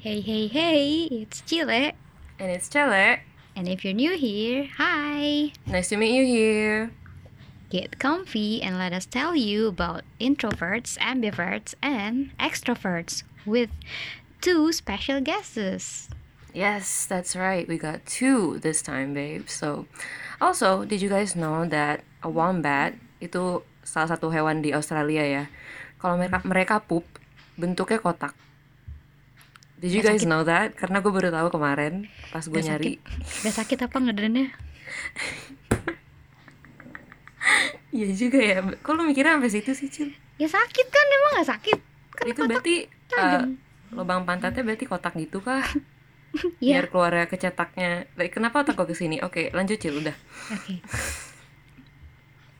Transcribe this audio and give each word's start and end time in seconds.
Hey, 0.00 0.24
hey, 0.24 0.48
hey, 0.48 1.12
it's 1.12 1.44
Chile. 1.44 1.92
And 2.40 2.48
it's 2.50 2.72
Cele. 2.72 3.20
And 3.52 3.68
if 3.68 3.84
you're 3.84 3.92
new 3.92 4.16
here, 4.16 4.64
hi. 4.80 5.52
Nice 5.68 5.92
to 5.92 6.00
meet 6.00 6.16
you 6.16 6.24
here. 6.24 6.90
Get 7.68 8.00
comfy 8.00 8.64
and 8.64 8.80
let 8.80 8.96
us 8.96 9.04
tell 9.04 9.36
you 9.36 9.68
about 9.68 10.08
introverts, 10.16 10.96
ambiverts, 11.04 11.76
and 11.84 12.32
extroverts 12.40 13.24
with 13.44 13.68
two 14.40 14.72
special 14.72 15.20
guests. 15.20 16.08
Yes, 16.56 17.04
that's 17.04 17.36
right. 17.36 17.68
We 17.68 17.76
got 17.76 18.06
two 18.08 18.56
this 18.64 18.80
time, 18.80 19.12
babe. 19.12 19.52
So, 19.52 19.84
also, 20.40 20.88
did 20.88 21.04
you 21.04 21.12
guys 21.12 21.36
know 21.36 21.68
that 21.68 22.08
a 22.24 22.32
wombat 22.32 22.96
itu 23.20 23.60
salah 23.84 24.16
satu 24.16 24.32
hewan 24.32 24.64
di 24.64 24.72
Australia 24.72 25.28
ya? 25.28 25.44
Kalau 26.00 26.16
mereka 26.16 26.40
mereka 26.48 26.74
pup 26.80 27.04
bentuknya 27.60 28.00
kotak. 28.00 28.32
Did 29.80 29.90
you 29.90 30.00
Gak 30.00 30.12
guys 30.12 30.20
sakit. 30.20 30.28
know 30.28 30.44
that? 30.44 30.76
Karena 30.76 31.00
gue 31.00 31.08
baru 31.08 31.28
tahu 31.28 31.48
kemarin 31.50 32.04
pas 32.28 32.44
gue 32.44 32.60
nyari. 32.60 33.00
sakit, 33.00 33.42
gak 33.42 33.54
sakit 33.56 33.78
apa 33.80 33.96
ngedennya? 33.98 34.48
Iya 37.90 38.06
juga 38.14 38.38
ya. 38.38 38.62
Kok 38.62 38.92
lu 38.94 39.02
mikirnya 39.02 39.34
sampai 39.34 39.50
situ 39.50 39.72
sih, 39.74 39.88
Cil? 39.90 40.10
Ya 40.36 40.46
sakit 40.46 40.86
kan, 40.86 41.06
emang 41.10 41.32
gak 41.42 41.48
sakit? 41.50 41.78
Kan 42.12 42.24
Itu 42.28 42.40
berarti 42.46 42.74
tajam. 43.08 43.58
uh, 43.90 43.98
lubang 43.98 44.22
pantatnya 44.22 44.62
berarti 44.62 44.84
kotak 44.86 45.14
gitu 45.16 45.40
kah? 45.40 45.64
Iya. 46.62 46.86
Biar 46.86 46.86
keluarnya 46.86 47.26
kecetaknya. 47.26 48.06
Like, 48.14 48.30
kenapa 48.30 48.62
otak 48.62 48.78
gue 48.78 48.86
ke 48.86 48.94
sini? 48.94 49.18
Oke, 49.18 49.50
lanjut 49.50 49.82
Cil, 49.82 49.98
udah. 49.98 50.14
Oke. 50.54 50.78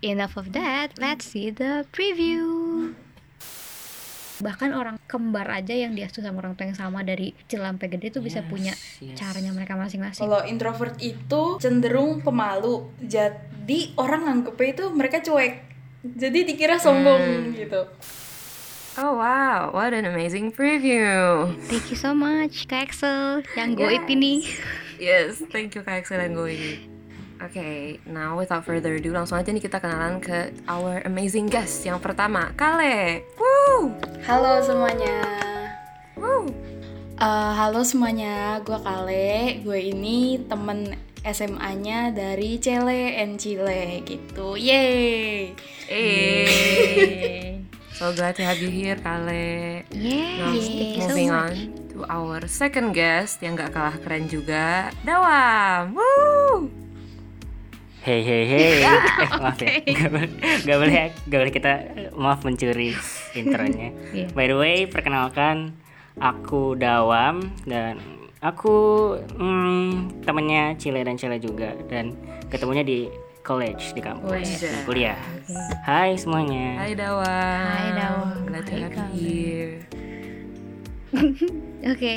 Enough 0.02 0.34
of 0.34 0.50
that, 0.50 0.98
let's 0.98 1.22
see 1.22 1.54
the 1.54 1.86
preview. 1.94 2.42
Bahkan 4.40 4.72
orang 4.72 4.96
kembar 5.04 5.46
aja 5.52 5.76
yang 5.76 5.92
diasuh 5.92 6.24
sama 6.24 6.40
orang 6.40 6.56
tua 6.56 6.64
yang 6.66 6.78
sama 6.78 7.04
dari 7.04 7.36
kecil 7.44 7.60
sampai 7.60 7.86
gede 7.92 8.08
tuh 8.10 8.24
bisa 8.24 8.40
Yes, 8.40 8.48
punya 8.48 8.72
yes. 9.04 9.16
caranya 9.20 9.52
mereka 9.52 9.76
masing-masing. 9.76 10.24
Kalau 10.24 10.40
introvert 10.48 10.96
itu 10.98 11.60
cenderung 11.60 12.24
pemalu, 12.24 12.88
jadi 13.04 13.78
orang 14.00 14.24
nganggepnya 14.26 14.68
itu 14.72 14.84
mereka 14.90 15.20
cuek. 15.20 15.54
Jadi 16.00 16.48
dikira 16.48 16.80
sombong 16.80 17.52
gitu. 17.52 17.84
Oh 18.98 19.14
wow, 19.14 19.70
what 19.70 19.92
an 19.94 20.08
amazing 20.08 20.50
preview. 20.50 21.46
Thank 21.70 21.92
you 21.92 21.98
so 22.00 22.10
much 22.10 22.66
Kak 22.66 22.90
Axel 22.90 23.46
yang 23.54 23.78
goib 23.78 24.02
Yes. 24.02 24.12
ini. 24.16 24.34
Yes, 24.98 25.30
thank 25.52 25.76
you 25.76 25.84
Kak 25.86 26.02
Axel 26.02 26.18
and 26.18 26.34
going. 26.34 26.89
Okay, 27.40 27.96
now 28.04 28.36
without 28.36 28.68
further 28.68 29.00
ado, 29.00 29.16
langsung 29.16 29.40
aja 29.40 29.48
nih 29.48 29.64
kita 29.64 29.80
kenalan 29.80 30.20
ke 30.20 30.52
our 30.68 31.00
amazing 31.08 31.48
guest 31.48 31.88
yang 31.88 31.96
pertama, 31.96 32.52
Kale. 32.52 33.24
Woo! 33.40 33.96
Halo 34.28 34.60
semuanya. 34.60 35.24
Woo! 36.20 36.52
Eh, 37.16 37.52
halo 37.56 37.80
semuanya, 37.80 38.60
gue 38.60 38.76
Kale. 38.84 39.56
Gue 39.64 39.88
ini 39.88 40.36
temen 40.52 40.92
SMA-nya 41.24 42.12
dari 42.12 42.60
Cele 42.60 43.16
and 43.16 43.40
Chile 43.40 44.04
gitu. 44.04 44.60
Yeay. 44.60 45.56
Hey. 45.88 47.64
So 47.96 48.12
glad 48.12 48.36
to 48.36 48.44
have 48.44 48.60
you 48.60 48.68
here, 48.68 49.00
Kale. 49.00 49.88
Now, 49.96 50.52
Yay, 50.52 51.00
so 51.00 51.08
moving 51.08 51.32
on 51.32 51.72
to 51.96 52.04
our 52.04 52.44
second 52.44 52.92
guest 52.92 53.40
yang 53.40 53.56
gak 53.56 53.72
kalah 53.72 53.96
keren 53.96 54.28
juga, 54.28 54.92
Dawam. 55.08 55.96
Woo! 55.96 56.68
Hey 58.00 58.24
hey 58.24 58.48
hey. 58.48 58.80
eh, 58.80 59.28
maaf 59.36 59.60
ya. 59.60 59.76
Gak, 59.84 60.08
boleh- 60.08 60.32
gak 60.64 60.76
boleh 60.80 60.92
gak 61.28 61.38
boleh 61.44 61.52
kita 61.52 61.72
maaf 62.16 62.40
mencuri 62.48 62.96
intronya. 63.36 63.92
Iya. 64.16 64.26
By 64.32 64.48
the 64.48 64.56
way, 64.56 64.76
perkenalkan 64.88 65.76
aku 66.16 66.74
Dawam 66.74 67.52
dan 67.68 68.00
aku 68.40 68.76
hmm, 69.36 70.24
temennya 70.24 70.80
Cile 70.80 71.04
dan 71.04 71.20
Cile 71.20 71.36
juga 71.36 71.76
dan 71.92 72.16
ketemunya 72.48 72.82
di 72.82 73.12
college 73.44 73.92
di 73.92 74.00
kampus 74.00 74.64
di 74.64 74.80
kuliah. 74.88 75.20
Hai 75.84 76.16
semuanya. 76.16 76.80
Hai 76.80 76.92
Dawam. 76.96 77.28
Hai, 77.68 77.88
Dawam. 78.00 78.28
Glad 78.48 78.64
to 78.64 78.72
have 78.80 78.96
you 79.12 79.20
here. 79.20 79.74
Oke. 81.92 82.14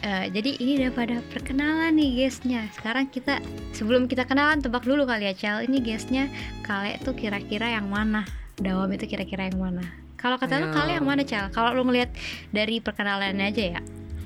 Eh, 0.00 0.32
jadi 0.32 0.56
ini 0.56 0.80
udah 0.80 0.92
pada 0.96 1.16
perkenalan 1.28 1.92
nih 1.92 2.24
guestnya. 2.24 2.64
Sekarang 2.72 3.12
kita 3.12 3.36
sebelum 3.76 4.08
kita 4.08 4.24
kenalan 4.24 4.64
tebak 4.64 4.88
dulu 4.88 5.04
kali 5.04 5.28
ya 5.28 5.34
Cel. 5.36 5.68
Ini 5.68 5.76
guestnya 5.84 6.32
Kale 6.64 6.96
tuh 7.04 7.12
kira-kira 7.12 7.68
yang 7.68 7.92
mana? 7.92 8.24
Dawam 8.56 8.88
itu 8.96 9.04
kira-kira 9.04 9.52
yang 9.52 9.60
mana? 9.60 9.84
Kalau 10.16 10.40
kata 10.40 10.56
lu. 10.56 10.72
Kale 10.72 10.96
yang 10.96 11.04
mana 11.04 11.20
Cel? 11.28 11.52
Kalau 11.52 11.76
lu 11.76 11.84
ngelihat 11.84 12.16
dari 12.48 12.80
perkenalannya 12.80 13.44
aja 13.52 13.64
ya. 13.76 13.80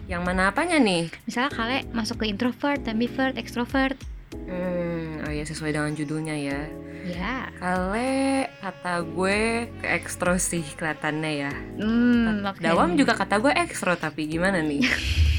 Yang 0.07 0.23
mana 0.23 0.55
apanya 0.55 0.79
nih? 0.79 1.11
Misalnya 1.27 1.51
Kale 1.51 1.79
masuk 1.91 2.23
ke 2.23 2.31
introvert, 2.31 2.87
ambivert, 2.87 3.35
extrovert. 3.35 3.99
Hmm, 4.47 5.27
oh 5.27 5.33
ya 5.35 5.43
sesuai 5.43 5.75
dengan 5.75 5.91
judulnya 5.99 6.39
ya. 6.39 6.61
Ya. 7.03 7.51
Kale 7.59 8.47
kata 8.63 9.03
gue 9.03 9.67
ke 9.83 9.87
ekstro 9.91 10.39
sih 10.39 10.63
kelihatannya 10.79 11.33
ya. 11.35 11.53
Hmm, 11.83 12.47
oke. 12.47 12.63
Dawam 12.63 12.95
juga 12.95 13.19
kata 13.19 13.43
gue 13.43 13.51
ekstro 13.59 13.99
tapi 13.99 14.31
gimana 14.31 14.63
nih? 14.63 14.87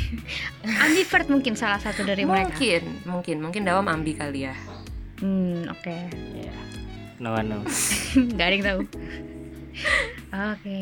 ambivert 0.85 1.27
mungkin 1.29 1.53
salah 1.57 1.79
satu 1.79 2.05
dari 2.05 2.23
mereka. 2.23 2.53
mungkin, 2.53 2.83
mungkin, 3.05 3.37
mungkin 3.41 3.61
Dawam 3.65 3.87
ambi 3.87 4.13
kali 4.17 4.47
ya. 4.47 4.55
Hmm, 5.19 5.67
oke. 5.71 5.95
Ya. 6.35 6.55
No 7.19 7.31
one 7.31 7.47
knows. 7.47 7.95
Gak 8.37 8.47
ada 8.51 8.53
yang 8.55 8.65
tahu. 8.65 8.81
Oke. 10.35 10.79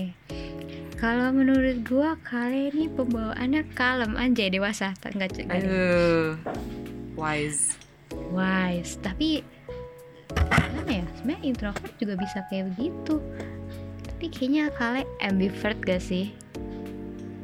Kalau 0.97 1.35
menurut 1.35 1.83
gua 1.83 2.15
kali 2.23 2.71
ini 2.71 2.87
pembawaannya 2.87 3.67
kalem 3.75 4.15
anjay 4.15 4.47
dewasa, 4.47 4.95
tak 4.97 5.19
enggak 5.19 5.35
ada. 5.35 5.59
Aduh, 5.59 6.39
wise. 7.19 7.75
Wise, 8.31 8.97
tapi 9.03 9.43
gimana 10.33 11.03
ya? 11.03 11.05
Sebenarnya 11.19 11.43
introvert 11.43 11.93
juga 11.99 12.13
bisa 12.17 12.39
kayak 12.47 12.73
begitu. 12.73 13.19
Tapi 14.07 14.25
kayaknya 14.31 14.71
kali 14.73 15.03
ambivert 15.19 15.79
gak 15.83 16.01
sih? 16.01 16.31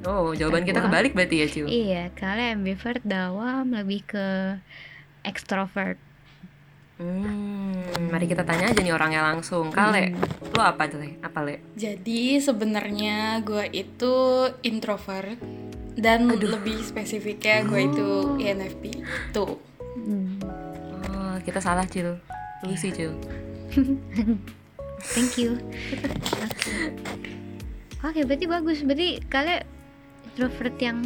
Oh, 0.08 0.32
jawaban 0.32 0.64
kita 0.64 0.80
kebalik 0.80 1.12
berarti 1.12 1.36
ya, 1.44 1.48
Cil? 1.48 1.66
Iya, 1.68 2.04
kali 2.14 2.56
ambivert 2.56 3.04
dawam 3.04 3.76
lebih 3.76 4.08
ke 4.08 4.28
extrovert. 5.24 6.00
Hmm, 7.00 7.80
mari 8.12 8.28
kita 8.28 8.44
tanya 8.44 8.72
aja 8.72 8.80
nih 8.80 8.92
orangnya 8.92 9.24
langsung. 9.24 9.72
Kale, 9.72 10.12
lu 10.52 10.60
apa 10.60 10.84
Le? 10.92 11.16
Apa 11.24 11.40
Le? 11.44 11.64
Jadi 11.76 12.40
sebenarnya 12.40 13.40
gue 13.40 13.72
itu 13.72 14.16
introvert 14.64 15.40
dan 15.96 16.28
lebih 16.28 16.84
spesifiknya 16.84 17.64
gue 17.64 17.88
itu 17.88 18.08
INFP. 18.40 19.04
Tuh. 19.32 19.56
Hmm, 19.96 20.40
Oh, 21.10 21.36
kita 21.44 21.64
salah, 21.64 21.88
Cil. 21.88 22.20
Lu 22.68 22.76
sih, 22.76 22.92
Cil. 22.92 23.16
Thank 25.16 25.40
you. 25.40 25.56
Oke, 26.44 26.72
Oke, 28.12 28.20
berarti 28.28 28.46
bagus. 28.46 28.84
Berarti 28.84 29.24
kalian 29.32 29.64
introvert 30.40 30.80
yang 30.80 31.04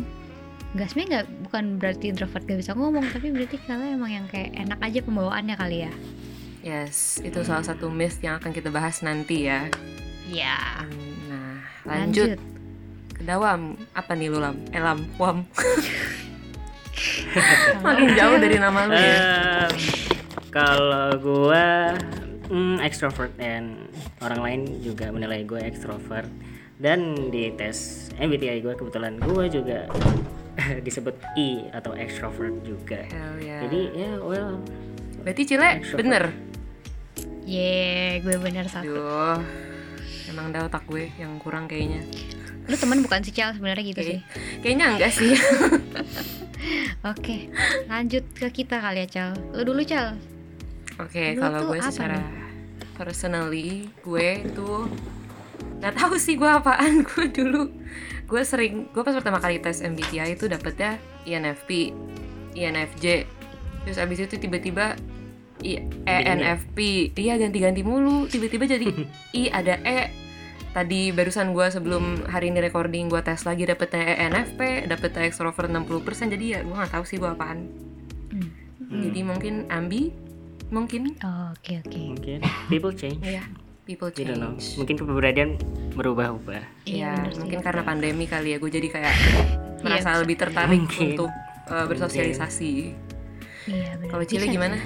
nggak 0.77 0.87
sebenarnya 0.93 1.09
nggak 1.09 1.27
bukan 1.49 1.63
berarti 1.81 2.05
introvert 2.13 2.45
gak 2.45 2.59
bisa 2.61 2.77
ngomong, 2.77 3.01
tapi 3.09 3.33
berarti 3.33 3.57
kalian 3.65 3.97
emang 3.97 4.11
yang 4.13 4.25
kayak 4.29 4.53
enak 4.53 4.77
aja 4.77 4.99
pembawaannya 5.01 5.55
kali 5.57 5.89
ya. 5.89 5.93
Yes, 6.61 7.17
itu 7.25 7.41
salah 7.41 7.65
satu 7.65 7.89
myth 7.89 8.21
yang 8.21 8.37
akan 8.37 8.53
kita 8.53 8.69
bahas 8.69 9.01
nanti 9.01 9.49
ya. 9.49 9.73
Ya. 10.29 10.85
Nah, 11.33 11.65
lanjut. 11.81 12.37
Ke 13.09 13.21
Dawam. 13.25 13.73
Apa 13.97 14.13
nih 14.13 14.29
lu, 14.29 14.37
Lam? 14.37 14.61
Eh. 14.69 14.81
Wam. 15.17 15.49
Makin 17.85 18.09
jauh 18.13 18.37
dari 18.37 18.57
nama 18.61 18.85
lu 18.85 18.93
ya. 18.93 19.17
Em, 19.17 19.73
kalau 20.53 21.09
gua 21.17 21.97
hmm, 22.53 22.85
extrovert 22.85 23.33
dan 23.35 23.89
orang 24.21 24.39
lain 24.45 24.61
juga 24.85 25.09
menilai 25.09 25.41
gue 25.43 25.57
extrovert 25.57 26.29
dan 26.83 26.99
di 27.31 27.47
tes 27.55 27.77
MBTI 28.13 28.59
gue 28.59 28.75
kebetulan 28.75 29.15
gue 29.17 29.45
juga 29.47 29.87
disebut 30.85 31.15
E 31.33 31.71
atau 31.71 31.95
extrovert 31.95 32.59
juga. 32.61 33.07
Hell 33.07 33.39
yeah. 33.39 33.63
Jadi 33.63 33.81
ya 33.95 34.11
well 34.19 34.59
Berarti 35.17 35.41
Cile 35.45 35.79
Extrovert. 35.79 35.97
bener. 35.97 36.23
Ye, 37.43 37.79
gue 38.19 38.35
bener 38.37 38.67
satu. 38.67 38.91
Aduh. 38.91 39.39
Emang 40.27 40.51
dah 40.51 40.63
otak 40.63 40.83
gue 40.85 41.07
yang 41.15 41.39
kurang 41.39 41.65
kayaknya. 41.65 42.03
Lu 42.63 42.75
teman 42.75 42.99
bukan 42.99 43.19
si 43.19 43.31
Cal 43.31 43.51
sebenarnya 43.51 43.83
gitu 43.85 44.01
sih. 44.01 44.19
Kayak- 44.19 44.59
Kayaknya 44.59 44.85
enggak 44.93 45.11
sih. 45.13 45.31
Oke, 47.05 47.51
lanjut 47.87 48.23
ke 48.31 48.47
kita 48.53 48.79
kali 48.79 49.03
ya 49.03 49.07
Cal. 49.09 49.31
Lu 49.51 49.63
dulu 49.65 49.83
Cal. 49.83 50.15
Oke, 50.97 51.33
Lu 51.33 51.41
kalau 51.41 51.59
gue 51.67 51.79
secara 51.81 52.19
nih? 52.19 52.43
personally 52.93 53.69
gue 53.99 54.27
tuh 54.53 54.85
nggak 55.83 55.99
tahu 55.99 56.15
sih 56.15 56.39
gue 56.39 56.47
apaan. 56.47 57.03
Gue 57.11 57.27
dulu 57.27 57.67
gue 58.23 58.41
sering 58.47 58.87
gue 58.89 59.03
pas 59.03 59.13
pertama 59.13 59.37
kali 59.37 59.59
tes 59.59 59.83
MBTI 59.83 60.39
itu 60.39 60.47
dapetnya 60.47 60.97
INFP 61.27 61.91
INFJ 62.55 63.05
terus 63.83 63.99
abis 63.99 64.25
itu 64.25 64.39
tiba-tiba 64.39 64.95
I, 65.59 65.79
ENFP 66.07 67.11
dia 67.11 67.35
ganti-ganti 67.35 67.83
mulu. 67.83 68.31
Tiba-tiba 68.31 68.63
jadi 68.63 68.87
I 69.43 69.51
ada 69.51 69.75
E. 69.83 70.11
Tadi 70.73 71.13
barusan 71.13 71.53
gue 71.53 71.67
sebelum 71.69 72.25
hari 72.25 72.49
ini 72.49 72.63
recording 72.63 73.05
gue 73.11 73.21
tes 73.21 73.43
lagi 73.45 73.67
dapetnya 73.67 74.17
ENFP 74.27 74.89
dapetnya 74.89 75.27
extrovert 75.29 75.69
60% 75.69 76.33
jadi 76.33 76.45
ya 76.47 76.59
gue 76.65 76.73
nggak 76.73 76.95
tahu 76.95 77.03
sih 77.05 77.19
gue 77.19 77.27
apaan. 77.27 77.67
Hmm. 78.33 78.49
jadi 79.03 79.19
mungkin 79.21 79.53
ambi 79.69 80.09
mungkin. 80.73 81.13
Oh, 81.21 81.53
Oke 81.53 81.83
oke. 81.85 81.99
mungkin. 82.01 82.39
People 82.71 82.95
change. 82.97 83.21
Ya 83.21 83.45
people 83.83 84.09
you 84.15 84.23
don't 84.23 84.39
know 84.39 84.55
change 84.55 84.79
mungkin 84.79 84.95
keberadaan 84.99 85.49
berubah-ubah 85.93 86.63
ya 86.87 87.13
bener 87.19 87.31
sih. 87.31 87.39
mungkin 87.43 87.59
karena 87.61 87.81
pandemi 87.83 88.25
kali 88.25 88.55
ya 88.55 88.57
gue 88.57 88.71
jadi 88.71 88.87
kayak 88.89 89.15
merasa 89.83 90.09
bisa. 90.15 90.21
lebih 90.23 90.35
tertarik 90.39 90.79
Mungkin. 90.79 91.07
untuk 91.15 91.31
uh, 91.67 91.85
bersosialisasi 91.91 92.71
Iya 93.63 93.95
benar. 93.95 94.09
kalau 94.11 94.23
Cile 94.27 94.47
gimana 94.51 94.77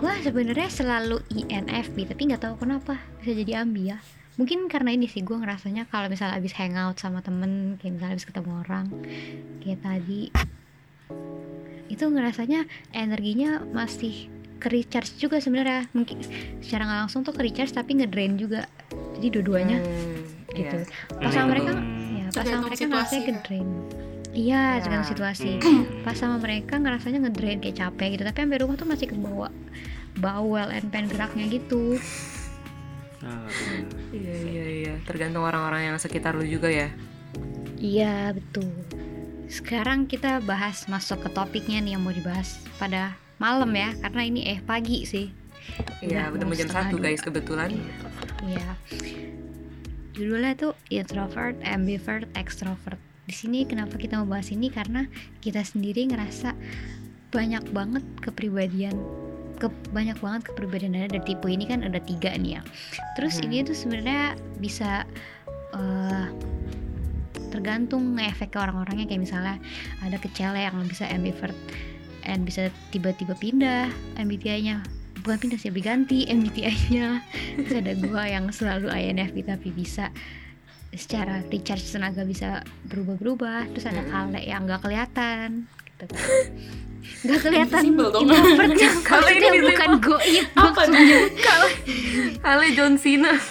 Gue 0.00 0.12
sebenarnya 0.24 0.68
selalu 0.72 1.20
INFP 1.28 2.08
tapi 2.08 2.26
nggak 2.26 2.42
tahu 2.42 2.54
kenapa 2.56 2.96
bisa 3.20 3.36
jadi 3.36 3.60
ambi 3.62 3.92
ya. 3.92 4.00
Mungkin 4.40 4.64
karena 4.66 4.96
ini 4.96 5.04
sih 5.06 5.20
gue 5.20 5.36
ngerasanya 5.36 5.84
kalau 5.92 6.08
misalnya 6.08 6.40
abis 6.40 6.56
hangout 6.56 6.96
sama 6.96 7.20
temen 7.20 7.76
kayak 7.76 8.00
misalnya 8.00 8.14
abis 8.16 8.26
ketemu 8.26 8.50
orang 8.64 8.86
kayak 9.60 9.84
tadi 9.84 10.32
itu 11.86 12.04
ngerasanya 12.08 12.64
energinya 12.96 13.60
masih 13.76 14.32
ke 14.62 14.70
recharge 14.70 15.18
juga 15.18 15.42
sebenarnya. 15.42 15.90
Mungkin 15.90 16.22
secara 16.62 16.86
nggak 16.86 16.98
langsung 17.02 17.20
tuh 17.20 17.34
ke 17.34 17.42
recharge 17.42 17.74
tapi 17.74 17.98
ngedrain 17.98 18.38
juga. 18.38 18.70
Jadi 19.18 19.26
dua-duanya 19.32 19.78
Hmm, 19.78 20.22
gitu. 20.52 20.78
iya. 20.78 21.18
pas 21.18 21.32
sama 21.32 21.46
mereka 21.50 21.70
Hmm. 21.74 22.14
ya 22.14 22.26
pas 22.30 22.44
sama 22.44 22.62
mereka 22.64 22.82
ngerasanya 22.86 23.20
kan? 23.20 23.34
ngedrain. 23.34 23.68
Iya 24.32 24.62
Ya. 24.62 24.80
tergantung 24.80 25.10
situasi. 25.10 25.50
Pas 26.00 26.14
sama 26.14 26.36
mereka 26.38 26.74
ngerasanya 26.76 27.18
ngedrain 27.20 27.58
kayak 27.58 27.76
capek 27.76 28.08
gitu. 28.12 28.22
Tapi 28.22 28.38
sampai 28.38 28.58
rumah 28.58 28.76
tuh 28.76 28.86
masih 28.86 29.06
kebawa 29.08 29.48
bawel 30.14 30.68
and 30.70 30.88
pengen 30.88 31.08
geraknya 31.08 31.44
gitu. 31.50 31.98
Oh, 33.22 33.46
iya 34.10 34.34
iya 34.42 34.64
iya. 34.82 34.94
Tergantung 35.02 35.42
orang-orang 35.42 35.84
yang 35.84 35.96
sekitar 35.96 36.32
lu 36.32 36.42
juga 36.42 36.66
ya. 36.66 36.88
Iya 37.76 38.32
betul. 38.32 38.66
Sekarang 39.46 40.06
kita 40.06 40.40
bahas 40.40 40.86
masuk 40.86 41.20
ke 41.20 41.28
topiknya 41.28 41.78
nih 41.78 41.94
yang 41.94 42.02
mau 42.02 42.10
dibahas 42.10 42.58
pada 42.76 43.14
malam 43.42 43.74
ya 43.74 43.90
karena 43.98 44.22
ini 44.22 44.40
eh 44.46 44.62
pagi 44.62 45.02
sih 45.02 45.26
iya 45.98 46.30
udah 46.30 46.46
mau 46.46 46.54
jam 46.54 46.70
satu 46.70 46.94
guys 46.96 47.18
kebetulan 47.18 47.74
Iya. 48.42 48.74
Judulnya 50.12 50.58
tuh 50.58 50.74
introvert, 50.90 51.54
ambivert, 51.62 52.26
extrovert. 52.34 52.98
Di 53.24 53.30
sini 53.30 53.62
kenapa 53.62 53.94
kita 53.94 54.18
mau 54.18 54.26
bahas 54.26 54.50
ini 54.50 54.66
karena 54.66 55.06
kita 55.38 55.62
sendiri 55.62 56.10
ngerasa 56.10 56.58
banyak 57.30 57.62
banget 57.70 58.02
kepribadian 58.18 58.98
ke, 59.56 59.70
banyak 59.94 60.18
banget 60.18 60.42
kepribadian 60.50 60.98
ada 60.98 61.16
dari 61.16 61.22
tipe 61.22 61.46
ini 61.46 61.70
kan 61.70 61.86
ada 61.86 62.02
tiga 62.02 62.34
nih 62.34 62.58
ya. 62.58 62.62
Terus 63.14 63.38
Hmm. 63.38 63.46
ini 63.46 63.56
tuh 63.62 63.78
sebenarnya 63.78 64.34
bisa 64.58 65.06
eh, 65.72 66.26
tergantung 67.48 68.18
ngefek 68.18 68.52
ke 68.52 68.58
orang-orangnya 68.58 69.06
kayak 69.06 69.22
misalnya 69.22 69.56
ada 70.02 70.18
kecele 70.18 70.66
yang 70.66 70.76
bisa 70.84 71.06
ambivert 71.08 71.54
and 72.26 72.46
bisa 72.46 72.72
tiba-tiba 72.94 73.34
pindah 73.38 73.90
MBTI-nya 74.18 74.82
bukan 75.22 75.38
pindah 75.38 75.58
sih 75.60 75.70
berganti 75.70 76.26
MBTI-nya 76.26 77.22
terus 77.62 77.76
ada 77.78 77.92
gua 77.98 78.26
yang 78.26 78.50
selalu 78.50 78.90
INFP 78.90 79.46
tapi 79.46 79.70
bisa 79.70 80.10
secara 80.92 81.40
recharge 81.48 81.88
tenaga 81.88 82.22
bisa 82.22 82.60
berubah-berubah. 82.92 83.72
Terus 83.72 83.88
ada 83.88 84.04
Mm-mm. 84.04 84.12
Kale 84.12 84.40
yang 84.44 84.68
nggak 84.68 84.84
kelihatan 84.84 85.64
gitu 85.88 86.04
nggak 87.02 87.38
kelihatan 87.42 87.82
introvert 87.86 88.30
kan 88.30 88.44
maksudnya 88.58 89.50
invisible. 89.50 89.68
bukan 89.70 89.90
goib 90.02 90.46
Apa 90.54 90.68
maksudnya 90.86 91.18
Ale 92.42 92.66
John 92.74 92.94
Cena. 92.98 93.32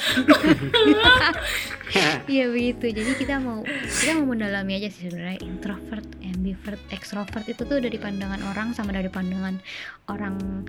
Iya 2.23 2.47
begitu. 2.47 2.87
Jadi 2.87 3.11
kita 3.19 3.43
mau 3.43 3.67
kita 3.67 4.15
mau 4.15 4.31
mendalami 4.31 4.79
aja 4.79 4.87
sih 4.87 5.11
sebenarnya 5.11 5.43
introvert 5.43 6.07
ambivert 6.23 6.79
extrovert 6.87 7.43
itu 7.51 7.67
tuh 7.67 7.83
dari 7.83 7.99
pandangan 7.99 8.39
orang 8.47 8.71
sama 8.71 8.95
dari 8.95 9.11
pandangan 9.11 9.59
orang 10.07 10.63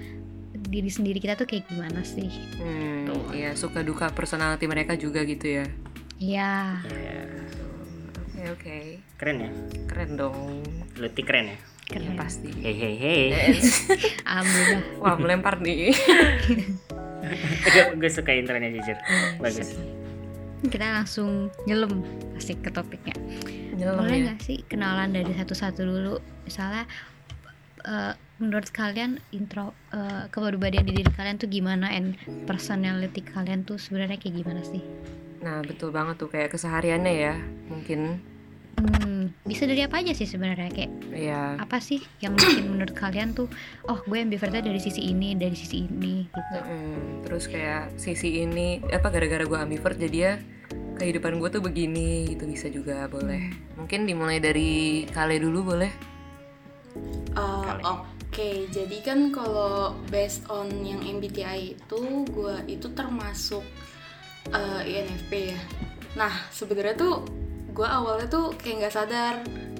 diri 0.66 0.90
sendiri 0.90 1.22
kita 1.22 1.38
tuh 1.38 1.46
kayak 1.46 1.70
gimana 1.70 2.02
sih? 2.02 2.26
Hmm, 2.58 3.06
iya 3.30 3.54
suka 3.54 3.86
duka 3.86 4.10
personality 4.10 4.66
mereka 4.66 4.98
juga 4.98 5.22
gitu 5.22 5.62
ya. 5.62 5.66
Iya. 6.18 6.82
Ya, 6.90 7.22
oke. 8.50 8.58
Oke 8.58 8.78
keren 9.14 9.46
ya? 9.46 9.50
Keren 9.86 10.10
dong. 10.18 10.66
Luti 10.98 11.22
keren 11.22 11.54
ya 11.54 11.58
ya 11.90 11.98
keren. 11.98 12.14
pasti. 12.18 12.50
Hey 12.60 12.74
hey 12.74 12.94
hey. 12.94 13.24
Alhamdulillah. 14.28 14.82
Wah 15.02 15.16
melempar 15.18 15.58
nih. 15.58 15.90
Gue 17.98 18.10
suka 18.10 18.34
intronya 18.34 18.70
jujur. 18.70 18.98
Bagus. 19.40 19.74
Kita 20.62 21.02
langsung 21.02 21.50
nyelam 21.66 22.06
asik 22.38 22.62
ke 22.62 22.70
topiknya. 22.70 23.16
Nyelam 23.74 23.98
boleh 23.98 24.18
ya. 24.18 24.24
nggak 24.30 24.38
sih 24.42 24.58
kenalan 24.70 25.10
dari 25.10 25.32
satu-satu 25.34 25.80
dulu? 25.82 26.14
Misalnya 26.46 26.86
eh, 27.82 28.14
menurut 28.38 28.70
kalian 28.70 29.18
intro 29.34 29.74
eh, 29.90 30.30
kepribadian 30.30 30.86
diri 30.86 31.02
kalian 31.02 31.42
tuh 31.42 31.50
gimana? 31.50 31.90
And 31.90 32.14
personality 32.46 33.26
kalian 33.26 33.66
tuh 33.66 33.78
sebenarnya 33.78 34.22
kayak 34.22 34.38
gimana 34.42 34.62
sih? 34.62 34.82
Nah 35.42 35.66
betul 35.66 35.90
banget 35.90 36.22
tuh 36.22 36.30
kayak 36.30 36.54
kesehariannya 36.54 37.14
ya 37.14 37.34
mungkin 37.66 38.22
hmm, 38.84 39.46
bisa 39.46 39.64
dari 39.64 39.82
apa 39.86 40.02
aja 40.02 40.12
sih 40.14 40.26
sebenarnya? 40.26 40.70
Kayak 40.72 40.90
ya 41.12 41.42
apa 41.60 41.78
sih 41.78 42.02
yang 42.18 42.34
mungkin 42.34 42.76
menurut 42.76 42.94
kalian 42.96 43.34
tuh 43.36 43.46
oh 43.86 43.98
gue 44.04 44.18
ambivertnya 44.18 44.64
dari 44.64 44.80
sisi 44.82 45.10
ini 45.10 45.38
dari 45.38 45.54
sisi 45.54 45.86
ini 45.86 46.26
gitu? 46.26 46.58
Mm-mm. 46.58 47.24
terus 47.26 47.46
kayak 47.46 47.94
sisi 48.00 48.42
ini 48.42 48.82
apa 48.90 49.08
gara-gara 49.12 49.44
gue 49.44 49.58
ambivert 49.58 49.96
jadi 49.98 50.18
ya 50.18 50.34
kehidupan 51.02 51.42
gue 51.42 51.48
tuh 51.50 51.62
begini 51.64 52.30
gitu. 52.30 52.46
Bisa 52.46 52.68
juga 52.70 53.10
boleh. 53.10 53.50
Mungkin 53.74 54.06
dimulai 54.06 54.38
dari 54.38 55.04
kale 55.10 55.42
dulu 55.42 55.74
boleh? 55.74 55.92
Uh. 57.34 58.10
Oke, 58.32 58.64
jadi 58.72 59.04
kan 59.04 59.28
kalau 59.28 59.92
based 60.08 60.48
on 60.48 60.72
yang 60.80 61.04
MBTI 61.04 61.76
itu, 61.76 62.00
gue 62.32 62.54
itu 62.64 62.88
termasuk 62.96 63.60
uh, 64.48 64.80
INFP 64.80 65.52
ya. 65.52 65.60
Nah, 66.16 66.32
sebenarnya 66.48 66.96
tuh 66.96 67.28
gue 67.72 67.88
awalnya 67.88 68.28
tuh 68.28 68.52
kayak 68.60 68.86
nggak 68.86 68.94
sadar 68.94 69.34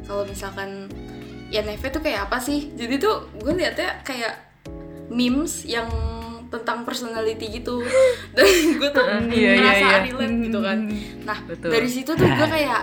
kalau 0.09 0.25
misalkan 0.27 0.89
INFP 1.53 1.93
tuh 1.93 2.01
kayak 2.01 2.29
apa 2.29 2.41
sih. 2.41 2.73
Jadi 2.73 2.97
tuh 2.97 3.29
gue 3.37 3.53
liatnya 3.53 4.01
kayak 4.03 4.35
memes 5.13 5.69
yang 5.69 5.89
tentang 6.49 6.85
personality 6.85 7.61
gitu 7.61 7.81
dan 8.37 8.49
gue 8.77 8.91
tuh 8.93 9.05
Iya, 9.05 9.29
iya, 9.33 9.51
ngerasa 9.57 9.87
iya. 9.89 9.99
relate 10.05 10.37
gitu 10.45 10.59
kan. 10.61 10.79
Nah, 11.25 11.39
Betul. 11.49 11.71
dari 11.73 11.89
situ 11.89 12.13
tuh 12.13 12.29
gue 12.29 12.49
kayak 12.61 12.83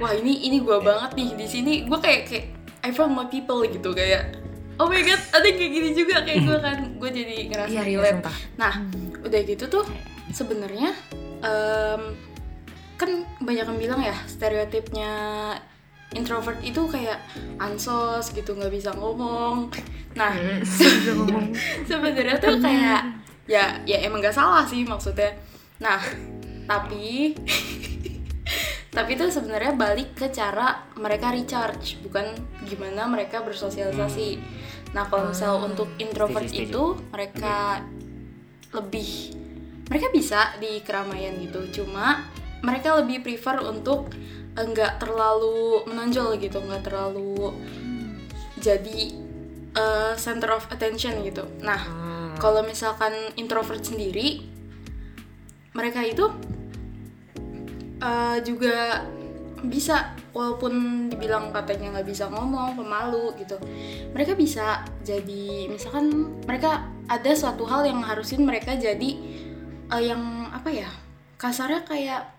wah 0.00 0.12
ini 0.14 0.48
ini 0.48 0.58
gue 0.62 0.78
banget 0.80 1.10
nih 1.14 1.28
di 1.36 1.46
sini 1.46 1.72
gue 1.84 1.98
kayak 1.98 2.22
kayak 2.26 2.46
I 2.82 2.90
found 2.94 3.12
my 3.12 3.26
people 3.28 3.60
gitu 3.66 3.92
kayak 3.92 4.38
oh 4.78 4.86
my 4.86 5.02
god 5.02 5.20
ada 5.34 5.48
kayak 5.50 5.70
gini 5.74 5.88
juga 5.92 6.22
kayak 6.24 6.40
gue 6.46 6.58
kan 6.62 6.78
gue 6.96 7.10
jadi 7.10 7.36
ngerasa 7.52 7.70
iya 7.74 7.82
iya 7.84 7.98
relate 8.00 8.14
sumpah 8.22 8.36
nah 8.56 8.72
udah 9.26 9.40
gitu 9.44 9.64
tuh 9.68 9.84
sebenarnya 10.32 10.94
em, 11.42 12.02
kan 12.98 13.10
banyak 13.38 13.64
yang 13.64 13.78
bilang 13.78 14.00
ya 14.02 14.16
stereotipnya 14.26 15.12
introvert 16.16 16.58
itu 16.64 16.82
kayak 16.90 17.22
ansos 17.62 18.34
gitu 18.34 18.58
nggak 18.58 18.74
bisa 18.74 18.90
ngomong. 18.96 19.70
Nah 20.18 20.34
sebenarnya 21.88 22.36
tuh 22.42 22.58
kayak 22.58 23.02
ya 23.48 23.80
ya 23.88 23.96
emang 24.04 24.20
gak 24.20 24.36
salah 24.36 24.66
sih 24.66 24.82
maksudnya. 24.82 25.36
Nah 25.78 26.02
tapi 26.66 27.32
tapi 28.96 29.10
itu 29.14 29.24
sebenarnya 29.30 29.78
balik 29.78 30.16
ke 30.18 30.32
cara 30.32 30.88
mereka 30.98 31.30
recharge 31.30 32.00
bukan 32.02 32.34
gimana 32.66 33.06
mereka 33.06 33.44
bersosialisasi. 33.44 34.40
Nah 34.96 35.06
kalau 35.12 35.30
misal 35.30 35.60
untuk 35.62 35.92
introvert 36.00 36.48
itu 36.48 36.96
mereka 37.12 37.84
lebih 38.72 39.36
mereka 39.88 40.08
bisa 40.12 40.40
di 40.60 40.80
keramaian 40.84 41.36
gitu. 41.40 41.84
Cuma 41.84 42.24
mereka 42.64 42.98
lebih 42.98 43.22
prefer 43.22 43.62
untuk 43.62 44.12
enggak 44.58 44.98
terlalu 44.98 45.86
menonjol 45.86 46.34
gitu 46.42 46.58
nggak 46.58 46.82
terlalu 46.82 47.54
jadi 48.58 48.98
eh, 49.78 50.12
center 50.18 50.50
of 50.58 50.66
attention 50.74 51.22
gitu. 51.22 51.46
Nah 51.62 52.08
Ah, 52.38 52.40
kalau 52.40 52.62
misalkan 52.62 53.10
introvert 53.34 53.82
sendiri 53.82 54.46
mereka 55.74 56.06
itu 56.06 56.30
eh, 57.98 58.38
juga 58.46 59.02
bisa 59.58 60.14
walaupun 60.30 61.06
dibilang 61.10 61.50
katanya 61.50 61.98
nggak 61.98 62.06
bisa 62.06 62.30
ngomong 62.30 62.78
pemalu 62.78 63.34
gitu 63.42 63.58
mereka 64.14 64.38
bisa 64.38 64.86
jadi 65.02 65.66
misalkan 65.66 66.30
mereka 66.46 66.86
ada 67.10 67.34
suatu 67.34 67.66
hal 67.66 67.82
yang 67.82 67.98
harusin 68.06 68.46
mereka 68.46 68.78
jadi 68.78 69.18
eh, 69.90 70.02
yang 70.06 70.46
apa 70.54 70.70
ya 70.70 70.90
kasarnya 71.42 71.82
kayak 71.82 72.37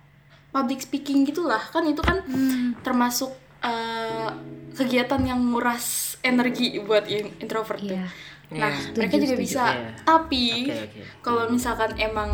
public 0.50 0.80
speaking 0.80 1.24
gitulah 1.24 1.62
kan 1.64 1.84
itu 1.84 2.00
kan 2.00 2.22
Hmm, 2.24 2.74
termasuk 2.80 3.30
eh, 3.60 4.30
kegiatan 4.72 5.20
yang 5.22 5.40
nguras 5.46 5.86
energi 6.20 6.80
buat 6.80 7.06
in- 7.06 7.36
introvert 7.38 7.78
tuh. 7.78 7.94
iya 7.94 8.08
Nah, 8.50 8.66
Iya. 8.68 8.98
mereka 8.98 9.14
Setuju, 9.14 9.22
juga 9.22 9.36
setuju. 9.36 9.46
bisa. 9.46 9.66
Iya. 9.70 9.90
Tapi 10.02 10.44
oke 10.66 10.74
oke 10.82 11.02
kalau 11.22 11.44
misalkan 11.48 11.92
emang 11.96 12.32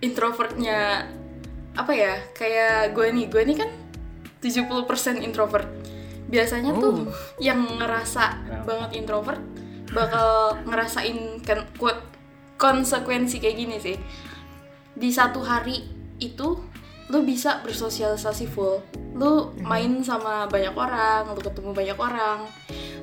introvertnya 0.00 1.06
apa 1.72 1.92
ya 1.92 2.14
kayak 2.32 2.90
gue 2.90 3.06
nih 3.08 3.26
gue 3.26 3.42
nih 3.44 3.56
kan 3.56 3.70
70% 4.40 4.82
introvert 5.20 5.68
biasanya 6.26 6.74
tuh 6.74 7.06
Oh. 7.06 7.12
yang 7.38 7.62
ngerasa 7.78 8.24
Wow. 8.40 8.62
banget 8.66 8.90
introvert 8.96 9.42
bakal 9.88 10.30
ngerasain 10.64 11.18
kan 11.40 11.66
quote 11.74 12.02
konsekuensi 12.56 13.38
kayak 13.38 13.56
gini 13.56 13.76
sih 13.76 13.96
di 14.92 15.10
satu 15.10 15.40
hari 15.40 15.82
itu 16.18 16.58
lu 17.10 17.22
bisa 17.22 17.58
bersosialisasi 17.60 18.46
full. 18.46 18.78
Lu 19.12 19.50
main 19.60 19.98
sama 20.00 20.46
banyak 20.46 20.72
orang 20.72 21.26
lu 21.28 21.40
ketemu 21.40 21.70
banyak 21.74 21.98
orang. 21.98 22.46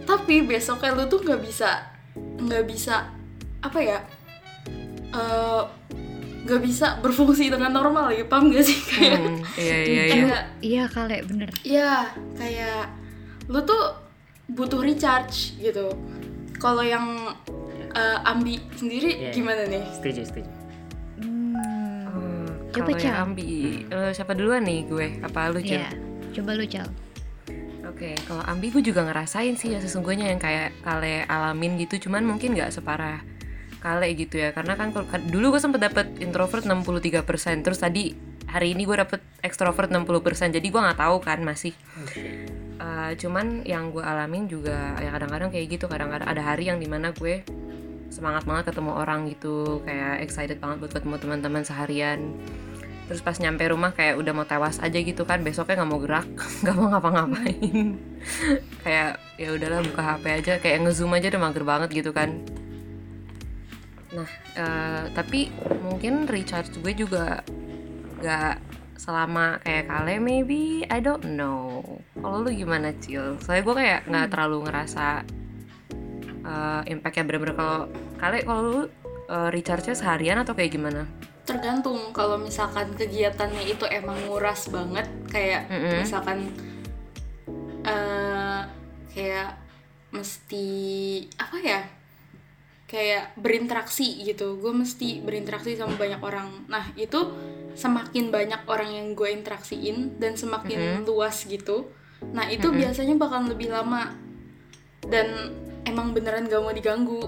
Tapi 0.04 0.42
besoknya 0.42 0.96
lu 0.96 1.04
tuh 1.06 1.20
nggak 1.20 1.44
bisa 1.44 1.84
nggak 2.16 2.64
bisa 2.66 3.12
apa 3.60 3.80
ya 3.80 4.00
eh, 5.12 5.64
nggak 6.48 6.62
bisa 6.64 7.04
berfungsi 7.04 7.52
dengan 7.52 7.76
normal 7.76 8.16
lagi 8.16 8.24
paham 8.24 8.48
gak 8.50 8.64
sih? 8.64 8.80
Kayak 8.88 9.20
Hmm, 9.20 9.38
iya 9.60 9.78
iya 9.78 9.84
iya. 9.84 10.04
kayak 10.16 10.42
iya 10.64 10.84
kali 10.88 11.18
bener. 11.28 11.50
Ya 11.62 11.92
kayak 12.34 12.88
lu 13.52 13.60
tuh 13.62 13.84
butuh 14.48 14.80
recharge 14.80 15.60
gitu. 15.60 15.92
Kalau 16.58 16.82
yang 16.82 17.36
eh, 17.92 18.18
ambi 18.24 18.58
sendiri 18.74 19.12
Iya, 19.12 19.22
iya. 19.28 19.32
gimana 19.36 19.62
nih? 19.68 19.84
Setuju 19.92 20.22
setuju. 20.24 20.48
hmm. 20.48 20.56
Hmm, 20.56 20.57
Coba, 22.72 22.94
kalau 22.94 23.00
yang 23.00 23.16
Cal. 23.16 23.26
ambi, 23.32 23.50
eh, 23.88 24.12
siapa 24.12 24.32
duluan 24.36 24.64
nih 24.64 24.80
gue? 24.86 25.08
Apa 25.24 25.50
lu 25.50 25.60
Cil? 25.64 25.80
Iya, 25.80 25.90
coba 26.36 26.52
lu 26.54 26.66
cal 26.68 26.88
Oke, 27.88 28.14
kalau 28.28 28.44
ambi 28.46 28.68
gue 28.70 28.84
juga 28.84 29.08
ngerasain 29.08 29.56
sih 29.56 29.74
ya 29.74 29.80
sesungguhnya 29.80 30.28
yang 30.30 30.38
kayak 30.38 30.76
kale 30.84 31.24
alamin 31.26 31.80
gitu, 31.82 32.08
cuman 32.08 32.28
mungkin 32.28 32.54
nggak 32.54 32.70
separah 32.70 33.24
kale 33.80 34.12
gitu 34.14 34.38
ya, 34.38 34.52
karena 34.52 34.76
kan 34.76 34.92
kan- 34.92 35.26
dulu 35.32 35.56
gue 35.56 35.62
sempet 35.64 35.82
dapet 35.82 36.06
introvert 36.20 36.68
63%, 36.68 37.64
terus 37.64 37.80
tadi 37.80 38.12
hari 38.52 38.76
ini 38.76 38.84
gue 38.84 38.98
dapet 39.02 39.24
extrovert 39.40 39.88
60%, 39.90 40.52
jadi 40.52 40.68
gue 40.68 40.82
nggak 40.84 41.00
tahu 41.00 41.24
kan 41.24 41.40
masih. 41.42 41.74
Eh, 42.78 43.12
cuman 43.18 43.64
yang 43.66 43.90
gue 43.90 44.04
alamin 44.04 44.46
juga 44.46 44.94
ya 45.00 45.10
kadang-kadang 45.10 45.50
kayak 45.50 45.66
gitu, 45.80 45.86
kadang-kadang 45.90 46.28
ada 46.28 46.44
hari 46.44 46.70
yang 46.70 46.78
di 46.78 46.86
mana 46.86 47.16
gue 47.16 47.42
semangat 48.08 48.44
banget 48.48 48.72
ketemu 48.74 48.92
orang 48.96 49.28
gitu, 49.30 49.84
kayak 49.84 50.24
excited 50.24 50.58
banget 50.58 50.84
buat 50.84 50.94
ketemu 50.96 51.16
teman-teman 51.20 51.64
seharian. 51.64 52.36
Terus 53.08 53.24
pas 53.24 53.40
nyampe 53.40 53.64
rumah 53.72 53.96
kayak 53.96 54.20
udah 54.20 54.34
mau 54.36 54.44
tewas 54.44 54.84
aja 54.84 55.00
gitu 55.00 55.24
kan 55.24 55.40
besoknya 55.40 55.80
nggak 55.80 55.92
mau 55.96 56.02
gerak 56.04 56.28
nggak 56.64 56.76
mau 56.76 56.88
ngapa-ngapain. 56.92 57.96
Kayak 58.84 59.24
ya 59.40 59.50
udahlah 59.56 59.80
buka 59.80 60.02
HP 60.04 60.24
aja 60.44 60.54
kayak 60.60 60.78
ngezoom 60.84 61.16
aja 61.16 61.32
udah 61.32 61.42
mager 61.48 61.64
banget 61.64 61.90
gitu 62.04 62.12
kan. 62.12 62.44
Nah 64.12 64.30
eh, 64.60 65.04
tapi 65.16 65.48
mungkin 65.88 66.28
recharge 66.28 66.76
gue 66.84 66.94
juga 67.00 67.48
nggak 68.20 68.56
selama 69.00 69.64
kayak 69.64 69.88
kale 69.88 70.20
maybe? 70.20 70.84
I 70.92 71.00
don't 71.00 71.24
know. 71.40 71.80
Kalau 72.20 72.44
lu 72.44 72.52
gimana 72.52 72.92
cil? 73.00 73.40
Soalnya 73.40 73.64
gue 73.64 73.76
kayak 73.78 74.00
nggak 74.12 74.28
terlalu 74.36 74.68
ngerasa 74.68 75.24
eh, 76.48 76.82
impactnya 76.96 77.24
bener-bener 77.28 77.56
kalau 77.60 77.92
kale 78.16 78.42
kalau 78.48 78.62
lu 78.64 78.82
eh, 79.28 79.50
recharge-nya 79.52 79.96
seharian 80.00 80.40
atau 80.40 80.56
kayak 80.56 80.72
gimana? 80.72 81.04
Tergantung. 81.44 82.16
Kalau 82.16 82.40
misalkan 82.40 82.96
kegiatannya 82.96 83.68
itu 83.68 83.84
emang 83.88 84.16
nguras 84.28 84.72
banget 84.72 85.08
kayak 85.28 85.68
Mm-mm. 85.68 86.04
misalkan 86.04 86.48
eh 87.84 88.62
kayak 89.12 89.60
mesti 90.16 90.68
apa 91.36 91.58
ya? 91.60 91.82
Kayak 92.88 93.36
berinteraksi 93.36 94.24
gitu. 94.24 94.56
Gue 94.64 94.72
mesti 94.72 95.20
berinteraksi 95.20 95.76
sama 95.76 96.00
banyak 96.00 96.24
orang. 96.24 96.68
Nah 96.72 96.96
itu 96.96 97.36
semakin 97.76 98.32
banyak 98.32 98.64
orang 98.66 98.90
yang 98.96 99.08
gue 99.12 99.28
interaksiin 99.28 100.18
dan 100.18 100.34
semakin 100.34 101.06
luas 101.06 101.46
gitu 101.46 101.94
nah 102.34 102.50
itu 102.50 102.74
biasanya 102.74 103.14
bakal 103.14 103.46
lebih 103.46 103.70
lama. 103.70 104.10
Dan 105.06 105.54
emang 105.88 106.12
beneran 106.12 106.52
gak 106.52 106.62
mau 106.62 106.76
diganggu. 106.76 107.24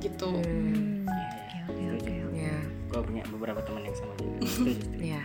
Gitu. 0.00 0.28
Hmm, 0.28 1.08
oke 1.08 1.58
oke 1.68 1.84
oke 2.00 2.12
oke. 2.28 2.36
ya 2.36 2.56
gue 2.64 3.00
punya 3.00 3.22
beberapa 3.32 3.60
teman 3.64 3.88
yang 3.88 3.96
sama 3.96 4.14
juga. 4.20 4.38
Ya 5.00 5.22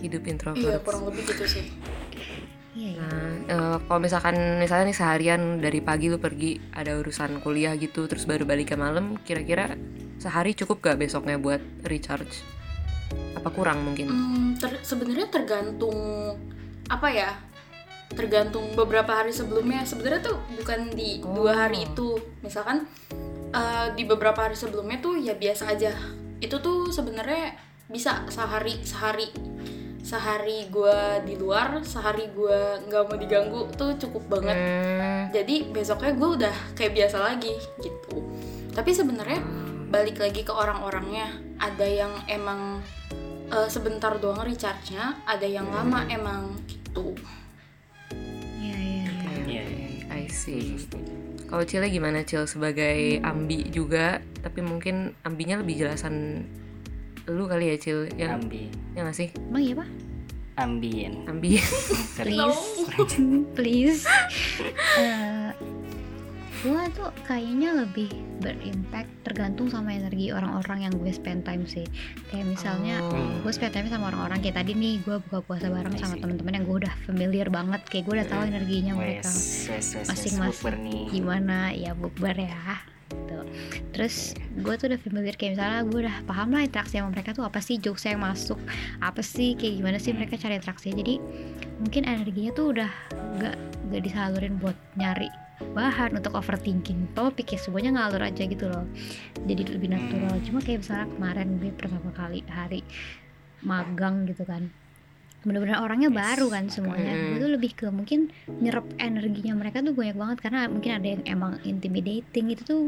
hidup 0.00 0.22
introvert 0.28 0.60
iya 0.60 0.78
kurang 0.84 1.02
lebih 1.08 1.22
gitu 1.24 1.44
sih. 1.48 1.64
Iya 2.76 2.90
iya. 2.92 3.00
Nah, 3.00 3.32
eh, 3.48 3.76
kalau 3.88 4.00
misalkan 4.04 4.36
misalnya 4.60 4.92
nih 4.92 4.98
seharian 5.00 5.42
dari 5.64 5.80
pagi 5.80 6.12
lu 6.12 6.20
pergi 6.20 6.60
ada 6.76 6.92
urusan 7.00 7.40
kuliah 7.40 7.72
gitu, 7.80 8.04
terus 8.04 8.28
baru 8.28 8.44
balik 8.44 8.72
ke 8.72 8.76
malam, 8.76 9.16
kira-kira 9.24 9.72
sehari 10.20 10.52
cukup 10.52 10.84
gak 10.84 11.00
besoknya 11.00 11.40
buat 11.40 11.64
recharge? 11.88 12.44
Apa 13.32 13.48
kurang 13.48 13.80
mungkin? 13.80 14.12
Hmm, 14.12 14.48
ter- 14.60 14.84
sebenarnya 14.84 15.32
tergantung 15.32 15.96
apa 16.92 17.08
ya? 17.08 17.30
Tergantung 18.12 18.76
beberapa 18.78 19.10
hari 19.10 19.34
sebelumnya. 19.34 19.82
Sebenarnya 19.82 20.22
tuh 20.22 20.38
bukan 20.54 20.92
di 20.94 21.18
dua 21.20 21.66
hari 21.66 21.88
itu. 21.88 22.20
Misalkan 22.44 22.86
eh, 23.50 23.86
di 23.96 24.02
beberapa 24.06 24.46
hari 24.46 24.54
sebelumnya 24.54 25.02
tuh 25.02 25.18
ya 25.18 25.34
biasa 25.34 25.74
aja. 25.74 25.92
Itu 26.38 26.60
tuh 26.62 26.92
sebenarnya 26.92 27.56
bisa 27.86 28.26
sehari 28.28 28.82
sehari 28.82 29.30
sehari 30.06 30.70
gua 30.70 31.18
di 31.26 31.34
luar, 31.34 31.82
sehari 31.82 32.30
gua 32.30 32.78
nggak 32.86 33.02
mau 33.10 33.18
diganggu 33.18 33.60
tuh 33.74 33.98
cukup 33.98 34.38
banget. 34.38 34.54
Hmm, 34.54 35.34
Jadi 35.34 35.74
besoknya 35.74 36.14
gue 36.14 36.30
udah 36.38 36.56
kayak 36.78 36.94
biasa 36.94 37.18
lagi 37.18 37.50
gitu. 37.82 38.22
Tapi 38.70 38.94
sebenarnya 38.94 39.42
balik 39.90 40.22
lagi 40.22 40.46
ke 40.46 40.54
orang-orangnya. 40.54 41.26
Ada 41.58 41.86
yang 41.90 42.12
emang 42.30 42.78
eh, 43.50 43.66
sebentar 43.66 44.14
doang 44.22 44.46
recharge-nya, 44.46 45.26
ada 45.26 45.46
yang 45.46 45.66
lama 45.74 46.06
emang 46.06 46.54
gitu. 46.70 47.18
See. 50.36 50.76
Kalau 51.48 51.64
Cile 51.64 51.88
gimana 51.88 52.20
Cil 52.26 52.44
sebagai 52.44 53.22
ambi 53.24 53.64
juga, 53.72 54.20
tapi 54.44 54.60
mungkin 54.60 55.16
ambinya 55.24 55.62
lebih 55.62 55.80
jelasan 55.86 56.44
lu 57.26 57.48
kali 57.48 57.72
ya 57.72 57.76
Cil, 57.80 58.12
yang 58.20 58.38
ambi. 58.44 58.68
ya 58.92 59.02
nggak 59.02 59.16
sih? 59.16 59.28
emang 59.48 59.62
iya 59.64 59.74
pak? 59.80 59.88
Ambien. 60.56 61.12
Ambi. 61.28 61.60
Serius. 62.16 62.84
please. 63.52 64.04
Eh, 64.96 65.52
gua 66.66 66.90
tuh 66.90 67.14
kayaknya 67.22 67.86
lebih 67.86 68.10
berimpact 68.42 69.08
tergantung 69.22 69.70
sama 69.70 69.94
energi 69.94 70.34
orang-orang 70.34 70.90
yang 70.90 70.92
gue 70.98 71.14
spend 71.14 71.46
time 71.46 71.62
sih. 71.64 71.86
Kayak 72.28 72.46
misalnya 72.52 73.00
Oh. 73.06 73.14
gue 73.46 73.52
spend 73.54 73.72
time 73.72 73.88
sama 73.88 74.10
orang-orang 74.10 74.42
kayak 74.42 74.58
tadi 74.60 74.74
nih 74.74 74.98
gue 75.06 75.16
buka 75.30 75.40
puasa 75.46 75.70
bareng 75.70 75.94
I 75.94 76.00
sama 76.02 76.18
teman-teman 76.18 76.52
yang 76.58 76.64
gue 76.66 76.76
udah 76.84 76.94
familiar 77.06 77.48
banget 77.48 77.80
kayak 77.86 78.04
gue 78.10 78.14
udah 78.18 78.28
tahu 78.28 78.42
energinya 78.50 78.92
mereka. 78.98 79.30
Masing-masing 80.10 81.14
gimana? 81.14 81.70
Ya 81.72 81.94
bukber 81.94 82.34
ya 82.34 82.82
gitu. 83.06 83.38
terus 83.94 84.34
gue 84.58 84.74
tuh 84.76 84.86
udah 84.92 85.00
familiar 85.00 85.34
kayak 85.38 85.56
misalnya 85.56 85.80
gue 85.86 85.98
udah 86.04 86.16
paham 86.26 86.48
lah 86.52 86.62
interaksi 86.66 86.98
sama 86.98 87.14
mereka 87.14 87.32
tuh 87.32 87.46
apa 87.46 87.62
sih 87.62 87.78
jokes 87.78 88.04
yang 88.04 88.20
masuk 88.20 88.58
apa 88.98 89.22
sih 89.22 89.54
kayak 89.54 89.78
gimana 89.78 89.98
sih 90.02 90.12
mereka 90.12 90.34
cari 90.36 90.58
interaksi 90.58 90.90
jadi 90.92 91.22
mungkin 91.80 92.02
energinya 92.04 92.50
tuh 92.52 92.74
udah 92.74 92.90
gak 93.40 93.56
gak 93.94 94.02
disalurin 94.02 94.58
buat 94.58 94.76
nyari 94.98 95.45
bahan 95.60 96.16
untuk 96.16 96.36
overthinking. 96.36 97.12
Tau 97.16 97.32
pikir 97.32 97.56
semuanya 97.56 97.96
ngalur 97.96 98.22
aja 98.22 98.44
gitu 98.44 98.68
loh. 98.68 98.84
Jadi 99.44 99.62
lebih 99.76 99.88
natural. 99.92 100.36
Cuma 100.44 100.58
kayak 100.60 100.84
misalnya 100.84 101.06
kemarin 101.16 101.48
gue 101.60 101.70
pertama 101.72 102.10
kali 102.12 102.40
hari 102.48 102.80
magang 103.64 104.28
gitu 104.28 104.44
kan. 104.44 104.68
Bener-bener 105.46 105.78
orangnya 105.78 106.10
Yes, 106.10 106.18
baru 106.18 106.46
kan 106.50 106.64
semuanya. 106.66 107.12
gue 107.14 107.38
tuh 107.38 107.52
lebih 107.54 107.70
ke 107.78 107.86
mungkin 107.94 108.34
nyerap 108.58 108.82
energinya 108.98 109.54
mereka 109.54 109.78
tuh 109.78 109.94
banyak 109.94 110.16
banget. 110.18 110.38
Karena 110.42 110.60
mungkin 110.66 110.92
ada 110.98 111.06
yang 111.06 111.22
emang 111.24 111.52
intimidating 111.62 112.50
itu 112.50 112.62
tuh. 112.66 112.84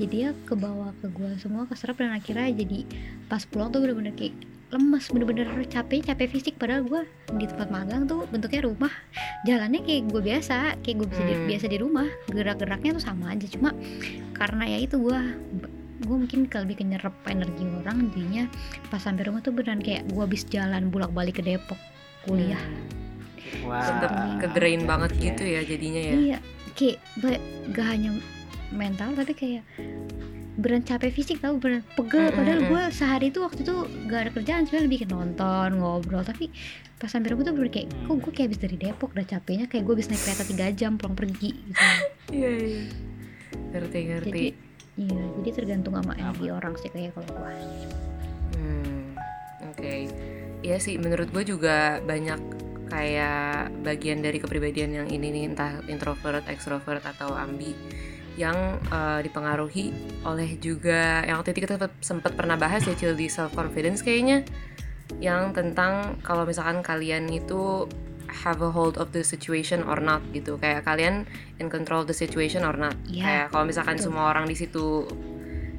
Jadi 0.00 0.16
ya 0.26 0.30
ke 0.48 0.56
bawah 0.56 0.96
ke 0.98 1.12
gue 1.12 1.36
semua 1.36 1.68
keserap 1.68 2.00
dan 2.00 2.16
akhirnya 2.16 2.48
jadi 2.50 2.88
pas 3.28 3.44
pulang 3.44 3.68
tuh 3.68 3.84
bener-bener 3.84 4.16
kayak 4.16 4.34
lemes 4.68 5.08
bener-bener 5.08 5.48
capek 5.64 6.04
capek 6.04 6.28
fisik. 6.28 6.54
Padahal 6.60 6.84
gue 6.84 7.00
di 7.40 7.48
tempat 7.48 7.72
magang 7.72 8.04
tuh 8.04 8.28
bentuknya 8.28 8.68
rumah. 8.68 8.92
Jalannya 9.48 9.80
kayak 9.80 10.12
gue 10.12 10.22
biasa 10.22 10.76
kayak 10.84 10.96
gue 11.04 11.08
bisa 11.08 11.22
di, 11.24 11.34
Hmm. 11.34 11.46
biasa 11.48 11.66
di 11.72 11.78
rumah. 11.80 12.08
Gerak-geraknya 12.28 12.90
tuh 13.00 13.04
sama 13.04 13.32
aja. 13.32 13.46
Cuma 13.48 13.72
karena 14.36 14.64
ya 14.68 14.78
itu 14.84 15.00
gue 15.00 15.18
gue 15.98 16.16
mungkin 16.16 16.46
kalau 16.46 16.68
lebih 16.68 16.80
ke 16.80 16.84
nyerap 16.84 17.14
energi 17.26 17.64
orang. 17.64 18.12
Jadinya 18.12 18.44
pas 18.92 19.00
sampai 19.00 19.24
rumah 19.24 19.40
tuh 19.40 19.56
beneran 19.56 19.80
kayak 19.80 20.04
gue 20.12 20.20
habis 20.20 20.44
jalan 20.44 20.92
bolak-balik 20.92 21.40
ke 21.40 21.42
Depok 21.42 21.80
kuliah. 22.28 22.60
Wah. 23.64 23.80
Tetep 23.80 24.12
ke 24.44 24.46
drain 24.52 24.84
banget 24.84 25.10
gitu 25.16 25.42
ya 25.48 25.64
jadinya 25.64 26.02
ya. 26.04 26.12
Iya, 26.12 26.38
kayak 26.76 26.98
gak 27.72 27.86
hanya 27.88 28.10
mental 28.68 29.16
tapi 29.16 29.32
kayak 29.32 29.64
beneran 30.58 30.82
capek 30.82 31.14
fisik 31.14 31.38
tau 31.38 31.54
beneran 31.54 31.86
pegel. 31.94 32.28
Mm, 32.28 32.34
padahal 32.34 32.60
gue 32.66 32.82
sehari 32.90 33.30
itu 33.30 33.38
waktu 33.38 33.62
itu 33.62 33.76
gak 34.10 34.20
ada 34.26 34.30
kerjaan 34.34 34.62
sebenarnya 34.66 34.86
lebih 34.90 34.98
ke 35.00 35.06
nonton 35.06 35.68
ngobrol. 35.78 36.26
Tapi 36.26 36.50
pas 36.98 37.06
sampai 37.06 37.30
rumah 37.30 37.46
tuh 37.46 37.54
bener 37.54 37.70
kayak 37.70 37.88
kok 37.94 38.16
gue 38.18 38.32
kayak 38.34 38.46
habis 38.50 38.60
dari 38.60 38.76
Depok 38.76 39.14
udah 39.14 39.26
capeknya 39.26 39.66
kayak 39.70 39.82
gue 39.86 39.94
habis 39.94 40.10
naik 40.10 40.22
kereta 40.26 40.44
3 40.74 40.74
jam 40.74 40.92
pulang 40.98 41.14
pergi 41.14 41.50
gitu. 41.54 41.84
Iya 42.34 42.50
iya. 42.58 42.82
Ngerti 43.72 43.98
ngerti. 44.04 44.28
jadi 44.28 44.46
iya 44.98 45.22
jadi 45.38 45.50
tergantung 45.54 45.94
sama 45.94 46.12
energi 46.18 46.46
orang 46.50 46.74
sih 46.82 46.90
kayak 46.90 47.14
kalau 47.14 47.30
gue 47.30 47.54
Hmm, 48.58 49.14
oke. 49.62 49.94
Iya 50.66 50.76
sih, 50.82 50.98
menurut 50.98 51.30
gue 51.30 51.46
juga 51.46 52.02
banyak 52.02 52.40
kayak 52.90 53.70
bagian 53.86 54.24
dari 54.24 54.42
kepribadian 54.42 54.90
yang 54.90 55.08
ini 55.08 55.30
nih 55.30 55.44
entah 55.54 55.78
introvert, 55.86 56.42
extrovert 56.50 57.04
atau 57.04 57.30
ambi 57.36 57.76
yang 58.38 58.78
uh, 58.94 59.18
dipengaruhi 59.18 59.90
oleh 60.22 60.54
juga 60.62 61.26
yang 61.26 61.42
waktu 61.42 61.58
itu 61.58 61.66
kita 61.66 61.90
sempat 61.98 62.38
pernah 62.38 62.54
bahas 62.54 62.86
ya 62.86 62.94
Cil 62.94 63.18
di 63.18 63.26
self 63.26 63.50
confidence 63.58 64.06
kayaknya 64.06 64.46
yang 65.18 65.50
tentang 65.50 66.22
kalau 66.22 66.46
misalkan 66.46 66.78
kalian 66.86 67.26
itu 67.26 67.90
have 68.30 68.60
a 68.62 68.70
hold 68.70 69.00
of 69.00 69.10
the 69.10 69.24
situation 69.26 69.82
or 69.82 69.98
not 69.98 70.22
gitu. 70.30 70.60
Kayak 70.60 70.86
kalian 70.86 71.26
in 71.58 71.66
control 71.66 72.06
the 72.06 72.14
situation 72.14 72.62
or 72.62 72.76
not. 72.76 72.94
Iya, 73.08 73.24
kayak 73.24 73.46
kalau 73.50 73.64
misalkan 73.66 73.96
betul. 73.98 74.12
semua 74.12 74.30
orang 74.30 74.46
di 74.46 74.54
situ 74.54 75.08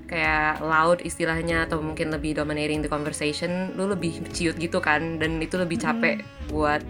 kayak 0.10 0.66
loud 0.66 1.06
istilahnya 1.06 1.70
atau 1.70 1.86
mungkin 1.86 2.10
lebih 2.10 2.34
dominating 2.34 2.82
the 2.82 2.90
conversation 2.90 3.78
lu 3.78 3.86
lebih 3.86 4.26
ciut 4.34 4.58
gitu 4.58 4.82
kan 4.82 5.22
dan 5.22 5.38
itu 5.38 5.54
lebih 5.62 5.78
capek 5.78 6.26
buat 6.50 6.82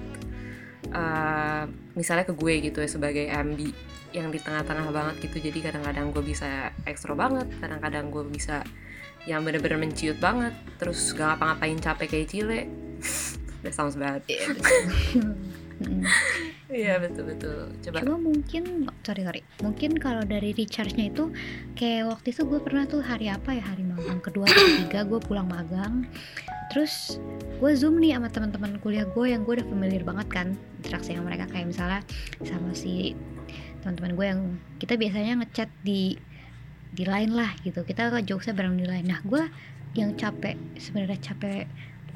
uh, 0.96 1.68
misalnya 2.00 2.24
ke 2.24 2.32
gue 2.32 2.72
gitu 2.72 2.80
ya 2.80 2.88
sebagai 2.88 3.28
ambi 3.28 3.76
yang 4.12 4.34
di 4.34 4.40
tengah-tengah 4.42 4.90
banget 4.90 5.16
gitu. 5.30 5.50
Jadi 5.50 5.60
kadang-kadang 5.62 6.10
gue 6.10 6.24
bisa 6.26 6.74
ekstro 6.90 7.14
banget 7.14 7.48
kadang-kadang 7.62 8.10
gue 8.10 8.26
bisa 8.26 8.66
yang 9.28 9.44
bener-bener 9.44 9.78
menciut 9.78 10.18
banget 10.18 10.56
terus 10.80 11.12
gak 11.12 11.36
ngapa-ngapain 11.36 11.78
capek 11.78 12.08
kayak 12.08 12.28
cile. 12.32 12.62
That 13.64 13.76
sounds 13.76 14.00
bad. 14.00 14.24
Mm. 15.80 16.04
iya 16.72 16.96
betul-betul. 17.04 17.76
Coba. 17.84 17.98
Cuma 18.04 18.20
mungkin 18.20 18.88
sorry 19.04 19.28
sorry. 19.28 19.42
Mungkin 19.60 20.00
kalau 20.00 20.24
dari 20.24 20.56
recharge-nya 20.56 21.12
itu 21.12 21.32
kayak 21.76 22.08
waktu 22.08 22.32
itu 22.32 22.48
gue 22.48 22.60
pernah 22.64 22.88
tuh 22.88 23.04
hari 23.04 23.28
apa 23.28 23.56
ya? 23.56 23.64
Hari 23.64 23.84
magang 23.84 24.24
kedua 24.24 24.48
atau 24.48 24.64
ketiga 24.64 25.04
gue 25.04 25.20
pulang 25.24 25.48
magang. 25.52 26.08
Terus 26.72 27.20
gue 27.60 27.72
zoom 27.76 28.00
nih 28.00 28.16
sama 28.16 28.32
teman-teman 28.32 28.80
kuliah 28.80 29.04
gue 29.08 29.26
yang 29.28 29.44
gue 29.44 29.60
udah 29.60 29.68
familiar 29.68 30.04
banget 30.08 30.28
kan 30.32 30.48
interaksi 30.80 31.16
sama 31.16 31.28
mereka. 31.28 31.52
Kayak 31.52 31.68
misalnya 31.76 32.02
sama 32.48 32.72
si 32.72 33.12
teman-teman 33.82 34.12
gue 34.16 34.26
yang 34.26 34.42
kita 34.78 35.00
biasanya 35.00 35.44
ngechat 35.44 35.70
di 35.84 36.18
di 36.90 37.04
line 37.06 37.34
lah 37.34 37.54
gitu. 37.62 37.86
Kita 37.86 38.10
jokesnya 38.24 38.56
bareng 38.58 38.78
di 38.80 38.86
line. 38.86 39.06
Nah 39.08 39.20
gue 39.24 39.44
yang 39.98 40.14
capek 40.18 40.58
sebenarnya 40.78 41.20
capek 41.22 41.66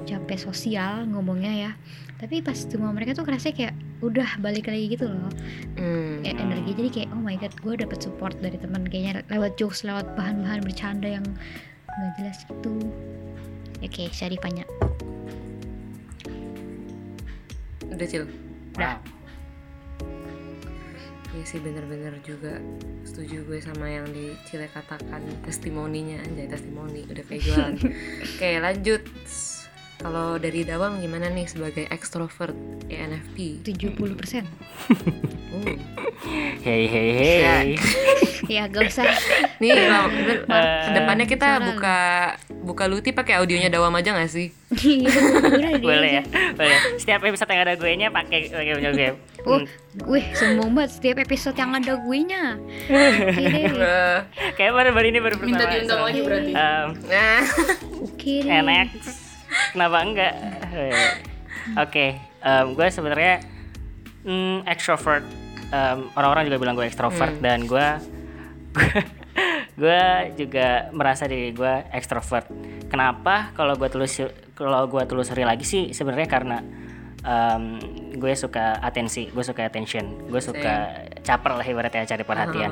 capek 0.06 0.38
sosial 0.38 1.06
ngomongnya 1.06 1.52
ya. 1.52 1.72
Tapi 2.18 2.42
pas 2.42 2.56
semua 2.56 2.90
mereka 2.90 3.14
tuh 3.14 3.26
kerasa 3.26 3.54
kayak 3.54 3.74
udah 4.02 4.38
balik 4.42 4.66
lagi 4.66 4.90
gitu 4.90 5.08
loh. 5.08 5.30
Hmm. 5.78 6.22
kayak 6.22 6.38
energi. 6.38 6.70
Jadi 6.74 6.88
kayak 6.90 7.08
oh 7.14 7.22
my 7.22 7.36
god 7.38 7.54
gue 7.58 7.74
dapet 7.78 7.98
support 8.02 8.34
dari 8.42 8.58
teman. 8.58 8.86
Kayaknya 8.86 9.22
lewat 9.30 9.54
jokes 9.60 9.86
lewat 9.86 10.12
bahan-bahan 10.18 10.62
bercanda 10.62 11.06
yang 11.06 11.26
nggak 11.94 12.12
jelas 12.18 12.38
gitu. 12.46 12.74
Oke 13.84 14.08
saya 14.10 14.32
ditanya 14.32 14.64
udah 17.94 18.08
cil? 18.10 18.24
Udah. 18.74 18.98
Iya 21.34 21.44
sih 21.50 21.58
bener-bener 21.58 22.14
juga. 22.22 22.62
Setuju 23.02 23.42
gue 23.50 23.58
sama 23.58 23.90
yang 23.90 24.06
di 24.14 24.38
Cile 24.46 24.70
katakan 24.70 25.22
testimoninya. 25.42 26.22
Anjay 26.22 26.46
testimoni 26.46 27.02
udah 27.10 27.24
kayak 27.26 27.42
jualan. 27.42 27.74
Oke 28.38 28.50
lanjut. 28.62 29.02
Kalau 29.98 30.36
dari 30.38 30.62
Dawang 30.62 31.02
gimana 31.02 31.30
nih 31.30 31.46
sebagai 31.48 31.86
extrovert 31.88 32.52
ENFP 32.92 33.62
70% 33.62 34.44
uh. 35.54 35.76
Hei 36.60 36.84
hei 36.90 37.10
hei. 37.14 37.66
ya. 38.50 38.66
Gak 38.68 38.90
usah. 38.90 39.06
Nih. 39.62 39.70
Eh, 39.74 40.38
ke 40.44 40.90
depannya 40.92 41.26
kita 41.30 41.62
buka 41.62 41.98
buka 42.74 42.90
Luti 42.90 43.14
pakai 43.14 43.38
audionya 43.38 43.70
Dawam 43.70 43.94
aja 43.94 44.10
gak 44.10 44.26
sih? 44.26 44.50
Iya, 44.74 45.06
Boleh 45.78 46.10
aja. 46.10 46.22
ya, 46.26 46.52
boleh. 46.52 46.78
Setiap 46.98 47.22
episode 47.22 47.46
yang 47.46 47.62
ada 47.62 47.74
gue 47.78 47.90
nya 47.94 48.10
pakai 48.10 48.50
pakai 48.50 48.72
punya 48.74 48.90
gue. 48.90 49.10
oh 49.46 49.62
Hmm. 49.62 49.66
wih 50.10 50.24
sombong 50.34 50.74
banget 50.74 50.90
setiap 50.98 51.16
episode 51.22 51.54
yang 51.54 51.70
ada 51.70 51.94
gue 51.94 52.18
nya 52.24 52.56
Kayak 54.58 54.72
baru 54.74 54.90
baru 54.90 55.06
ini 55.06 55.18
baru 55.22 55.36
pertama. 55.38 55.54
Minta 55.54 55.64
diundang 55.70 56.02
lagi 56.02 56.20
berarti. 56.20 56.50
nah, 57.06 57.40
oke 58.02 58.34
enak. 58.42 58.88
Kenapa 59.70 59.96
enggak? 60.02 60.34
Oke, 61.78 62.06
gue 62.74 62.86
sebenarnya 62.90 63.34
mm, 64.26 64.66
extrovert. 64.66 65.22
Orang-orang 66.18 66.50
juga 66.50 66.58
bilang 66.58 66.74
gue 66.74 66.86
extrovert 66.86 67.38
dan 67.38 67.70
gue 67.70 67.86
gue 69.74 70.00
juga 70.38 70.88
merasa 70.94 71.26
diri 71.26 71.50
gue 71.50 71.74
extrovert. 71.90 72.46
Kenapa? 72.86 73.50
Kalau 73.58 73.74
gue 73.74 73.88
tulus 73.90 74.22
kalau 74.54 74.86
gue 74.86 75.02
telusuri 75.02 75.42
lagi 75.42 75.66
sih 75.66 75.90
sebenarnya 75.90 76.28
karena 76.30 76.58
em, 77.26 77.82
gue 78.14 78.32
suka 78.38 78.78
atensi, 78.78 79.26
gue 79.34 79.42
suka 79.42 79.66
attention, 79.66 80.30
gue 80.30 80.38
suka 80.38 81.04
caper 81.26 81.52
lah 81.58 81.66
ibaratnya 81.66 82.06
cari 82.06 82.22
perhatian. 82.22 82.70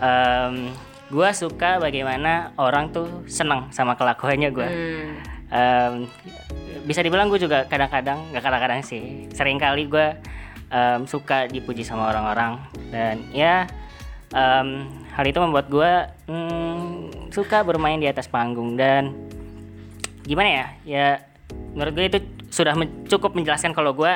Em, 0.00 0.72
gue 1.12 1.30
suka 1.36 1.76
bagaimana 1.76 2.56
orang 2.56 2.88
tuh 2.88 3.28
senang 3.28 3.68
sama 3.70 3.92
kelakuannya 3.94 4.50
gue. 4.50 4.68
hmm, 4.68 5.10
Em, 5.54 6.08
bisa 6.88 7.04
dibilang 7.04 7.30
gue 7.30 7.38
juga 7.38 7.68
kadang-kadang 7.68 8.32
nggak 8.32 8.42
kadang-kadang 8.42 8.80
sih 8.82 9.28
sering 9.30 9.60
kali 9.60 9.86
gue 9.86 10.16
em, 10.72 11.04
suka 11.06 11.46
dipuji 11.46 11.84
sama 11.86 12.10
orang-orang 12.10 12.58
dan 12.90 13.22
ya 13.30 13.68
em, 14.34 14.68
hal 15.14 15.24
itu 15.24 15.38
membuat 15.38 15.66
gue 15.70 15.92
mm, 16.26 17.30
suka 17.30 17.62
bermain 17.62 17.96
di 18.02 18.10
atas 18.10 18.26
panggung 18.26 18.74
dan 18.74 19.14
gimana 20.26 20.48
ya 20.50 20.66
ya 20.82 21.06
menurut 21.72 21.92
gue 21.94 22.06
itu 22.10 22.18
sudah 22.50 22.74
men- 22.74 23.06
cukup 23.06 23.34
menjelaskan 23.34 23.74
kalau 23.74 23.94
gue 23.94 24.12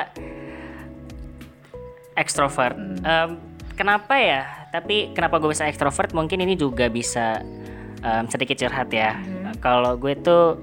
ekstrovert. 2.19 2.75
Em, 3.03 3.39
kenapa 3.79 4.19
ya? 4.19 4.43
Tapi 4.75 5.15
kenapa 5.15 5.39
gue 5.39 5.55
bisa 5.55 5.71
ekstrovert? 5.71 6.11
Mungkin 6.11 6.43
ini 6.43 6.59
juga 6.59 6.91
bisa 6.91 7.39
em, 8.03 8.27
sedikit 8.27 8.59
curhat 8.59 8.91
ya. 8.91 9.15
Kalau 9.63 9.95
gue 9.95 10.19
tuh 10.19 10.59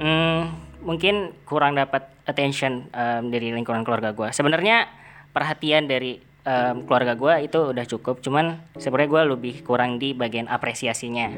mm, 0.00 0.64
mungkin 0.84 1.32
kurang 1.48 1.76
dapat 1.76 2.08
attention 2.24 2.88
em, 2.92 3.32
dari 3.32 3.52
lingkungan 3.52 3.84
keluarga 3.84 4.12
gue 4.12 4.28
sebenarnya 4.32 4.88
perhatian 5.32 5.88
dari 5.88 6.20
em, 6.44 6.84
keluarga 6.84 7.16
gue 7.16 7.34
itu 7.48 7.58
udah 7.72 7.84
cukup 7.88 8.20
cuman 8.20 8.60
sebenarnya 8.76 9.10
gue 9.10 9.22
lebih 9.36 9.54
kurang 9.64 9.96
di 9.96 10.12
bagian 10.12 10.46
apresiasinya. 10.46 11.28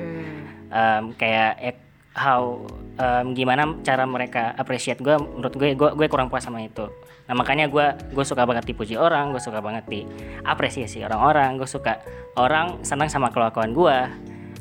Em, 0.67 1.05
kayak 1.15 1.53
eh, 1.63 1.77
how 2.19 2.67
em, 2.99 3.33
gimana 3.33 3.79
cara 3.87 4.05
mereka 4.05 4.53
appreciate 4.59 4.99
gue 4.99 5.15
menurut 5.15 5.55
gue 5.55 5.79
gue 5.79 5.91
gue 5.95 6.07
kurang 6.11 6.27
puas 6.27 6.43
sama 6.43 6.61
itu. 6.63 6.91
Nah 7.27 7.35
makanya 7.35 7.71
gue 7.71 7.87
gue 8.13 8.25
suka 8.27 8.43
banget 8.47 8.67
dipuji 8.67 8.99
orang 8.99 9.31
gue 9.31 9.43
suka 9.43 9.63
banget 9.63 9.87
diapresiasi 9.87 11.03
orang-orang 11.07 11.59
gue 11.59 11.67
suka 11.67 12.03
orang 12.39 12.83
senang 12.83 13.11
sama 13.11 13.31
kelakuan 13.35 13.75
gue 13.75 13.99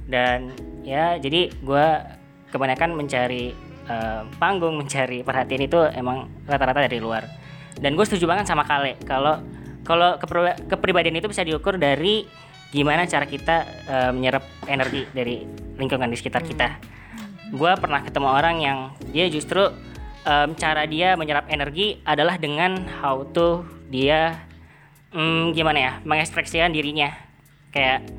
dan 0.10 0.53
ya 0.86 1.17
jadi 1.17 1.49
gue 1.49 1.86
kebanyakan 2.53 2.93
mencari 2.93 3.58
em, 3.89 4.23
panggung 4.38 4.77
mencari 4.77 5.25
perhatian 5.25 5.65
itu 5.65 5.81
emang 5.97 6.29
rata-rata 6.45 6.86
dari 6.86 7.01
luar. 7.01 7.25
Dan 7.75 7.99
gue 7.99 8.05
setuju 8.08 8.31
banget 8.31 8.47
sama 8.47 8.63
Kale 8.63 8.95
kalau 9.03 9.43
kalau 9.85 10.17
kepri- 10.17 10.57
kepribadian 10.65 11.21
itu 11.21 11.29
bisa 11.29 11.45
diukur 11.45 11.77
dari 11.77 12.25
gimana 12.73 13.05
cara 13.05 13.23
kita 13.29 13.55
eh, 13.87 14.11
menyerap 14.11 14.43
energi 14.65 15.05
dari 15.13 15.45
lingkungan 15.77 16.09
di 16.09 16.17
sekitar 16.17 16.43
kita. 16.43 16.81
Gue 17.53 17.71
pernah 17.77 18.01
ketemu 18.01 18.27
orang 18.27 18.55
yang 18.59 18.77
dia 19.13 19.29
justru 19.29 19.69
em, 20.25 20.49
cara 20.57 20.83
dia 20.89 21.13
menyerap 21.13 21.47
energi 21.47 22.01
adalah 22.03 22.35
dengan 22.41 22.89
how 22.99 23.21
to 23.31 23.63
dia 23.87 24.43
mm, 25.13 25.53
gimana 25.53 25.77
ya 25.79 25.91
mengekspresikan 26.03 26.73
dirinya. 26.73 27.13
Kayak 27.69 28.09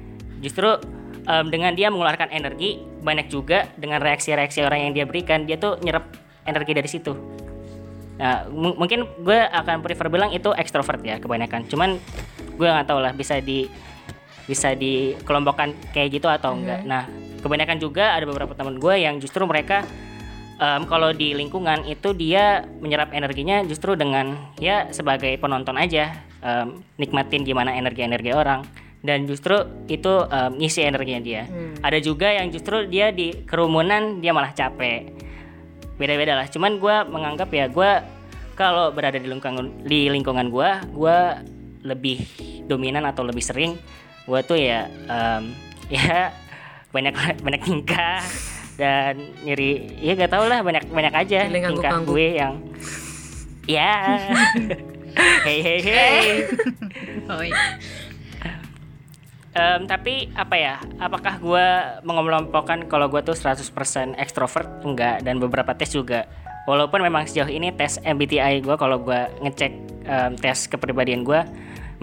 justru 0.41 0.79
em, 1.27 1.47
dengan 1.51 1.75
dia 1.75 1.91
mengeluarkan 1.91 2.31
energi 2.31 2.79
banyak 3.03 3.27
juga 3.29 3.67
dengan 3.75 3.99
reaksi-reaksi 4.01 4.63
orang 4.63 4.89
yang 4.89 4.93
dia 4.95 5.05
berikan 5.05 5.45
dia 5.45 5.59
tuh 5.59 5.77
nyerap 5.83 6.07
energi 6.47 6.73
dari 6.73 6.89
situ. 6.89 7.13
Nah, 8.17 8.49
mu- 8.49 8.77
mungkin 8.77 9.05
gue 9.21 9.39
akan 9.39 9.85
prefer 9.85 10.09
bilang 10.09 10.33
itu 10.33 10.49
ekstrovert 10.53 11.01
ya 11.05 11.21
kebanyakan. 11.21 11.69
Cuman 11.69 12.01
gue 12.57 12.69
nggak 12.69 12.89
tahu 12.89 13.01
lah 13.01 13.13
bisa 13.13 13.37
di 13.41 13.69
bisa 14.47 14.73
dikelompokkan 14.73 15.75
kayak 15.91 16.09
gitu 16.17 16.31
atau 16.31 16.55
enggak. 16.55 16.87
Nah, 16.87 17.05
kebanyakan 17.43 17.77
juga 17.77 18.15
ada 18.15 18.25
beberapa 18.25 18.55
teman 18.55 18.79
gue 18.79 18.95
yang 18.95 19.19
justru 19.19 19.43
mereka 19.43 19.83
em, 20.57 20.87
kalau 20.87 21.11
di 21.11 21.35
lingkungan 21.35 21.83
itu 21.85 22.15
dia 22.15 22.63
menyerap 22.79 23.11
energinya 23.11 23.67
justru 23.67 23.99
dengan 23.99 24.39
ya 24.57 24.89
sebagai 24.95 25.35
penonton 25.37 25.75
aja 25.75 26.15
em, 26.41 26.79
nikmatin 26.97 27.43
gimana 27.43 27.75
energi-energi 27.75 28.31
orang 28.33 28.63
dan 29.03 29.27
justru 29.27 29.67
itu 29.91 30.25
em, 30.31 30.57
ngisi 30.57 30.87
energinya 30.87 31.21
dia. 31.21 31.43
Ada 31.83 31.99
juga 31.99 32.31
yang 32.31 32.49
justru 32.49 32.87
dia 32.87 33.11
di 33.11 33.45
kerumunan 33.45 34.23
dia 34.23 34.31
malah 34.31 34.55
capek 34.55 35.11
beda-beda 35.97 36.37
lah. 36.37 36.47
Cuman 36.49 36.79
gue 36.81 36.97
menganggap 37.09 37.49
ya 37.53 37.67
gue 37.69 37.91
kalau 38.57 38.89
berada 38.91 39.21
di 39.21 39.29
lingkungan 39.29 39.85
di 39.85 40.09
lingkungan 40.09 40.49
gue 40.49 40.71
gue 40.97 41.19
lebih 41.85 42.25
dominan 42.65 43.05
atau 43.05 43.23
lebih 43.23 43.45
sering 43.45 43.77
gue 44.27 44.41
tuh 44.43 44.59
ya 44.59 44.89
em, 44.89 45.53
ya 45.95 46.33
banyak 46.91 47.13
banyak 47.45 47.63
tingkah 47.63 48.25
dan 48.81 49.21
nyeri 49.45 50.01
ya 50.01 50.17
gak 50.17 50.33
tau 50.33 50.49
lah 50.49 50.65
banyak 50.65 50.89
banyak 50.89 51.15
aja 51.15 51.39
Feeling 51.49 51.65
tingkah 51.77 52.01
gue 52.03 52.27
yang 52.41 52.55
ya. 53.77 53.95
Hey 55.17 55.65
hey 55.65 55.81
hey. 55.81 56.45
Oh 57.25 57.41
iya 57.41 57.81
Em, 59.57 59.89
tapi 59.89 60.29
apa 60.37 60.53
ya? 60.53 60.77
Apakah 61.01 61.41
gue 61.41 61.67
mengelompokkan 62.05 62.85
kalau 62.93 63.09
gue 63.09 63.25
tuh 63.25 63.33
100% 63.33 64.13
ekstrovert 64.21 64.85
enggak 64.85 65.25
dan 65.25 65.41
beberapa 65.41 65.73
tes 65.73 65.97
juga. 65.97 66.29
Walaupun 66.69 67.01
memang 67.01 67.25
sejauh 67.25 67.49
ini 67.49 67.73
tes 67.73 67.97
MBTI 68.05 68.61
gue 68.61 68.77
kalau 68.77 69.01
gue 69.01 69.21
ngecek 69.41 69.73
em, 70.05 70.33
tes 70.37 70.69
kepribadian 70.69 71.25
gue 71.25 71.41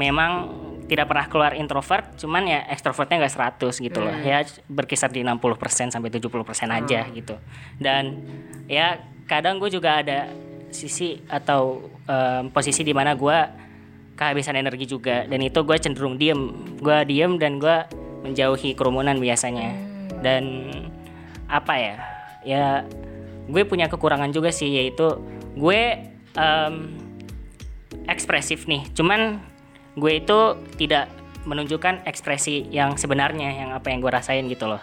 memang 0.01 0.49
tidak 0.89 1.07
pernah 1.07 1.25
keluar 1.29 1.51
introvert 1.53 2.17
cuman 2.19 2.43
ya 2.43 2.59
ekstrovertnya 2.73 3.21
nggak 3.21 3.35
100 3.61 3.85
gitu 3.85 3.99
loh. 4.01 4.15
Ya 4.25 4.41
berkisar 4.65 5.13
di 5.13 5.21
60% 5.21 5.93
sampai 5.93 6.09
70% 6.09 6.33
aja 6.73 7.05
gitu. 7.13 7.37
Dan 7.77 8.17
ya 8.65 8.97
kadang 9.29 9.61
gue 9.61 9.69
juga 9.69 10.01
ada 10.01 10.25
sisi 10.73 11.21
atau 11.29 11.85
em, 12.09 12.49
posisi 12.49 12.81
di 12.81 12.97
mana 12.97 13.13
gue 13.13 13.37
kehabisan 14.13 14.57
energi 14.57 14.85
juga. 14.85 15.25
Dan 15.25 15.41
itu 15.41 15.59
gue 15.61 15.77
cenderung 15.77 16.17
diem. 16.17 16.53
Gue 16.79 17.03
diem 17.07 17.37
dan 17.37 17.57
gue 17.57 17.75
menjauhi 18.23 18.73
kerumunan 18.73 19.17
biasanya. 19.19 19.73
Dan 20.23 20.71
apa 21.49 21.73
ya? 21.75 21.95
Ya 22.43 22.65
gue 23.47 23.63
punya 23.67 23.91
kekurangan 23.91 24.31
juga 24.31 24.51
sih 24.51 24.71
yaitu 24.71 25.19
gue 25.55 25.81
em, 26.33 26.75
ekspresif 28.07 28.65
nih. 28.65 28.87
Cuman 28.95 29.39
gue 29.93 30.19
itu 30.19 30.39
tidak 30.79 31.09
menunjukkan 31.43 32.07
ekspresi 32.07 32.71
yang 32.71 32.95
sebenarnya 32.95 33.51
yang 33.51 33.69
apa 33.75 33.91
yang 33.91 33.99
gue 33.99 34.11
rasain 34.11 34.47
gitu 34.47 34.65
loh. 34.65 34.79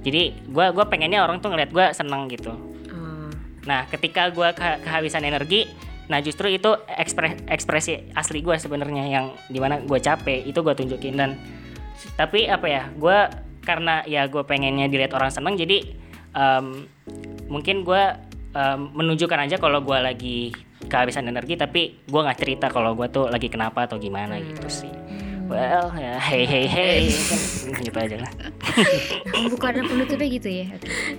Jadi 0.00 0.32
gue 0.48 0.66
gua 0.72 0.88
pengennya 0.88 1.20
orang 1.20 1.44
tuh 1.44 1.52
ngeliat 1.52 1.70
gue 1.74 1.86
seneng 1.92 2.24
gitu. 2.32 2.56
Oh, 2.88 3.28
Nah, 3.68 3.84
ketika 3.92 4.32
gua 4.32 4.56
ke- 4.56 4.80
kehabisan 4.80 5.20
energi, 5.20 5.68
nah 6.10 6.18
justru 6.18 6.50
itu 6.50 6.74
ekspre- 6.90 7.46
ekspresi 7.46 8.10
asli 8.18 8.42
gua 8.42 8.58
sebenarnya 8.58 9.06
yang 9.06 9.26
di 9.46 9.62
mana 9.62 9.78
gue 9.78 9.98
capek 10.02 10.42
itu 10.42 10.58
gue 10.58 10.74
tunjukin 10.74 11.14
dan 11.14 11.38
tapi 12.18 12.50
apa 12.50 12.66
ya, 12.66 12.82
gua 12.96 13.30
karena 13.60 14.02
ya 14.08 14.26
gue 14.26 14.42
pengennya 14.42 14.90
dilihat 14.90 15.14
orang 15.14 15.30
seneng 15.30 15.54
jadi 15.54 15.84
em, 16.34 16.88
mungkin 17.46 17.86
gua 17.86 18.18
em, 18.56 18.90
menunjukkan 18.90 19.46
aja 19.46 19.56
kalau 19.62 19.84
gua 19.84 20.02
lagi 20.02 20.50
kehabisan 20.88 21.28
energi 21.28 21.54
tapi 21.54 22.02
gua 22.08 22.26
nggak 22.26 22.40
cerita 22.40 22.66
kalau 22.72 22.96
gua 22.96 23.06
tuh 23.06 23.28
lagi 23.30 23.46
kenapa 23.46 23.86
atau 23.86 24.00
gimana 24.00 24.40
gitu 24.40 24.66
sih. 24.66 24.99
Well, 25.50 25.90
ya 25.98 26.14
hey 26.22 26.46
hey 26.46 26.66
hey 26.70 27.10
kan 27.10 27.40
gitu 27.82 27.98
aja 27.98 28.16
lah. 28.22 28.30
bukan 29.50 29.66
ada 29.74 29.82
penutupnya 29.82 30.28
gitu 30.30 30.46
ya. 30.46 30.66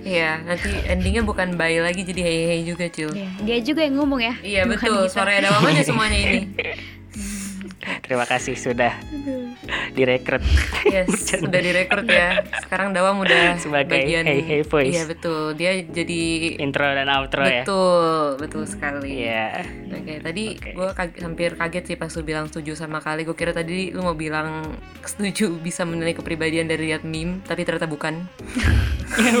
Iya, 0.00 0.30
nanti 0.48 0.72
endingnya 0.88 1.20
bukan 1.20 1.60
bye 1.60 1.84
lagi 1.84 2.00
jadi 2.00 2.24
hey 2.24 2.38
hey 2.48 2.60
juga 2.64 2.88
cil. 2.88 3.12
Iya, 3.12 3.28
dia 3.44 3.58
juga 3.60 3.84
yang 3.84 4.00
ngomong 4.00 4.24
ya 4.24 4.34
Iya 4.40 4.62
betul, 4.64 5.04
suaranya 5.12 5.52
ada 5.52 5.60
mamanya 5.60 5.84
semuanya 5.84 6.16
ini. 6.16 6.40
Terima 8.02 8.26
kasih 8.26 8.58
sudah 8.58 8.98
direkrut. 9.94 10.42
Yes, 10.84 11.30
udah 11.46 11.60
direkrut 11.62 12.04
ya. 12.10 12.42
Sekarang 12.66 12.90
Dawam 12.90 13.22
udah 13.22 13.56
Sebagai 13.62 13.94
bagian 13.94 14.26
Hey 14.26 14.42
Hey 14.42 14.62
Voice. 14.66 14.90
Iya 14.90 15.06
betul, 15.06 15.54
dia 15.54 15.78
jadi 15.86 16.20
Intro 16.58 16.82
dan 16.82 17.06
outro 17.06 17.46
ya. 17.46 17.62
betul, 17.62 18.42
betul 18.42 18.64
sekali. 18.66 19.22
Iya. 19.22 19.62
Oke, 19.94 20.18
tadi 20.18 20.44
Oke. 20.58 20.70
gue 20.74 20.88
hampir 21.22 21.54
kaget 21.54 21.84
sih 21.94 21.96
pas 21.96 22.10
lu 22.10 22.22
bilang 22.26 22.50
setuju 22.50 22.74
sama 22.74 22.98
kali. 22.98 23.22
Gue 23.22 23.38
kira 23.38 23.54
tadi 23.54 23.94
lu 23.94 24.02
mau 24.02 24.18
bilang 24.18 24.66
setuju 25.06 25.54
bisa 25.62 25.86
menilai 25.86 26.18
kepribadian 26.18 26.66
dari 26.66 26.90
lihat 26.90 27.06
meme, 27.06 27.38
tapi 27.46 27.62
ternyata 27.62 27.86
bukan. 27.86 28.26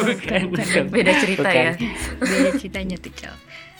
bukan, 0.06 0.42
bukan. 0.54 0.82
Beda 0.88 1.12
cerita 1.18 1.50
Bukan. 1.50 1.56
ya. 1.58 1.72
beda 2.22 2.50
ceritanya 2.62 2.96
tuh 3.02 3.12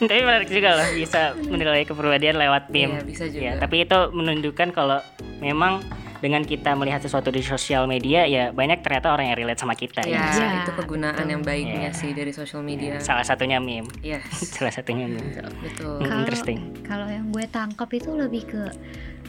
Tapi 0.10 0.20
menarik 0.20 0.48
juga 0.48 0.74
loh 0.74 0.88
bisa 0.92 1.20
menilai 1.38 1.82
kepribadian 1.82 2.36
lewat 2.36 2.68
meme. 2.68 2.94
Iya, 2.94 3.02
bisa 3.02 3.24
juga. 3.26 3.42
Ya, 3.42 3.52
tapi 3.56 3.76
itu 3.80 3.98
menunjukkan 4.10 4.68
kalau 4.70 4.98
memang 5.38 5.82
dengan 6.18 6.42
kita 6.42 6.74
melihat 6.74 7.02
sesuatu 7.02 7.28
di 7.28 7.42
sosial 7.42 7.84
media 7.84 8.22
ya 8.24 8.50
banyak 8.50 8.78
ternyata 8.80 9.10
orang 9.10 9.26
yang 9.28 9.36
relate 9.36 9.58
sama 9.58 9.74
kita 9.74 10.06
Ya, 10.06 10.22
Iya, 10.22 10.62
itu 10.62 10.70
kegunaan 10.72 11.26
yang 11.26 11.42
baiknya 11.42 11.90
Iya. 11.90 11.98
sih 11.98 12.10
dari 12.10 12.30
social 12.30 12.62
media. 12.62 12.98
Salah 12.98 13.22
satunya 13.22 13.58
meme. 13.58 13.90
Yes, 14.00 14.22
Salah 14.54 14.70
satunya 14.70 15.06
meme. 15.06 15.42
betul. 15.58 15.98
Hmm, 15.98 16.06
Kalau- 16.06 16.20
interesting. 16.22 16.58
kalau 16.82 17.06
yang 17.06 17.26
gue 17.28 17.42
tangkap 17.46 17.90
itu 17.90 18.10
lebih 18.12 18.46
ke 18.46 18.62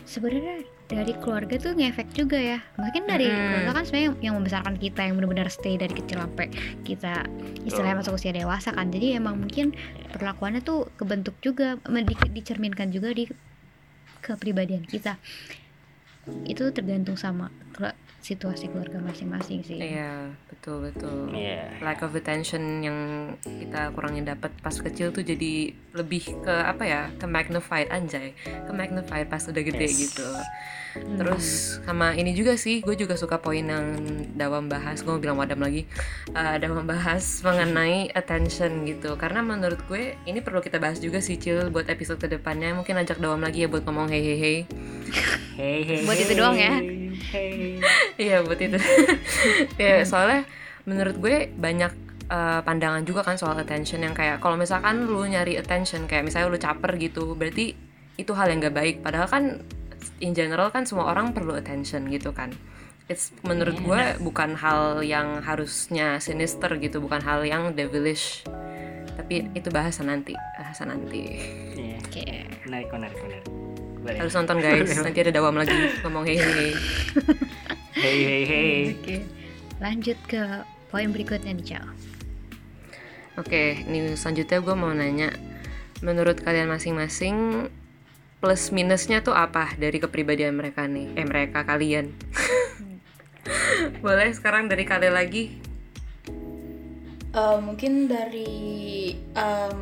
sebenarnya 0.03 0.61
dari 0.93 1.13
keluarga 1.17 1.55
tuh 1.57 1.73
ngefek 1.73 2.13
juga 2.13 2.37
ya 2.37 2.59
mungkin 2.77 3.03
dari 3.03 3.25
Mm-mm. 3.25 3.41
keluarga 3.49 3.71
kan 3.73 3.83
sebenarnya 3.83 4.05
yang, 4.05 4.17
yang 4.21 4.33
membesarkan 4.37 4.75
kita 4.77 5.01
yang 5.03 5.15
benar-benar 5.17 5.49
stay 5.49 5.75
dari 5.75 5.93
kecil 5.93 6.21
sampai 6.21 6.47
kita 6.81 7.25
istilahnya 7.63 7.99
masuk 7.99 8.15
usia 8.15 8.31
dewasa 8.31 8.69
kan 8.71 8.87
jadi 8.87 9.17
emang 9.17 9.37
mungkin 9.37 9.73
perlakuannya 10.09 10.61
tuh 10.61 10.87
kebentuk 10.93 11.35
juga 11.39 11.75
di- 11.83 12.31
dicerminkan 12.31 12.89
juga 12.89 13.11
di 13.11 13.25
kepribadian 14.21 14.85
kita 14.85 15.19
itu 16.47 16.63
tergantung 16.71 17.19
sama 17.19 17.51
situasi 18.23 18.71
keluarga 18.71 19.03
masing-masing 19.03 19.59
sih 19.67 19.75
Iya, 19.75 20.31
betul 20.47 20.87
betul. 20.87 21.35
Iya. 21.35 21.75
Lack 21.83 21.99
of 21.99 22.15
attention 22.15 22.79
yang 22.79 22.97
kita 23.43 23.91
kurangnya 23.91 24.31
dapat 24.31 24.55
pas 24.63 24.71
kecil 24.71 25.11
tuh 25.11 25.27
jadi 25.27 25.75
lebih 25.91 26.39
ke 26.39 26.55
apa 26.55 26.87
ya? 26.87 27.01
Ke 27.19 27.27
magnified 27.27 27.91
anjay. 27.91 28.31
Ke 28.39 28.71
magnified 28.71 29.27
pas 29.27 29.43
udah 29.43 29.59
gede 29.59 29.83
Yes. 29.83 29.99
gitu. 30.07 30.23
Terus 30.93 31.77
sama 31.81 32.13
ini 32.13 32.37
juga 32.37 32.53
sih, 32.53 32.85
gue 32.85 32.93
juga 32.93 33.17
suka 33.17 33.41
poin 33.41 33.65
yang 33.65 33.97
Dawam 34.37 34.69
bahas. 34.69 35.01
Gue 35.01 35.17
mau 35.17 35.21
bilang 35.21 35.37
Wadam 35.41 35.65
lagi. 35.65 35.89
Eh, 36.29 36.55
Dawam 36.61 36.85
bahas 36.85 37.23
mengenai 37.45 38.13
attention 38.13 38.85
gitu. 38.85 39.17
Karena 39.17 39.41
menurut 39.41 39.81
gue 39.89 40.13
ini 40.29 40.39
perlu 40.45 40.61
kita 40.61 40.77
bahas 40.77 41.01
juga 41.01 41.17
sih 41.17 41.41
Cil 41.41 41.73
buat 41.73 41.89
episode 41.89 42.21
ke 42.21 42.29
depannya. 42.29 42.77
Mungkin 42.77 42.93
ajak 43.01 43.17
Dawam 43.17 43.41
lagi 43.41 43.65
ya 43.65 43.67
buat 43.69 43.81
ngomong 43.89 44.13
hey 44.13 44.21
hey 44.21 44.37
hey. 44.37 44.57
Hey, 45.53 45.79
hey, 45.85 45.99
Buat 46.05 46.17
itu 46.17 46.33
doang 46.33 46.57
ya? 46.57 46.73
Hey. 47.29 47.81
Iya 48.17 48.45
buat 48.45 48.57
itu. 48.61 48.77
ya 49.81 50.05
soalnya 50.05 50.45
menurut 50.85 51.17
gue 51.17 51.49
banyak 51.53 51.93
eh, 52.29 52.61
pandangan 52.61 53.01
juga 53.05 53.25
kan 53.25 53.37
soal 53.37 53.57
attention 53.57 54.01
yang 54.01 54.13
kayak 54.13 54.41
kalau 54.41 54.57
misalkan 54.57 55.09
lu 55.09 55.25
nyari 55.25 55.57
attention 55.57 56.05
kayak 56.05 56.25
misalnya 56.25 56.53
lu 56.53 56.57
caper 56.61 56.97
gitu, 56.97 57.33
berarti 57.33 57.73
itu 58.17 58.31
hal 58.33 58.49
yang 58.49 58.61
gak 58.61 58.77
baik. 58.77 58.95
Padahal 59.01 59.25
kan 59.25 59.43
in 60.23 60.31
general 60.31 60.71
kan 60.71 60.87
semua 60.87 61.11
orang 61.11 61.35
perlu 61.35 61.59
attention 61.59 62.07
gitu 62.07 62.31
kan. 62.31 62.55
It's 63.11 63.35
menurut 63.43 63.75
gue 63.83 64.01
bukan 64.23 64.55
hal 64.55 65.03
yang 65.03 65.43
harusnya 65.43 66.23
sinister 66.23 66.71
gitu, 66.79 67.03
bukan 67.03 67.19
hal 67.19 67.43
yang 67.43 67.75
devilish. 67.75 68.47
Tapi 69.19 69.51
itu 69.51 69.67
bahasan 69.69 70.07
nanti, 70.07 70.33
bahasan 70.55 70.95
nanti. 70.95 71.43
Iya. 71.75 71.99
Oke. 72.07 72.23
Menarik, 72.63 72.89
menarik, 72.95 73.19
menarik. 73.19 73.45
Boleh. 73.99 74.19
Harus 74.19 74.33
nonton 74.35 74.57
guys, 74.63 74.95
nanti 75.05 75.19
ada 75.19 75.31
dawam 75.35 75.55
lagi 75.59 75.75
ngomong 76.03 76.23
hey 76.27 76.39
hey. 76.39 76.51
hey. 76.51 76.71
Hey, 77.93 78.19
hey, 78.19 78.43
hey. 78.43 78.79
Oke. 78.99 79.17
lanjut 79.79 80.19
ke 80.27 80.43
poin 80.91 81.07
berikutnya 81.07 81.55
nih 81.55 81.65
Cal 81.75 81.87
Oke, 83.33 83.81
ini 83.89 84.13
selanjutnya 84.13 84.61
gue 84.61 84.75
mau 84.77 84.93
nanya, 84.93 85.33
menurut 86.05 86.37
kalian 86.37 86.69
masing-masing 86.69 87.65
plus 88.43 88.75
minusnya 88.75 89.23
tuh 89.23 89.31
apa 89.31 89.71
dari 89.79 90.03
kepribadian 90.03 90.59
mereka 90.59 90.83
nih? 90.83 91.15
Eh 91.15 91.23
mereka 91.23 91.63
kalian. 91.63 92.11
Boleh 94.03 94.35
sekarang 94.35 94.67
dari 94.67 94.83
kalian 94.83 95.15
lagi? 95.15 95.55
Eh, 97.31 97.57
mungkin 97.63 98.11
dari 98.11 99.15
em, 99.15 99.81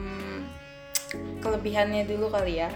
kelebihannya 1.42 2.06
dulu 2.06 2.30
kali 2.30 2.62
ya. 2.62 2.70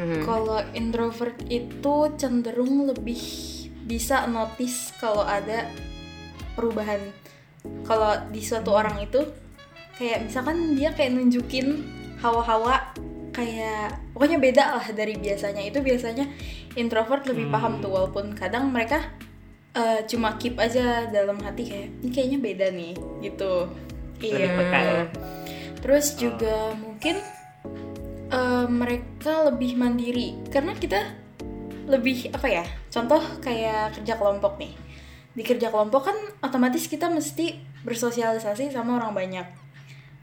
Mhm. 0.00 0.24
Kalau 0.24 0.64
introvert 0.72 1.36
itu 1.52 2.08
cenderung 2.16 2.88
lebih 2.88 3.20
bisa 3.84 4.24
notice 4.24 4.96
kalau 4.96 5.28
ada 5.28 5.68
perubahan. 6.56 7.04
Kalau 7.84 8.16
di 8.32 8.40
suatu 8.40 8.72
orang 8.72 8.96
itu 9.04 9.28
kayak 10.00 10.24
misalkan 10.24 10.72
dia 10.72 10.96
kayak 10.96 11.20
nunjukin 11.20 11.84
hawa-hawa 12.24 12.96
kayak 13.32 13.98
pokoknya 14.12 14.38
beda 14.38 14.64
lah 14.78 14.86
dari 14.92 15.16
biasanya. 15.16 15.64
Itu 15.64 15.80
biasanya 15.80 16.28
introvert 16.76 17.24
lebih 17.26 17.48
paham 17.48 17.80
tuh 17.80 17.90
walaupun 17.90 18.36
kadang 18.36 18.70
mereka 18.70 19.00
eh, 19.72 20.04
cuma 20.06 20.36
keep 20.36 20.60
aja 20.60 21.08
dalam 21.08 21.40
hati 21.40 21.64
kayak 21.66 21.88
ini 22.04 22.10
kayaknya 22.12 22.38
beda 22.38 22.66
nih 22.70 22.94
gitu. 23.24 23.52
Lebih 24.20 24.48
peka 24.54 24.78
ya. 24.78 25.04
Terus 25.82 26.06
juga 26.14 26.76
mungkin 26.78 27.16
eh, 28.30 28.66
mereka 28.68 29.48
lebih 29.48 29.74
mandiri 29.80 30.38
karena 30.52 30.76
kita 30.76 31.00
lebih 31.88 32.30
apa 32.30 32.46
ya? 32.46 32.64
Contoh 32.92 33.20
kayak 33.42 33.98
kerja 33.98 34.14
kelompok 34.20 34.60
nih. 34.60 34.72
Di 35.32 35.42
kerja 35.42 35.72
kelompok 35.72 36.12
kan 36.12 36.16
otomatis 36.44 36.84
kita 36.86 37.08
mesti 37.08 37.56
bersosialisasi 37.82 38.70
sama 38.70 39.00
orang 39.00 39.16
banyak. 39.16 39.61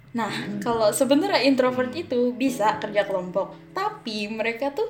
Nah, 0.10 0.32
kalau 0.66 0.90
sebenarnya 0.90 1.46
introvert 1.46 1.94
itu 1.94 2.34
bisa 2.34 2.82
kerja 2.82 3.06
kelompok, 3.06 3.54
tapi 3.78 4.26
mereka 4.26 4.74
tuh 4.74 4.90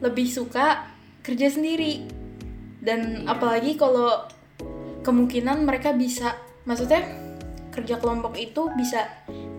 lebih 0.00 0.24
suka 0.32 0.88
kerja 1.20 1.52
sendiri. 1.52 2.08
Dan 2.80 3.28
apalagi 3.28 3.76
kalau 3.76 4.24
kemungkinan 5.04 5.68
mereka 5.68 5.92
bisa 5.92 6.36
maksudnya 6.64 7.04
kerja 7.72 8.00
kelompok 8.00 8.36
itu 8.40 8.72
bisa 8.76 9.04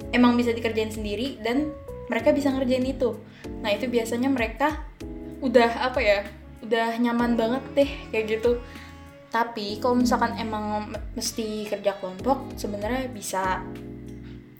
emang 0.10 0.34
bisa 0.34 0.52
dikerjain 0.52 0.90
sendiri 0.90 1.38
dan 1.42 1.70
mereka 2.10 2.34
bisa 2.34 2.50
ngerjain 2.50 2.84
itu. 2.84 3.22
Nah 3.62 3.70
itu 3.70 3.86
biasanya 3.86 4.34
mereka 4.34 4.82
udah 5.42 5.94
apa 5.94 6.00
ya 6.02 6.20
udah 6.62 6.98
nyaman 6.98 7.38
banget 7.38 7.64
deh 7.78 7.92
kayak 8.10 8.26
gitu. 8.38 8.58
Tapi 9.32 9.80
kalau 9.80 9.96
misalkan 9.96 10.36
emang 10.36 10.92
me- 10.92 11.02
mesti 11.16 11.70
kerja 11.70 11.96
kelompok 12.02 12.52
sebenarnya 12.60 13.08
bisa 13.08 13.64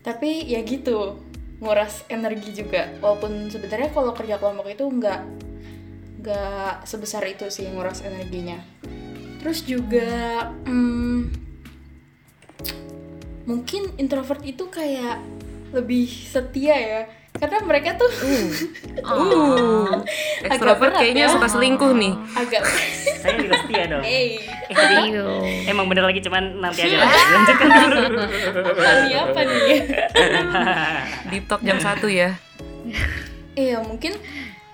tapi 0.02 0.50
ya 0.50 0.62
gitu 0.66 1.22
nguras 1.62 2.04
energi 2.10 2.58
juga. 2.58 2.90
Walaupun 3.00 3.50
sebenarnya 3.54 3.94
kalau 3.94 4.12
kerja 4.18 4.42
kelompok 4.42 4.68
itu 4.74 4.86
nggak 4.90 5.22
nggak 6.22 6.74
sebesar 6.86 7.26
itu 7.30 7.50
sih 7.54 7.70
nguras 7.70 8.02
energinya. 8.02 8.58
Terus 9.42 9.66
juga 9.66 10.50
hmm, 10.66 11.34
mungkin 13.46 13.94
introvert 13.98 14.42
itu 14.46 14.70
kayak 14.70 15.22
lebih 15.74 16.06
setia 16.06 16.76
ya 16.78 17.02
karena 17.42 17.58
mereka 17.66 17.98
tuh 17.98 18.12
Uh, 19.02 20.04
extrovert 20.46 20.94
berat 20.94 21.02
kayaknya 21.02 21.26
ya. 21.26 21.34
suka 21.34 21.48
selingkuh 21.50 21.92
nih. 21.98 22.14
agak 22.38 22.62
Saya 23.18 23.34
juga 23.40 23.54
setia 23.66 23.84
dong. 23.90 24.04
hey 24.06 24.38
Eh, 24.70 24.76
jadi 24.78 24.96
emang 25.74 25.90
bener 25.90 26.06
lagi 26.06 26.22
cuman 26.22 26.62
nanti 26.62 26.86
aja 26.86 27.02
lah. 27.02 27.10
Lanjutkan 27.10 27.68
dulu. 27.72 27.98
ini 28.78 29.16
apa 29.18 29.40
nih 29.42 29.80
Deep 31.34 31.46
talk 31.50 31.62
jam 31.66 31.82
1 31.82 31.98
ya. 32.14 32.38
Iya 33.58 33.82
mungkin 33.82 34.16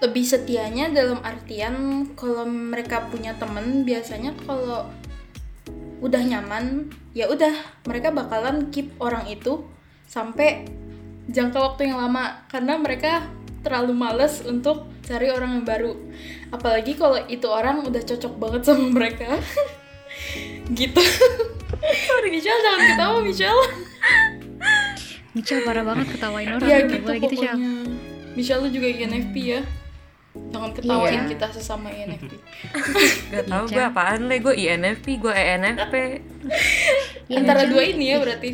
lebih 0.04 0.26
setianya 0.28 0.92
dalam 0.94 1.24
artian 1.24 2.06
kalau 2.14 2.46
mereka 2.46 3.08
punya 3.10 3.34
temen 3.40 3.88
biasanya 3.88 4.36
kalau 4.46 4.92
udah 5.98 6.22
nyaman 6.22 6.94
ya 7.18 7.26
udah 7.26 7.54
mereka 7.90 8.14
bakalan 8.14 8.70
keep 8.70 8.94
orang 9.02 9.26
itu 9.26 9.66
sampai 10.06 10.70
jangka 11.28 11.60
waktu 11.60 11.88
yang 11.88 12.00
lama 12.00 12.48
karena 12.48 12.76
mereka 12.76 13.28
terlalu 13.60 13.92
males 13.92 14.40
untuk 14.42 14.88
cari 15.04 15.28
orang 15.28 15.60
yang 15.60 15.66
baru. 15.66 15.94
Apalagi 16.50 16.96
kalau 16.96 17.20
itu 17.28 17.46
orang 17.46 17.84
udah 17.84 18.00
cocok 18.00 18.34
banget 18.36 18.62
sama 18.64 18.86
mereka. 18.88 19.38
Gitu. 20.70 21.00
Sorry 22.08 22.30
Michelle 22.30 22.60
jangan 22.60 22.82
ketawa 22.86 23.18
Michelle. 23.22 23.64
Michelle 25.32 25.64
parah 25.64 25.84
banget 25.84 26.08
ketawain 26.10 26.50
orang. 26.50 26.68
Ya 26.68 26.78
gitu 26.84 27.04
boleh 27.04 27.22
pokoknya. 27.22 27.54
Chel. 27.54 27.58
Michelle 28.34 28.62
lu 28.62 28.70
juga 28.70 28.88
INFP 28.88 29.36
ya. 29.38 29.62
Jangan 30.38 30.72
ketawain 30.72 31.18
Iya. 31.18 31.30
kita 31.34 31.48
sesama 31.50 31.90
INFP 31.90 32.30
Gak 33.34 33.44
tau 33.50 33.66
Iya, 33.66 33.74
gue 33.74 33.84
apaan 33.84 34.22
le, 34.30 34.38
gue 34.38 34.54
INFP, 34.54 35.06
gue 35.18 35.34
ENFP. 35.34 35.94
Iya, 37.26 37.38
antara 37.42 37.66
Chel. 37.66 37.72
dua 37.74 37.84
ini 37.84 38.06
ya 38.14 38.18
berarti 38.22 38.50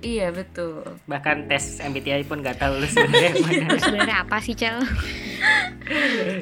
Iya 0.00 0.32
betul. 0.32 0.80
Bahkan 1.04 1.44
tes 1.46 1.76
MBTI 1.78 2.24
pun 2.24 2.40
gak 2.40 2.56
tahu 2.56 2.80
lu 2.80 2.88
sebenarnya 2.90 3.32
sebenarnya 3.76 4.16
apa 4.24 4.36
sih 4.40 4.56
Cel? 4.56 4.80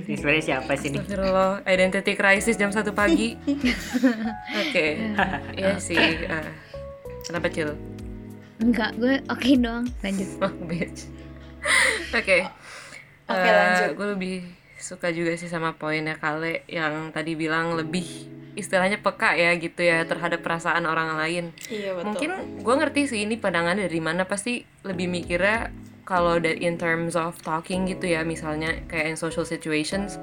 Ini 0.06 0.14
sebenarnya 0.14 0.44
siapa 0.44 0.72
sih 0.74 0.88
nih? 0.90 1.00
Astagfirullah, 1.00 1.52
identity 1.64 2.12
crisis 2.14 2.54
jam 2.54 2.70
1 2.70 2.82
pagi. 2.92 3.34
Oke, 4.58 4.86
iya 5.58 5.74
sih. 5.78 5.98
ah. 6.26 6.46
kenapa 7.24 7.50
cil? 7.50 7.74
Enggak, 8.58 8.94
gue 8.94 9.22
oke 9.26 9.50
dong. 9.56 9.86
Lanjut. 10.02 10.28
Oh, 10.40 10.52
bitch. 10.64 11.06
Oke. 12.10 12.46
Oke, 13.26 13.44
Eh, 13.44 13.54
lanjut. 13.54 13.90
Gue 13.94 14.08
lebih 14.14 14.36
suka 14.78 15.10
juga 15.10 15.34
sih 15.34 15.46
sama 15.46 15.74
poinnya 15.74 16.14
Kale 16.14 16.62
yang 16.66 17.10
tadi 17.10 17.34
bilang 17.34 17.74
lebih 17.74 18.06
istilahnya 18.58 18.98
peka 18.98 19.38
ya 19.38 19.54
gitu 19.54 19.86
ya 19.86 20.02
terhadap 20.02 20.42
perasaan 20.42 20.82
orang 20.84 21.14
lain. 21.14 21.44
iya 21.70 21.94
betul. 21.94 22.10
Mungkin 22.10 22.30
gue 22.66 22.74
ngerti 22.74 23.00
sih 23.06 23.20
ini 23.22 23.38
pandangan 23.38 23.78
dari 23.78 24.00
mana. 24.02 24.26
Pasti 24.26 24.66
lebih 24.82 25.06
mikirnya 25.06 25.70
kalau 26.02 26.42
dari 26.42 26.66
in 26.66 26.74
terms 26.74 27.14
of 27.14 27.38
talking 27.46 27.86
gitu 27.86 28.10
ya 28.10 28.26
misalnya 28.26 28.80
kayak 28.88 29.12
in 29.12 29.16
social 29.20 29.44
situations 29.44 30.16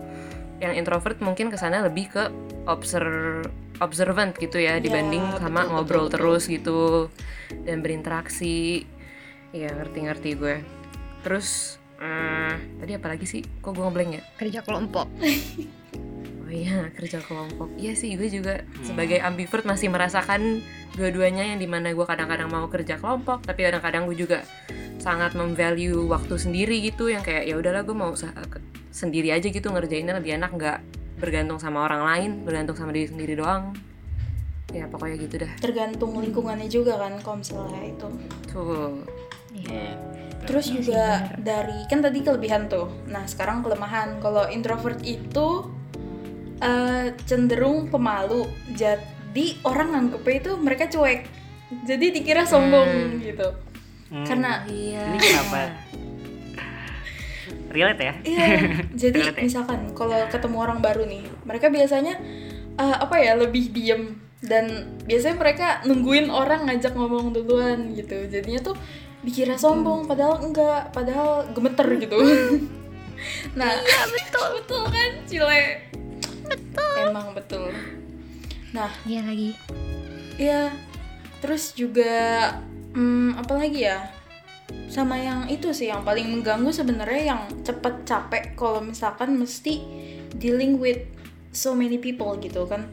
yang 0.58 0.74
introvert 0.74 1.21
mungkin 1.21 1.54
ke 1.54 1.58
sana 1.62 1.86
lebih 1.86 2.10
ke 2.10 2.24
observe 2.65 3.45
observant 3.84 4.34
gitu 4.39 4.58
ya 4.58 4.80
dibanding 4.80 5.21
sama 5.38 5.67
betul, 5.67 5.71
ngobrol 5.76 5.86
betul, 5.86 6.04
betul. 6.08 6.13
terus 6.15 6.43
gitu 6.52 6.80
dan 7.63 7.80
berinteraksi. 7.86 8.88
Ya 9.56 9.71
ngerti-ngerti 9.71 10.36
gue. 10.36 10.60
Terus 11.24 11.80
eh, 12.04 12.56
tadi 12.82 12.91
apa 12.91 13.08
lagi 13.15 13.24
sih? 13.24 13.41
Kok 13.63 13.71
gue 13.71 13.84
ngeblank 13.88 14.12
ya? 14.19 14.21
Kerja 14.36 14.60
kelompok. 14.63 15.08
Oh 16.45 16.53
iya, 16.53 16.93
kerja 16.93 17.25
kelompok. 17.25 17.73
Iya 17.73 17.97
sih, 17.97 18.13
gue 18.13 18.29
juga 18.29 18.62
sebagai 18.86 19.17
ambivert 19.17 19.65
masih 19.65 19.89
merasakan 19.89 20.62
dua-duanya 20.93 21.41
yang 21.41 21.58
di 21.58 21.65
mana 21.65 21.89
gue 21.89 22.05
kadang-kadang 22.05 22.53
mau 22.53 22.69
kerja 22.69 23.01
kelompok, 23.01 23.41
tapi 23.49 23.65
kadang-kadang 23.65 24.05
gue 24.05 24.13
juga 24.13 24.45
sangat 25.01 25.34
memvalue 25.34 26.05
waktu 26.05 26.38
sendiri 26.38 26.86
gitu, 26.86 27.10
yang 27.10 27.25
kayak 27.25 27.49
ya 27.49 27.58
udahlah 27.58 27.81
gue 27.81 27.97
mau 27.97 28.13
sendiri 28.93 29.34
aja 29.34 29.49
gitu 29.49 29.73
ngerjainnya 29.73 30.21
lebih 30.21 30.38
enak, 30.38 30.53
nggak 30.53 30.77
bergantung 31.17 31.58
sama 31.58 31.81
orang 31.89 32.01
lain, 32.05 32.31
bergantung 32.45 32.77
sama 32.77 32.93
diri 32.93 33.10
sendiri 33.10 33.34
doang. 33.41 33.73
Ya 34.73 34.89
pokoknya 34.91 35.15
gitu 35.23 35.36
dah. 35.39 35.51
tergantung 35.62 36.19
lingkungannya 36.19 36.67
juga 36.67 36.99
kan 36.99 37.15
kalau 37.23 37.39
misalnya 37.39 37.79
itu 37.86 38.08
Tuh. 38.49 39.08
Iya. 39.55 39.95
terus 40.43 40.67
juga 40.67 41.31
dari 41.39 41.86
kan 41.88 42.03
tadi 42.03 42.19
kelebihan 42.19 42.67
tuh 42.67 42.91
nah 43.08 43.23
sekarang 43.23 43.63
kelemahan 43.63 44.19
kalau 44.19 44.43
introvert 44.51 44.99
itu 45.08 45.69
eh, 46.61 47.15
cenderung 47.25 47.87
pemalu 47.91 48.47
jadi 48.71 49.45
orang 49.65 49.91
nganggepnya 49.91 50.35
itu 50.39 50.51
mereka 50.59 50.85
cuek 50.87 51.27
jadi 51.83 52.05
dikira 52.13 52.45
sombong 52.45 53.19
gitu 53.19 53.51
Hmm, 54.05 54.21
karena 54.21 54.61
ini 54.69 55.17
kenapa? 55.17 55.81
Relate 57.73 58.01
ya? 58.05 58.13
Iya, 58.21 58.47
jadi 59.01 59.17
Relate 59.17 59.39
ya? 59.41 59.43
misalkan 59.49 59.79
kalau 59.97 60.19
ketemu 60.29 60.57
orang 60.61 60.79
baru 60.79 61.03
nih, 61.09 61.25
mereka 61.43 61.67
biasanya 61.73 62.15
eh, 62.77 62.95
apa 63.01 63.17
ya 63.17 63.33
lebih 63.35 63.73
diem 63.73 64.21
dan 64.45 64.93
biasanya 65.09 65.35
mereka 65.41 65.67
nungguin 65.89 66.29
orang 66.29 66.69
ngajak 66.69 66.93
ngomong 66.93 67.33
duluan 67.33 67.97
gitu. 67.97 68.29
Jadinya 68.29 68.61
tuh 68.61 68.77
dikira 69.25 69.57
sombong, 69.57 70.05
padahal 70.05 70.37
enggak, 70.45 70.93
padahal 70.93 71.49
gemeter 71.51 71.89
gitu. 71.97 72.15
nah, 73.59 73.73
iya 73.73 74.01
betul 74.05 74.47
betul 74.61 74.83
kan, 74.85 75.11
Cile. 75.25 75.81
Emang 77.05 77.31
betul. 77.31 77.69
Nah, 78.71 78.91
Iya 79.03 79.21
lagi. 79.23 79.51
Iya. 80.35 80.73
Terus 81.39 81.71
juga 81.71 82.49
hmm, 82.91 83.37
apa 83.37 83.53
lagi 83.55 83.85
ya? 83.85 84.09
Sama 84.89 85.15
yang 85.15 85.45
itu 85.45 85.69
sih 85.71 85.87
yang 85.87 86.01
paling 86.01 86.25
mengganggu 86.25 86.73
sebenarnya 86.73 87.35
yang 87.35 87.41
cepet 87.61 88.03
capek 88.03 88.43
kalau 88.57 88.81
misalkan 88.81 89.37
mesti 89.37 89.79
dealing 90.35 90.81
with 90.81 91.05
so 91.51 91.71
many 91.71 91.95
people 91.95 92.33
gitu 92.35 92.65
kan. 92.65 92.89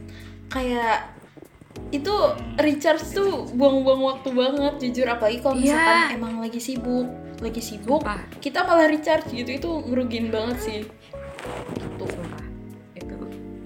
Kayak 0.46 1.16
itu 1.88 2.12
recharge 2.56 3.04
tuh 3.10 3.48
buang-buang 3.52 4.00
waktu 4.02 4.28
banget 4.30 4.74
jujur 4.80 5.08
apalagi 5.08 5.40
kalau 5.40 5.56
misalkan 5.56 5.96
Iya. 6.08 6.16
emang 6.16 6.34
lagi 6.40 6.60
sibuk 6.60 7.08
lagi 7.40 7.60
sibuk 7.60 8.00
Sumpah. 8.00 8.22
kita 8.38 8.64
malah 8.64 8.88
recharge 8.88 9.28
gitu 9.32 9.50
itu 9.50 9.68
ngerugiin 9.88 10.28
banget 10.28 10.56
sih 10.62 10.80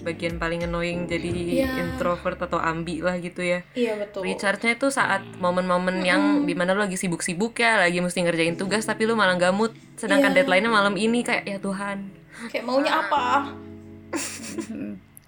bagian 0.07 0.35
paling 0.37 0.63
annoying 0.63 1.03
jadi 1.05 1.27
Iya. 1.27 1.69
introvert 1.83 2.39
atau 2.39 2.55
ambi 2.55 2.99
lah 2.99 3.19
gitu 3.19 3.43
ya. 3.43 3.59
iya 3.73 3.93
betul 3.95 4.23
Recharge-nya 4.23 4.73
itu 4.73 4.87
saat 4.87 5.27
momen-momen 5.37 5.99
yang 6.01 6.21
di 6.43 6.55
mana 6.55 6.71
lo 6.71 6.81
lagi 6.81 6.95
sibuk-sibuk 6.95 7.51
ya, 7.53 7.75
lagi 7.77 7.99
mesti 7.99 8.23
ngerjain 8.23 8.55
tugas 8.55 8.81
tapi 8.81 9.03
lo 9.03 9.13
malah 9.13 9.35
gak 9.35 9.51
mood. 9.51 9.75
Sedangkan 9.93 10.31
Iya. 10.31 10.37
deadline-nya 10.41 10.71
malam 10.71 10.95
ini 10.95 11.19
kayak 11.21 11.43
ya 11.43 11.57
Tuhan. 11.57 12.07
kayak 12.47 12.63
maunya 12.63 12.93
apa 12.95 13.51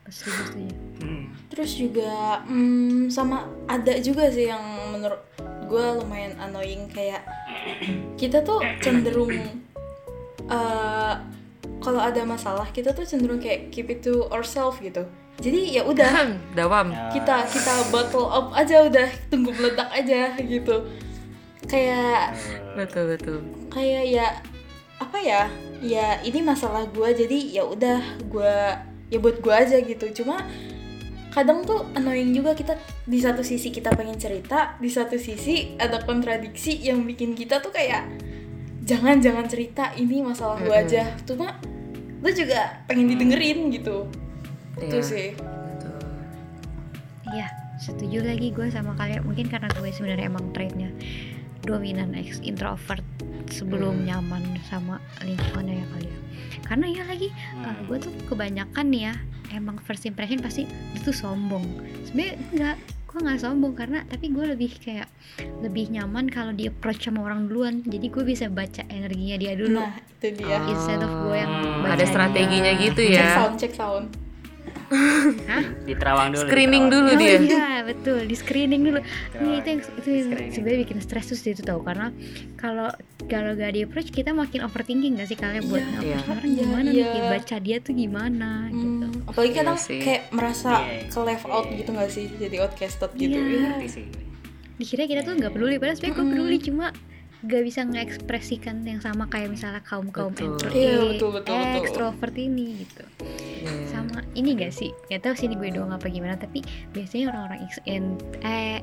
Setuju, 0.10 0.42
setuju. 0.42 0.74
Hmm. 1.00 1.26
Terus 1.50 1.72
juga 1.76 2.42
hmm, 2.44 3.10
sama 3.10 3.38
ada 3.66 3.94
juga 4.00 4.30
sih 4.30 4.48
yang 4.48 4.62
menurut 4.90 5.22
gue 5.66 5.86
lumayan 5.98 6.34
annoying 6.40 6.90
kayak 6.90 7.22
kita 8.16 8.42
tuh 8.42 8.58
cenderung 8.80 9.30
eh, 10.48 11.14
kalau 11.80 12.00
ada 12.04 12.22
masalah 12.28 12.68
kita 12.72 12.92
tuh 12.92 13.08
cenderung 13.08 13.40
kayak 13.40 13.72
keep 13.72 13.88
it 13.88 14.04
to 14.04 14.28
ourselves 14.30 14.80
gitu. 14.84 15.08
Jadi 15.40 15.80
ya 15.80 15.88
udah 15.88 16.36
Dawam. 16.52 16.92
kita 17.16 17.48
kita 17.48 17.74
bottle 17.96 18.28
up 18.28 18.52
aja 18.52 18.84
udah 18.84 19.08
tunggu 19.32 19.56
meledak 19.56 19.88
aja 19.96 20.36
gitu. 20.36 20.84
Kayak 21.70 22.36
Betul 22.76 23.16
betul. 23.16 23.38
kayak 23.72 24.04
ya 24.10 24.28
apa 25.00 25.18
ya 25.22 25.48
ya 25.80 26.20
ini 26.28 26.44
masalah 26.44 26.84
gue 26.92 27.10
jadi 27.16 27.40
ya 27.56 27.64
udah 27.64 28.00
gue 28.28 28.56
ya 29.08 29.18
buat 29.18 29.40
gue 29.40 29.54
aja 29.56 29.80
gitu 29.80 30.12
cuma 30.22 30.44
kadang 31.32 31.64
tuh 31.64 31.88
annoying 31.96 32.36
juga 32.36 32.52
kita 32.52 32.76
di 33.08 33.22
satu 33.22 33.40
sisi 33.46 33.72
kita 33.72 33.96
pengen 33.96 34.20
cerita 34.20 34.76
di 34.82 34.92
satu 34.92 35.16
sisi 35.16 35.78
ada 35.80 36.04
kontradiksi 36.04 36.84
yang 36.84 37.06
bikin 37.08 37.32
kita 37.38 37.64
tuh 37.64 37.72
kayak 37.72 38.12
jangan 38.90 39.16
jangan 39.20 39.46
cerita 39.46 39.94
ini 39.94 40.20
masalah 40.20 40.58
gue 40.58 40.68
Mm-mm. 40.68 40.84
aja 40.84 41.04
cuma 41.24 41.54
lu 42.20 42.30
juga 42.30 42.82
pengen 42.84 43.08
didengerin 43.08 43.70
gitu 43.70 44.10
itu 44.76 44.96
Iya, 44.96 45.04
sih. 45.04 45.28
Iya, 47.30 47.48
setuju 47.78 48.24
lagi 48.24 48.50
gue 48.50 48.68
sama 48.70 48.96
kalian. 48.96 49.22
Mungkin 49.22 49.48
karena 49.48 49.70
gue 49.72 49.90
sebenarnya 49.90 50.26
emang 50.26 50.50
traitnya 50.50 50.90
dominan 51.62 52.16
ex 52.16 52.40
introvert 52.42 53.04
sebelum 53.48 54.02
Hmm. 54.02 54.06
nyaman 54.08 54.42
sama 54.66 54.98
lingkungannya 55.20 55.76
ya 55.76 55.88
kali 55.90 56.08
ya. 56.08 56.18
Karena 56.64 56.86
ya 56.88 57.04
lagi 57.04 57.30
kalau 57.56 57.76
Hmm. 57.76 57.88
gue 57.88 57.98
tuh 58.00 58.14
kebanyakan 58.26 58.86
nih 58.88 59.02
ya 59.04 59.14
emang 59.52 59.78
first 59.80 60.06
impression 60.06 60.40
pasti 60.40 60.64
itu 60.96 61.12
sombong. 61.12 61.66
Sebenarnya 62.04 62.34
enggak, 62.50 62.76
gue 63.10 63.20
nggak 63.20 63.42
sombong 63.42 63.74
karena 63.74 64.06
tapi 64.06 64.30
gue 64.30 64.46
lebih 64.48 64.70
kayak 64.78 65.10
lebih 65.60 65.90
nyaman 65.90 66.30
kalau 66.30 66.54
di 66.54 66.70
approach 66.70 67.02
sama 67.04 67.26
orang 67.26 67.50
duluan. 67.50 67.82
Jadi 67.82 68.06
gue 68.06 68.22
bisa 68.24 68.46
baca 68.48 68.86
energinya 68.86 69.34
dia 69.36 69.54
dulu. 69.54 69.82
Nah, 69.82 69.98
itu 69.98 70.28
dia. 70.38 70.56
Ah. 70.56 70.70
Instead 70.70 71.02
of 71.02 71.12
gue 71.26 71.36
yang 71.36 71.50
Hmm. 71.50 71.82
baca 71.82 71.98
Ada 71.98 72.00
dia. 72.00 72.12
strateginya 72.14 72.72
gitu 72.78 73.02
Cek 73.02 73.18
ya. 73.18 73.30
sound, 73.34 73.56
cek 73.58 73.74
sound. 73.74 74.08
Hah? 74.90 75.64
di 75.80 75.94
Terawang 75.94 76.30
dulu. 76.30 76.42
di 76.42 76.48
Screening 76.48 76.86
dulu 76.88 77.08
Oh 77.08 77.16
dia. 77.16 77.38
iya 77.38 77.70
betul 77.82 78.20
di 78.22 78.34
screening 78.34 78.82
dulu. 78.84 79.00
Nih 79.36 79.54
itu 79.56 79.68
yang 79.68 79.82
itu 79.82 80.10
yang 80.10 80.28
sebenarnya 80.50 80.80
bikin 80.84 80.98
stres 81.00 81.26
tuh 81.28 81.38
itu 81.38 81.62
tahu 81.62 81.82
karena 81.82 82.10
kalau 82.56 82.90
kalau 83.24 83.54
gak 83.54 83.72
di 83.72 83.82
approach 83.82 84.10
kita 84.10 84.30
makin 84.32 84.62
overthinking 84.62 85.16
gak 85.16 85.28
sih 85.28 85.36
kalian 85.36 85.66
buat 85.66 85.80
Iya, 85.80 85.90
approach 85.92 86.04
iya. 86.04 86.18
orang 86.28 86.46
Iya, 86.46 86.58
gimana 86.60 86.90
iya. 86.90 87.06
nih 87.08 87.24
baca 87.30 87.56
dia 87.58 87.78
tuh 87.78 87.94
gimana 87.94 88.50
gitu. 88.70 89.06
Hmm, 89.08 89.28
apalagi 89.28 89.52
kadang 89.54 89.76
Iya 89.76 89.86
sih. 89.86 90.00
kayak 90.00 90.22
merasa 90.30 90.70
Iya. 90.80 91.06
ke 91.08 91.20
left 91.20 91.46
out 91.48 91.66
gitu 91.68 91.90
gak 91.92 92.10
sih 92.10 92.26
jadi 92.32 92.56
outcasted 92.60 93.12
gitu 93.16 93.38
Iya. 93.38 93.70
Iya. 93.78 93.88
Sih. 93.88 94.06
Dikira 94.76 95.04
kita 95.06 95.22
tuh 95.22 95.34
nggak 95.36 95.52
peduli 95.52 95.76
padahal 95.76 95.96
sebenarnya 95.96 96.14
gue 96.14 96.24
Mm-mm. 96.24 96.34
peduli 96.34 96.58
cuma 96.60 96.86
gak 97.42 97.64
bisa 97.64 97.80
mengekspresikan 97.84 98.76
yang 98.82 99.00
sama 99.00 99.24
kayak 99.26 99.48
misalnya 99.48 99.80
kaum 99.82 100.10
kaum 100.10 100.32
Betul. 100.32 100.58
introvert, 100.58 100.76
Iya, 100.76 100.96
betul, 101.06 101.30
betul, 101.32 101.56
betul. 101.56 101.80
ekstrovert 101.80 102.36
ini 102.36 102.66
gitu. 102.80 103.04
Iya. 103.60 103.72
Sama 103.88 104.24
ini 104.34 104.56
gak 104.56 104.72
sih? 104.72 104.90
Gak 105.06 105.22
tahu 105.22 105.34
sih 105.34 105.46
ini 105.46 105.56
gue 105.56 105.70
doang 105.72 105.92
apa 105.92 106.08
gimana 106.08 106.36
tapi 106.36 106.64
biasanya 106.90 107.26
orang-orang 107.30 107.60
in- 107.86 108.16
eh 108.40 108.80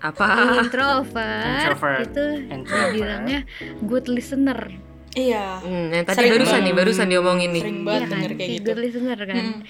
Apa? 0.00 0.56
introvert, 0.58 1.44
Introvert. 1.46 1.98
itu 2.02 2.24
Introvert. 2.46 2.90
dibilangnya 2.90 3.40
good 3.82 4.06
listener 4.06 4.72
Iya. 5.10 5.58
Hmm, 5.58 5.90
yang 5.90 6.04
tadi 6.04 6.16
Sering 6.18 6.32
barusan 6.32 6.50
banget. 6.54 6.64
nih, 6.64 6.74
barusan 6.74 7.06
diomongin 7.08 7.50
nih. 7.50 7.62
Sering 7.62 7.80
banget 7.82 7.98
Iya 8.00 8.06
kan? 8.06 8.14
denger 8.16 8.32
kayak 8.32 8.50
gitu. 8.50 8.64
good 8.64 8.78
listener 8.80 9.18
kan 9.20 9.36
Mm. 9.36 9.60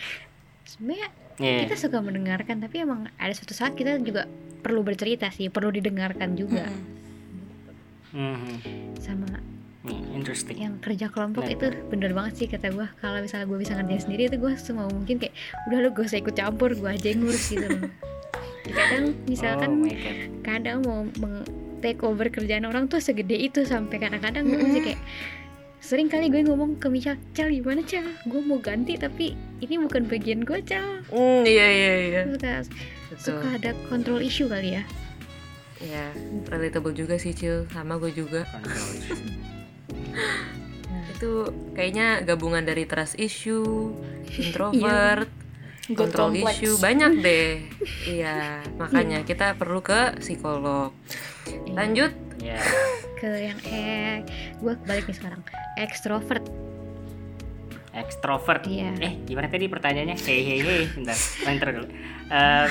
sebenarnya 0.65 1.09
Iya. 1.37 1.59
kita 1.65 1.75
suka 1.79 1.99
mendengarkan 1.99 2.57
tapi 2.59 2.77
emang 2.79 3.01
ada 3.11 3.33
suatu 3.33 3.51
saat 3.51 3.73
kita 3.73 3.97
juga 3.99 4.29
perlu 4.59 4.81
bercerita 4.81 5.27
sih 5.29 5.49
perlu 5.49 5.73
didengarkan 5.73 6.37
juga 6.37 6.69
Mm-mm. 8.13 8.37
Mhm. 8.61 9.01
sama 9.01 9.27
Hmm, 9.27 9.60
Interesting. 9.83 10.57
yang 10.57 10.75
kerja 10.77 11.09
kelompok 11.09 11.43
Nah. 11.43 11.53
itu 11.53 11.67
bener 11.89 12.13
banget 12.13 12.33
sih 12.37 12.47
kata 12.47 12.69
gue 12.69 12.85
kalau 12.97 13.17
misalnya 13.19 13.47
gue 13.47 13.59
bisa 13.59 13.73
ngerjain 13.73 14.03
sendiri 14.03 14.23
itu 14.27 14.37
gue 14.37 14.53
semua 14.55 14.85
mungkin 14.87 15.17
kayak 15.17 15.33
udah 15.67 15.79
lu 15.79 15.89
gue 15.91 16.05
usah 16.05 16.19
ikut 16.19 16.35
campur 16.35 16.71
gue 16.71 16.85
aja 16.87 17.07
yang 17.07 17.21
ngurus 17.21 17.49
gitu 17.49 17.65
loh 17.65 17.89
kadang 18.71 19.05
Oh 19.09 19.25
misalkan 19.25 19.71
God. 19.83 19.97
kadang 20.43 20.79
mau 20.81 21.01
meng 21.17 21.43
take 21.81 21.99
over 22.01 22.29
kerjaan 22.29 22.63
orang 22.63 22.87
tuh 22.87 23.01
segede 23.01 23.35
itu 23.35 23.65
sampai 23.65 23.97
kadang-kadang 23.99 24.45
gue 24.45 24.59
masih 24.59 24.83
kayak 24.85 25.01
sering 25.81 26.07
kali 26.07 26.29
gue 26.29 26.45
ngomong 26.45 26.77
ke 26.77 26.87
Michelle 26.87 27.17
Cal 27.33 27.49
gimana 27.49 27.81
Cal 27.83 28.05
gue 28.23 28.41
mau 28.43 28.61
ganti 28.61 28.95
tapi 28.95 29.33
ini 29.59 29.81
bukan 29.81 30.05
bagian 30.05 30.45
gue 30.45 30.61
Cal 30.63 31.01
Hmm, 31.09 31.43
iya 31.43 31.67
iya 31.67 31.93
iya. 32.05 32.23
suka 32.29 32.53
Betul. 33.09 33.17
suka 33.19 33.49
ada 33.55 33.71
control 33.87 34.21
issue 34.21 34.45
kali 34.47 34.77
ya 34.77 34.85
Iya, 35.81 36.13
relatable 36.47 36.93
juga 36.93 37.17
sih 37.17 37.33
Cil, 37.33 37.65
sama 37.67 37.97
gue 37.97 38.13
juga. 38.13 38.45
Itu 41.13 41.33
kayaknya 41.73 42.23
gabungan 42.23 42.63
dari 42.63 42.85
trust 42.85 43.17
issue, 43.17 43.93
introvert, 44.43 45.29
God 45.89 45.97
control 46.09 46.29
complex. 46.33 46.55
issue, 46.57 46.75
banyak 46.77 47.13
deh. 47.27 47.51
iya, 48.05 48.61
makanya 48.75 49.23
kita 49.23 49.55
perlu 49.55 49.81
ke 49.81 50.17
psikolog. 50.19 50.95
Lanjut, 51.69 52.13
Ya. 52.39 52.57
ke 53.15 53.29
yang 53.43 53.59
eh 53.65 54.25
gue 54.57 54.73
balik 54.83 55.05
nih 55.05 55.13
sekarang 55.15 55.41
ekstrovert 55.77 56.41
Extrovert. 57.91 58.63
Iya. 58.65 58.95
Eh, 58.97 59.19
gimana 59.27 59.51
tadi 59.51 59.67
pertanyaannya? 59.67 60.15
Hei 60.17 60.41
hei 60.41 60.59
hei, 60.63 60.83
bentar. 60.89 61.19
Bentar 61.43 61.69
dulu. 61.75 61.87
Eh, 62.31 62.67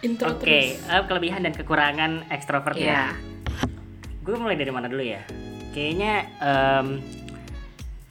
Intro 0.00 0.30
Oke, 0.30 0.46
terus. 0.46 0.78
eh, 0.80 1.02
kelebihan 1.04 1.42
dan 1.42 1.52
kekurangan 1.52 2.30
ekstrovert 2.30 2.78
Iya. 2.78 2.86
ya. 2.86 3.04
Gue 4.22 4.38
mulai 4.38 4.54
dari 4.54 4.70
mana 4.70 4.86
dulu 4.86 5.02
ya? 5.02 5.26
Kayaknya 5.74 6.12
em, 6.38 6.86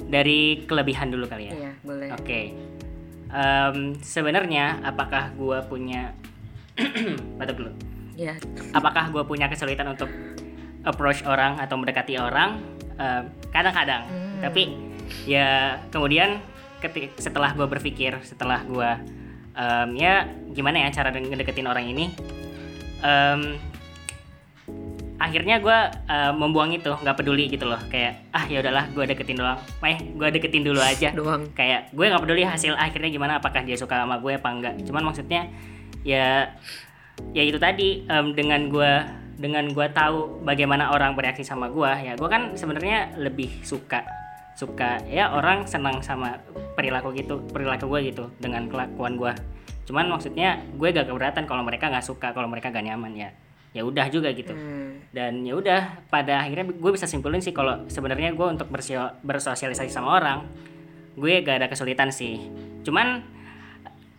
dari 0.03 0.67
kelebihan 0.67 1.07
dulu 1.09 1.25
kali 1.25 1.47
ya. 1.47 1.53
iya 1.55 1.71
boleh. 1.79 2.11
Oke. 2.11 2.51
Em, 3.31 3.75
sebenarnya 3.97 4.83
apakah 4.83 5.31
gue 5.33 5.57
punya 5.65 6.11
batuk 7.39 7.63
dulu? 7.63 7.71
Iya, 8.13 8.37
Apakah 8.71 9.09
gue 9.09 9.23
punya 9.25 9.49
kesulitan 9.49 9.89
untuk 9.89 10.05
approach 10.83 11.25
orang 11.25 11.57
atau 11.57 11.79
mendekati 11.79 12.19
orang? 12.19 12.61
Em, 12.93 13.31
Kadang-kadang. 13.49 14.05
Hmm. 14.05 14.41
Tapi 14.43 14.63
ya 15.25 15.79
kemudian 15.89 16.37
ketik 16.77 17.15
setelah 17.15 17.55
gue 17.55 17.65
berpikir, 17.65 18.19
setelah 18.21 18.59
gue 18.61 18.89
em, 19.55 19.89
ya 19.95 20.27
gimana 20.51 20.83
ya 20.83 20.89
cara 20.91 21.09
de- 21.09 21.25
ngedeketin 21.25 21.65
orang 21.65 21.87
ini, 21.87 22.11
em, 23.01 23.55
akhirnya 25.23 25.63
gue 25.63 25.77
membuang 26.35 26.75
itu, 26.75 26.91
nggak 26.91 27.15
peduli 27.15 27.47
gitu 27.47 27.63
loh. 27.63 27.79
Kayak 27.87 28.27
ah 28.35 28.43
ya 28.43 28.59
udahlah, 28.59 28.91
gue 28.91 29.03
deketin 29.07 29.39
doang. 29.39 29.55
Eh, 29.87 29.99
gue 30.11 30.27
deketin 30.27 30.63
dulu 30.67 30.83
aja 30.83 31.09
doang. 31.19 31.47
kayak 31.55 31.93
gue 31.93 32.05
nggak 32.09 32.23
peduli 32.23 32.43
hasil 32.43 32.73
akhirnya 32.73 33.09
gimana 33.13 33.39
apakah 33.39 33.61
dia 33.61 33.77
suka 33.77 34.01
sama 34.01 34.17
gue 34.19 34.35
apa 34.35 34.49
enggak 34.49 34.73
cuman 34.89 35.03
maksudnya 35.13 35.47
ya 36.01 36.49
ya 37.31 37.43
itu 37.45 37.61
tadi 37.61 38.03
em, 38.09 38.33
dengan 38.33 38.67
gue 38.67 38.91
dengan 39.37 39.65
gue 39.69 39.87
tahu 39.93 40.41
bagaimana 40.45 40.93
orang 40.93 41.13
bereaksi 41.13 41.45
sama 41.45 41.69
gue 41.69 41.89
ya 42.03 42.13
gue 42.17 42.29
kan 42.29 42.53
sebenarnya 42.57 43.17
lebih 43.17 43.49
suka 43.65 44.05
suka 44.53 45.01
ya 45.09 45.33
orang 45.33 45.65
senang 45.65 46.01
sama 46.05 46.37
perilaku 46.77 47.09
gitu 47.17 47.41
perilaku 47.49 47.89
gue 47.89 48.13
gitu 48.13 48.29
dengan 48.37 48.69
kelakuan 48.69 49.17
gue 49.17 49.33
cuman 49.83 50.07
maksudnya 50.07 50.61
gue 50.77 50.87
gak 50.93 51.09
keberatan 51.09 51.43
kalau 51.49 51.65
mereka 51.65 51.89
nggak 51.89 52.05
suka 52.05 52.31
kalau 52.31 52.47
mereka 52.47 52.69
gak 52.69 52.85
nyaman 52.85 53.13
ya 53.17 53.29
ya 53.73 53.81
udah 53.81 54.05
juga 54.07 54.29
gitu. 54.31 54.53
Hmm, 54.53 55.01
dan 55.09 55.41
ya 55.41 55.57
udah 55.57 56.05
pada 56.07 56.45
akhirnya 56.45 56.69
gue 56.69 56.91
bisa 56.93 57.09
simpulin 57.09 57.41
sih 57.41 57.49
kalau 57.49 57.89
sebenarnya 57.89 58.31
gue 58.31 58.47
untuk 58.47 58.69
bersio- 58.69 59.17
bersosialisasi 59.25 59.89
sama 59.89 60.13
orang 60.13 60.45
gue 61.13 61.41
gak 61.41 61.61
ada 61.61 61.67
kesulitan 61.69 62.09
sih. 62.09 62.37
Cuman 62.81 63.21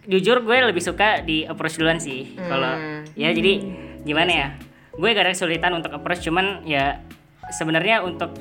jujur 0.05 0.43
gue 0.43 0.57
lebih 0.61 0.83
suka 0.83 1.23
di 1.23 1.43
approach 1.43 1.79
duluan 1.79 1.99
sih. 1.99 2.35
Kalau 2.37 2.71
Hmm. 2.75 3.03
ya 3.15 3.31
jadi 3.31 3.53
gimana 4.03 4.31
ya? 4.31 4.49
Gue 4.95 5.11
gak 5.11 5.27
ada 5.27 5.33
kesulitan 5.35 5.75
untuk 5.75 5.91
approach 5.91 6.23
cuman 6.23 6.63
ya 6.63 7.03
sebenarnya 7.51 8.03
untuk 8.03 8.35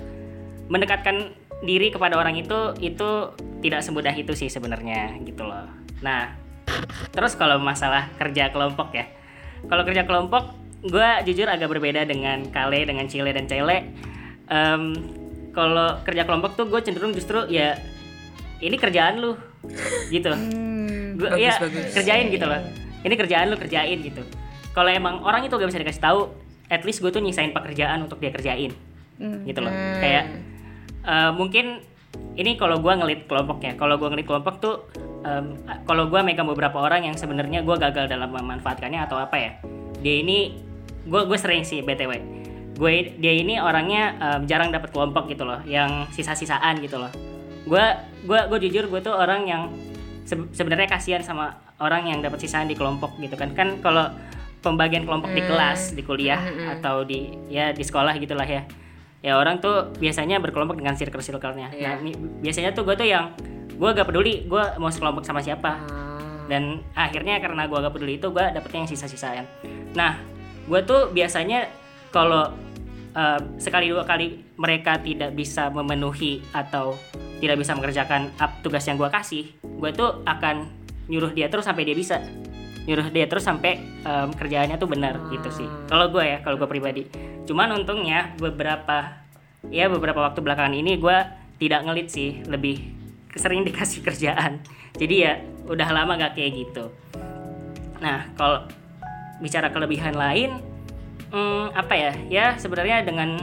mendekatkan 0.69 1.34
diri 1.62 1.89
kepada 1.89 2.17
orang 2.17 2.36
itu 2.36 2.73
itu 2.82 3.10
tidak 3.63 3.82
semudah 3.82 4.12
itu 4.12 4.34
sih 4.36 4.49
sebenarnya 4.49 5.17
gitu 5.23 5.45
loh. 5.45 5.69
Nah 6.02 6.36
terus 7.10 7.34
kalau 7.34 7.58
masalah 7.62 8.10
kerja 8.17 8.49
kelompok 8.49 8.93
ya. 8.93 9.06
Kalau 9.63 9.88
kerja 9.88 10.04
kelompok 10.04 10.62
gue 10.83 11.07
jujur 11.25 11.47
agak 11.47 11.67
berbeda 11.67 12.03
dengan 12.03 12.43
Kale 12.45 12.83
dengan 12.83 13.07
Cile 13.07 13.31
dan 13.31 13.45
Cele 13.45 13.87
Em, 14.43 14.83
kalau 15.49 16.03
kerja 16.03 16.23
kelompok 16.23 16.53
tuh 16.53 16.67
gue 16.67 16.77
cenderung 16.79 17.15
justru 17.15 17.47
ya 17.47 17.79
ini 18.59 18.75
kerjaan 18.75 19.17
lu 19.17 19.39
gitu 20.09 20.27
Hmm, 20.29 21.15
gue 21.15 21.29
ya 21.39 21.55
bagus. 21.57 21.95
kerjain 21.95 22.27
gitu 22.27 22.43
loh 22.43 22.59
ini 22.99 23.13
kerjaan 23.13 23.47
lu 23.47 23.55
kerjain 23.55 23.97
gitu 23.97 24.19
kalau 24.71 24.89
emang 24.89 25.21
orang 25.21 25.43
itu 25.43 25.53
gak 25.53 25.69
bisa 25.69 25.79
dikasih 25.79 26.03
tahu 26.03 26.21
at 26.67 26.83
least 26.83 26.99
gue 26.99 27.07
tuh 27.07 27.23
nyisain 27.23 27.49
pekerjaan 27.49 28.03
untuk 28.03 28.19
dia 28.19 28.29
kerjain 28.29 28.75
hmm. 29.15 29.47
gitu 29.47 29.63
loh 29.63 29.71
Hmm. 29.71 29.99
kayak 30.01 30.25
eh, 31.01 31.31
mungkin 31.31 31.65
ini 32.35 32.57
kalau 32.57 32.77
gue 32.77 32.91
ngelit 32.91 33.21
kelompok 33.23 33.63
ya 33.63 33.73
kalau 33.73 33.95
gue 33.95 34.09
ngelit 34.09 34.27
kelompok 34.27 34.59
tuh 34.59 34.75
em, 35.23 35.55
kalau 35.83 36.11
gue 36.11 36.19
megang 36.19 36.45
beberapa 36.45 36.77
orang 36.77 37.07
yang 37.07 37.15
sebenarnya 37.15 37.63
gue 37.63 37.75
gagal 37.79 38.11
dalam 38.11 38.27
memanfaatkannya 38.27 38.99
atau 39.01 39.17
apa 39.17 39.35
ya 39.35 39.51
dia 39.99 40.19
ini 40.19 40.51
gue 41.03 41.21
gue 41.23 41.37
sering 41.37 41.61
sih 41.61 41.79
btw 41.79 42.15
gue 42.73 42.91
dia 43.15 43.33
ini 43.33 43.57
orangnya 43.57 44.03
em, 44.17 44.41
jarang 44.43 44.69
dapat 44.69 44.89
kelompok 44.89 45.28
gitu 45.28 45.45
loh 45.45 45.61
yang 45.63 46.09
sisa-sisaan 46.09 46.82
gitu 46.82 46.97
loh. 46.97 47.13
Gue 47.63 47.86
gue 48.23 48.39
gue 48.49 48.59
jujur 48.63 48.89
gue 48.89 48.99
tuh 48.99 49.13
orang 49.13 49.45
yang 49.45 49.61
se- 50.23 50.49
sebenarnya 50.51 50.89
kasihan 50.89 51.21
sama 51.21 51.53
orang 51.78 52.07
yang 52.07 52.19
dapat 52.19 52.41
sisaan 52.41 52.65
di 52.65 52.73
kelompok 52.73 53.13
gitu 53.19 53.38
kan. 53.38 53.53
Kan 53.53 53.78
kalau 53.80 54.09
pembagian 54.59 55.05
kelompok 55.05 55.30
di 55.30 55.39
Hmm. 55.39 55.49
kelas 55.49 55.93
di 55.93 56.01
kuliah 56.01 56.41
Hmm, 56.41 56.55
hmm. 56.57 56.67
atau 56.73 57.05
di 57.05 57.30
ya 57.45 57.69
di 57.69 57.84
sekolah 57.84 58.17
gitulah 58.17 58.43
ya. 58.43 58.65
Ya 59.21 59.38
orang 59.38 59.61
tuh 59.61 59.93
biasanya 59.95 60.41
berkelompok 60.41 60.75
dengan 60.75 60.97
circle-circle-nya. 60.97 61.71
Nah 61.71 61.93
Iya. 61.93 62.01
mi- 62.01 62.17
biasanya 62.41 62.73
tuh 62.73 62.84
gue 62.84 62.97
tuh 62.97 63.05
yang 63.05 63.38
gue 63.69 63.89
gak 63.91 64.03
peduli 64.05 64.43
gue 64.43 64.63
mau 64.75 64.89
sekelompok 64.89 65.21
sama 65.21 65.39
siapa. 65.39 65.78
Ah, 65.78 66.41
dan 66.47 66.82
akhirnya 66.91 67.38
karena 67.38 67.63
gue 67.63 67.78
gak 67.78 67.93
peduli 67.93 68.17
itu 68.17 68.28
gue 68.28 68.45
dapetnya 68.49 68.82
yang 68.82 68.89
sisa-sisaan. 68.89 69.45
Nah 69.93 70.32
gue 70.68 70.80
tuh 70.84 71.11
biasanya 71.11 71.68
kalau 72.14 72.51
eh, 73.16 73.39
sekali 73.59 73.89
dua 73.91 74.07
kali 74.07 74.41
mereka 74.55 74.99
tidak 75.01 75.36
bisa 75.36 75.68
memenuhi 75.74 76.43
atau 76.55 76.95
tidak 77.43 77.59
bisa 77.59 77.76
mengerjakan 77.76 78.32
up 78.39 78.64
tugas 78.64 78.88
yang 78.88 78.95
gue 78.95 79.09
kasih 79.11 79.51
gue 79.61 79.91
tuh 79.91 80.24
akan 80.24 80.84
nyuruh 81.11 81.36
dia 81.36 81.51
terus 81.51 81.68
sampai 81.68 81.84
dia 81.84 81.95
bisa. 81.97 82.24
Nyuruh 82.84 83.11
dia 83.11 83.28
terus 83.28 83.43
sampai 83.43 83.80
em, 84.03 84.30
kerjaannya 84.32 84.76
tuh 84.80 84.88
benar 84.88 85.20
gitu 85.32 85.49
sih. 85.51 85.68
Kalau 85.88 86.11
gue 86.11 86.24
ya 86.24 86.38
kalau 86.43 86.59
gue 86.59 86.68
pribadi. 86.68 87.03
Cuman 87.43 87.84
untungnya 87.84 88.36
beberapa 88.39 89.24
ya 89.72 89.88
beberapa 89.88 90.20
waktu 90.24 90.39
belakangan 90.43 90.76
ini 90.76 90.99
gue 90.99 91.18
tidak 91.59 91.84
ngelit 91.88 92.07
sih 92.11 92.43
lebih 92.47 92.80
sering 93.36 93.64
dikasih 93.68 94.03
kerjaan. 94.07 94.64
Jadi 94.95 95.16
ya 95.16 95.39
udah 95.68 95.89
lama 95.89 96.20
gak 96.20 96.39
kayak 96.39 96.51
gitu. 96.59 96.91
Nah 98.03 98.32
kalau 98.36 98.68
bicara 99.41 99.73
kelebihan 99.73 100.13
lain 100.13 100.59
hmm, 101.34 101.73
apa 101.73 101.93
ya? 101.95 102.11
Ya 102.29 102.45
sebenarnya 102.59 103.05
dengan 103.05 103.38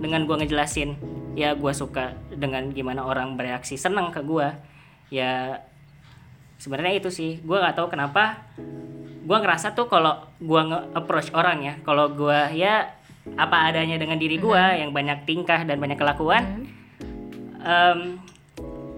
dengan 0.00 0.24
gue 0.24 0.36
ngejelasin 0.44 0.96
ya 1.38 1.54
gue 1.54 1.72
suka 1.72 2.16
dengan 2.34 2.74
gimana 2.74 3.06
orang 3.06 3.38
bereaksi 3.38 3.78
seneng 3.78 4.10
ke 4.10 4.20
gue 4.24 4.48
ya 5.12 5.62
sebenarnya 6.58 7.00
itu 7.00 7.08
sih. 7.12 7.40
Gue 7.40 7.60
nggak 7.60 7.76
tahu 7.78 7.88
kenapa 7.92 8.44
gue 9.20 9.38
ngerasa 9.38 9.76
tuh 9.76 9.86
kalau 9.86 10.26
gue 10.40 10.60
nge-approach 10.64 11.30
orang 11.36 11.62
ya 11.62 11.74
kalau 11.84 12.10
gue 12.10 12.56
ya 12.56 12.88
apa 13.36 13.68
adanya 13.68 14.00
dengan 14.00 14.16
diri 14.16 14.40
gue 14.40 14.64
yang 14.80 14.90
banyak 14.96 15.28
tingkah 15.28 15.62
dan 15.68 15.76
banyak 15.76 16.00
kelakuan 16.00 16.66
em, 17.60 18.18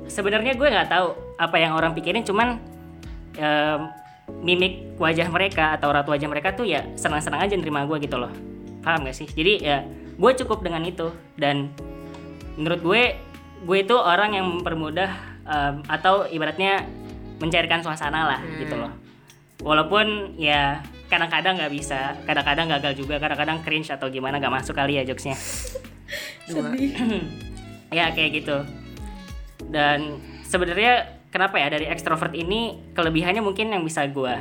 sebenarnya 0.07 0.55
gue 0.55 0.69
nggak 0.73 0.89
tahu 0.89 1.37
apa 1.37 1.57
yang 1.59 1.75
orang 1.75 1.93
pikirin 1.93 2.23
cuman 2.23 2.63
em, 3.35 3.81
mimik 4.41 4.97
wajah 4.97 5.29
mereka 5.29 5.77
atau 5.77 5.93
raut 5.93 6.09
wajah 6.09 6.27
mereka 6.27 6.57
tuh 6.57 6.67
ya 6.67 6.83
senang-senang 6.97 7.45
aja 7.45 7.55
nerima 7.55 7.85
gue 7.85 7.99
gitu 8.03 8.17
loh. 8.17 8.33
Paham 8.83 9.07
gak 9.07 9.15
sih? 9.15 9.29
Jadi 9.29 9.63
ya 9.63 9.85
gue 10.17 10.31
cukup 10.43 10.65
dengan 10.65 10.83
itu. 10.83 11.13
Dan 11.37 11.71
menurut 12.57 12.81
gue 12.81 13.03
gue 13.63 13.79
itu 13.79 13.95
orang 13.95 14.35
yang 14.35 14.47
mempermudah 14.59 15.11
em, 15.47 15.75
atau 15.87 16.27
ibaratnya 16.27 16.83
mencairkan 17.39 17.83
suasana 17.83 18.27
lah 18.27 18.41
gitu 18.59 18.75
loh. 18.75 18.93
Walaupun 19.63 20.35
ya 20.39 20.83
kadang-kadang 21.07 21.61
nggak 21.61 21.73
bisa 21.77 22.17
kadang-kadang 22.25 22.73
gagal 22.79 23.05
juga 23.05 23.21
kadang-kadang 23.21 23.61
cringe 23.61 23.93
atau 23.93 24.09
gimana 24.09 24.41
nggak 24.41 24.55
masuk 24.63 24.75
kali 24.75 24.99
ya 24.99 25.07
jokesnya. 25.07 25.39
Dua. 26.51 26.75
ya 27.99 28.11
kayak 28.11 28.43
gitu. 28.43 28.57
Dan 29.71 30.19
sebenarnya 30.43 31.22
kenapa 31.33 31.57
ya 31.57 31.73
dari 31.73 31.89
ekstrovert 31.89 32.37
ini 32.37 32.93
kelebihannya 32.93 33.41
mungkin 33.41 33.73
yang 33.73 33.83
bisa 33.83 34.05
gue 34.07 34.37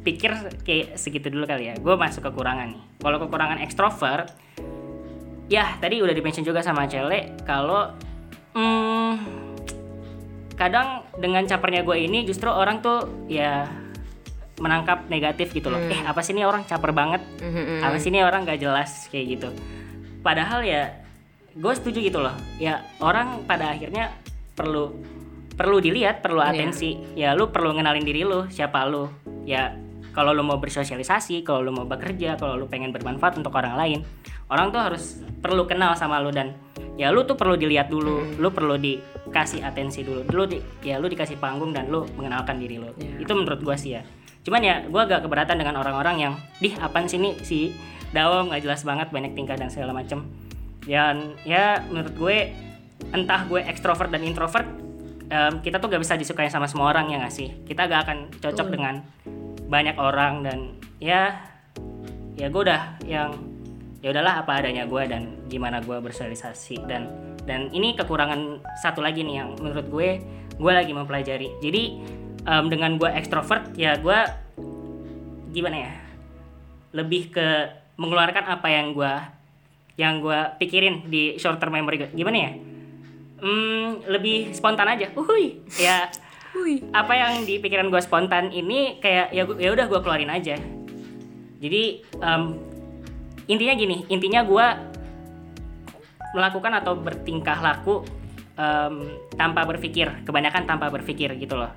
pikir 0.00 0.32
kayak 0.64 0.96
segitu 0.96 1.28
dulu 1.28 1.44
kali 1.44 1.68
ya. 1.68 1.74
Gue 1.76 1.92
masuk 1.98 2.24
kekurangan 2.24 2.72
nih. 2.72 2.82
Kalau 3.02 3.18
kekurangan 3.20 3.58
ekstrovert 3.60 4.32
ya 5.50 5.76
tadi 5.82 5.98
udah 6.00 6.14
dimention 6.14 6.46
juga 6.46 6.62
sama 6.62 6.86
Cele 6.86 7.34
kalau 7.42 7.90
hmm, 8.54 9.12
kadang 10.54 11.02
dengan 11.18 11.42
capernya 11.44 11.82
gue 11.82 11.96
ini 11.98 12.22
justru 12.22 12.46
orang 12.48 12.78
tuh 12.80 13.26
ya 13.26 13.66
menangkap 14.62 15.10
negatif 15.10 15.50
gitu 15.50 15.68
loh. 15.68 15.82
Eh 15.90 16.00
apa 16.06 16.20
sih 16.22 16.32
ini 16.36 16.46
orang 16.46 16.62
caper 16.64 16.94
banget? 16.94 17.20
Mhm, 17.42 17.80
apa 17.82 17.96
sih 17.98 18.12
ini 18.12 18.22
orang 18.22 18.46
gak 18.46 18.60
jelas? 18.60 19.08
Kayak 19.08 19.26
gitu. 19.36 19.48
Padahal 20.20 20.62
ya 20.62 20.94
gue 21.56 21.72
setuju 21.74 21.98
gitu 22.04 22.20
loh. 22.20 22.36
Ya 22.60 22.84
orang 23.00 23.42
pada 23.48 23.72
akhirnya 23.72 24.12
perlu 24.52 24.92
perlu 25.60 25.76
dilihat 25.76 26.24
perlu 26.24 26.40
atensi. 26.40 26.96
Ya 27.12 27.36
lu 27.36 27.52
perlu 27.52 27.76
ngenalin 27.76 28.00
diri 28.00 28.24
lu 28.24 28.48
siapa 28.48 28.88
lu. 28.88 29.12
Ya 29.44 29.76
kalau 30.16 30.32
lu 30.32 30.40
mau 30.40 30.56
bersosialisasi 30.56 31.44
kalau 31.44 31.60
lu 31.60 31.76
mau 31.76 31.84
bekerja 31.84 32.40
kalau 32.40 32.56
lu 32.56 32.64
pengen 32.64 32.96
bermanfaat 32.96 33.36
untuk 33.36 33.52
orang 33.52 33.76
lain 33.76 34.00
orang 34.50 34.72
tuh 34.72 34.80
harus 34.80 35.20
perlu 35.38 35.68
kenal 35.68 35.94
sama 35.94 36.18
lu 36.18 36.34
dan 36.34 36.56
ya 36.96 37.12
lu 37.12 37.28
tuh 37.28 37.36
perlu 37.36 37.60
dilihat 37.60 37.92
dulu. 37.92 38.40
Lu 38.40 38.48
perlu 38.48 38.80
dikasih 38.80 39.60
atensi 39.60 40.00
dulu. 40.00 40.24
Lu 40.32 40.48
di, 40.48 40.56
ya 40.80 40.96
lu 40.96 41.12
dikasih 41.12 41.36
panggung 41.36 41.76
dan 41.76 41.92
lu 41.92 42.08
mengenalkan 42.16 42.56
diri 42.56 42.80
lu. 42.80 42.88
Itu 43.20 43.36
menurut 43.36 43.60
gua 43.60 43.76
sih 43.76 44.00
ya. 44.00 44.02
Cuman 44.40 44.64
ya 44.64 44.80
gua 44.88 45.04
agak 45.04 45.28
keberatan 45.28 45.60
dengan 45.60 45.76
orang-orang 45.76 46.16
yang 46.24 46.34
dih 46.64 46.72
apaan 46.80 47.04
sih 47.04 47.20
nih 47.20 47.36
si 47.44 47.76
Dawo 48.10 48.48
nggak 48.48 48.64
jelas 48.64 48.82
banget 48.82 49.12
banyak 49.12 49.36
tingkah 49.36 49.60
dan 49.60 49.68
segala 49.68 49.92
macem. 49.92 50.24
Dan 50.88 51.36
ya 51.44 51.84
menurut 51.92 52.16
gue 52.16 52.36
entah 53.12 53.46
gue 53.46 53.60
ekstrovert 53.62 54.10
dan 54.10 54.24
introvert 54.24 54.66
em, 55.30 55.54
kita 55.62 55.78
tuh 55.78 55.88
gak 55.88 56.02
bisa 56.02 56.18
disukai 56.18 56.50
sama 56.50 56.66
semua 56.66 56.90
orang 56.90 57.08
ya 57.08 57.16
nggak 57.22 57.34
sih? 57.34 57.48
Kita 57.62 57.86
gak 57.86 58.00
akan 58.06 58.18
cocok 58.42 58.68
dengan 58.68 59.00
banyak 59.70 59.96
orang 59.96 60.42
dan 60.42 60.58
ya 60.98 61.38
ya 62.34 62.50
gue 62.50 62.62
udah 62.66 62.98
yang 63.06 63.30
ya 64.02 64.10
udahlah 64.10 64.42
apa 64.42 64.58
adanya 64.58 64.84
gue 64.90 65.02
dan 65.06 65.38
gimana 65.46 65.78
gue 65.80 65.96
bersosialisasi. 66.02 66.84
Dan 66.84 67.08
dan 67.46 67.70
ini 67.70 67.94
kekurangan 67.94 68.60
satu 68.82 69.00
lagi 69.00 69.22
nih 69.22 69.40
yang 69.40 69.54
menurut 69.56 69.86
gue 69.86 70.20
gue 70.58 70.72
lagi 70.74 70.90
mempelajari. 70.90 71.62
Jadi 71.62 71.82
em, 72.44 72.64
dengan 72.66 72.98
gue 72.98 73.08
ekstrovert 73.08 73.78
ya 73.78 73.94
gue 73.96 74.18
gimana 75.54 75.76
ya? 75.88 75.92
Lebih 76.90 77.30
ke 77.30 77.48
mengeluarkan 77.94 78.44
apa 78.50 78.66
yang 78.66 78.92
gue 78.96 79.12
yang 80.00 80.24
gue 80.24 80.38
pikirin 80.56 81.12
di 81.12 81.36
short 81.36 81.60
term 81.60 81.76
memory 81.76 82.00
gue 82.00 82.10
gimana 82.16 82.48
ya 82.48 82.52
hmm, 83.40 84.06
lebih 84.06 84.52
spontan 84.52 84.86
aja. 84.88 85.10
Uhui 85.16 85.64
ya. 85.80 86.08
Apa 86.92 87.12
yang 87.14 87.46
di 87.46 87.58
pikiran 87.62 87.88
gue 87.88 88.02
spontan 88.02 88.50
ini 88.52 88.98
kayak 89.00 89.32
ya 89.32 89.42
gua- 89.46 89.60
ya 89.60 89.70
udah 89.72 89.86
gue 89.88 90.00
keluarin 90.02 90.32
aja. 90.32 90.56
Jadi 91.60 91.82
em, 92.20 92.42
intinya 93.48 93.74
gini 93.76 93.96
intinya 94.08 94.40
gue 94.44 94.66
melakukan 96.36 96.72
atau 96.78 96.94
bertingkah 96.94 97.58
laku 97.58 98.06
em, 98.58 99.18
tanpa 99.34 99.66
berpikir 99.66 100.22
kebanyakan 100.22 100.68
tanpa 100.68 100.92
berpikir 100.92 101.34
gitu 101.40 101.56
loh. 101.56 101.72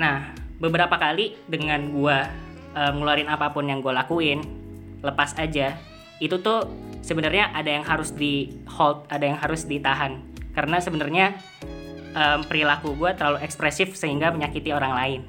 Nah, 0.00 0.32
beberapa 0.56 0.96
kali 0.96 1.36
dengan 1.44 1.92
gua 1.92 2.24
eh, 2.76 2.92
ngeluarin 2.94 3.28
apa 3.28 3.50
pun 3.50 3.66
yang 3.66 3.84
gue 3.84 3.90
lakuin, 3.92 4.40
lepas 5.04 5.34
aja, 5.36 5.76
itu 6.22 6.36
tuh 6.40 6.68
sebenarnya 7.00 7.50
ada 7.52 7.68
yang 7.68 7.84
harus 7.84 8.12
di 8.14 8.60
hold, 8.68 9.08
ada 9.10 9.24
yang 9.24 9.36
harus 9.40 9.66
ditahan. 9.66 10.29
Karena 10.60 10.76
sebenarnya 10.76 11.40
em, 12.12 12.40
perilaku 12.44 12.92
gua 13.00 13.16
terlalu 13.16 13.40
ekspresif 13.40 13.96
sehingga 13.96 14.28
menyakiti 14.28 14.76
orang 14.76 14.92
lain. 14.92 15.20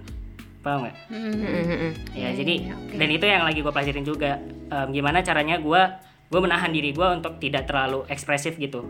Paham 0.59 0.83
nggak? 0.83 0.95
mhm, 1.07 1.31
mhm. 1.39 1.91
Ya, 2.11 2.27
Iya, 2.27 2.29
jadi 2.43 2.53
iya, 2.67 2.75
dan 2.99 3.09
itu 3.09 3.25
yang 3.25 3.47
lagi 3.47 3.63
gue 3.63 3.71
pelajarin 3.71 4.03
juga. 4.03 4.43
Em, 4.67 4.87
gimana 4.91 5.23
caranya 5.23 5.55
gua 5.63 6.03
gue 6.27 6.39
menahan 6.43 6.75
diri 6.75 6.91
gua 6.91 7.15
untuk 7.15 7.39
tidak 7.39 7.71
terlalu 7.71 8.03
ekspresif 8.11 8.59
gitu 8.59 8.83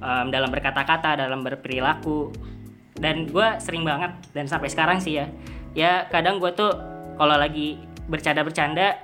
Em, 0.00 0.32
dalam 0.32 0.48
berkata-kata, 0.48 1.12
dalam 1.12 1.44
berperilaku. 1.44 2.32
Dan 2.96 3.28
gue 3.28 3.48
sering 3.60 3.84
banget 3.84 4.12
dan 4.32 4.48
sampai 4.48 4.68
sekarang 4.72 5.00
sih 5.00 5.16
ya, 5.20 5.28
ya 5.72 5.92
kadang 6.12 6.36
gue 6.36 6.52
tuh 6.52 6.72
kalau 7.16 7.36
lagi 7.36 7.80
bercanda-bercanda, 8.08 8.96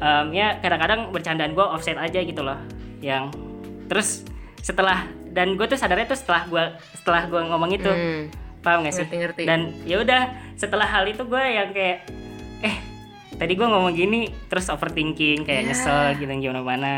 em, 0.00 0.26
ya 0.32 0.60
kadang-kadang 0.60 1.08
bercandaan 1.12 1.52
gue 1.56 1.64
offset 1.64 1.96
aja 1.96 2.20
gitu 2.20 2.44
loh. 2.44 2.56
Yang 3.00 3.32
terus 3.88 4.08
setelah 4.60 5.08
dan 5.36 5.52
gue 5.52 5.66
tuh 5.68 5.76
sadarnya 5.76 6.08
tuh 6.08 6.16
setelah 6.16 6.48
gue 6.48 6.64
setelah 6.96 7.28
gue 7.28 7.40
ngomong 7.44 7.70
itu. 7.76 7.92
Hmm. 7.92 8.32
paham 8.64 8.82
gak 8.82 8.98
sih? 8.98 9.06
Ngerti-ngerti. 9.06 9.42
dan 9.46 9.70
ya 9.86 10.02
udah 10.02 10.22
setelah 10.58 10.90
hal 10.90 11.06
itu 11.06 11.22
gue 11.22 11.38
yang 11.38 11.70
kayak 11.70 12.02
eh 12.66 12.76
tadi 13.38 13.54
gue 13.54 13.62
ngomong 13.62 13.94
gini 13.94 14.26
terus 14.50 14.66
overthinking 14.72 15.46
kayak 15.46 15.70
nyesel 15.70 16.18
gitu 16.18 16.26
gimana 16.26 16.66
mana 16.66 16.94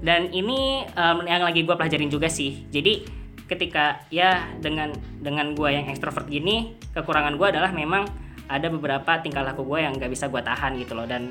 dan 0.00 0.32
ini 0.32 0.88
em, 0.88 1.18
yang 1.28 1.44
lagi 1.44 1.62
gue 1.62 1.76
pelajarin 1.76 2.08
juga 2.08 2.26
sih. 2.32 2.64
Jadi 2.72 3.04
ketika 3.46 4.00
ya 4.08 4.48
dengan 4.58 4.96
dengan 5.20 5.52
gue 5.52 5.68
yang 5.68 5.86
ekstrovert 5.92 6.30
gini 6.30 6.78
kekurangan 6.96 7.36
gue 7.36 7.46
adalah 7.50 7.70
memang 7.74 8.08
ada 8.50 8.66
beberapa 8.66 9.20
tingkah 9.22 9.44
laku 9.46 9.62
gue 9.62 9.84
yang 9.84 9.94
gak 10.00 10.10
bisa 10.10 10.26
gue 10.32 10.40
tahan 10.40 10.80
gitu 10.80 10.96
loh. 10.96 11.04
Dan 11.04 11.30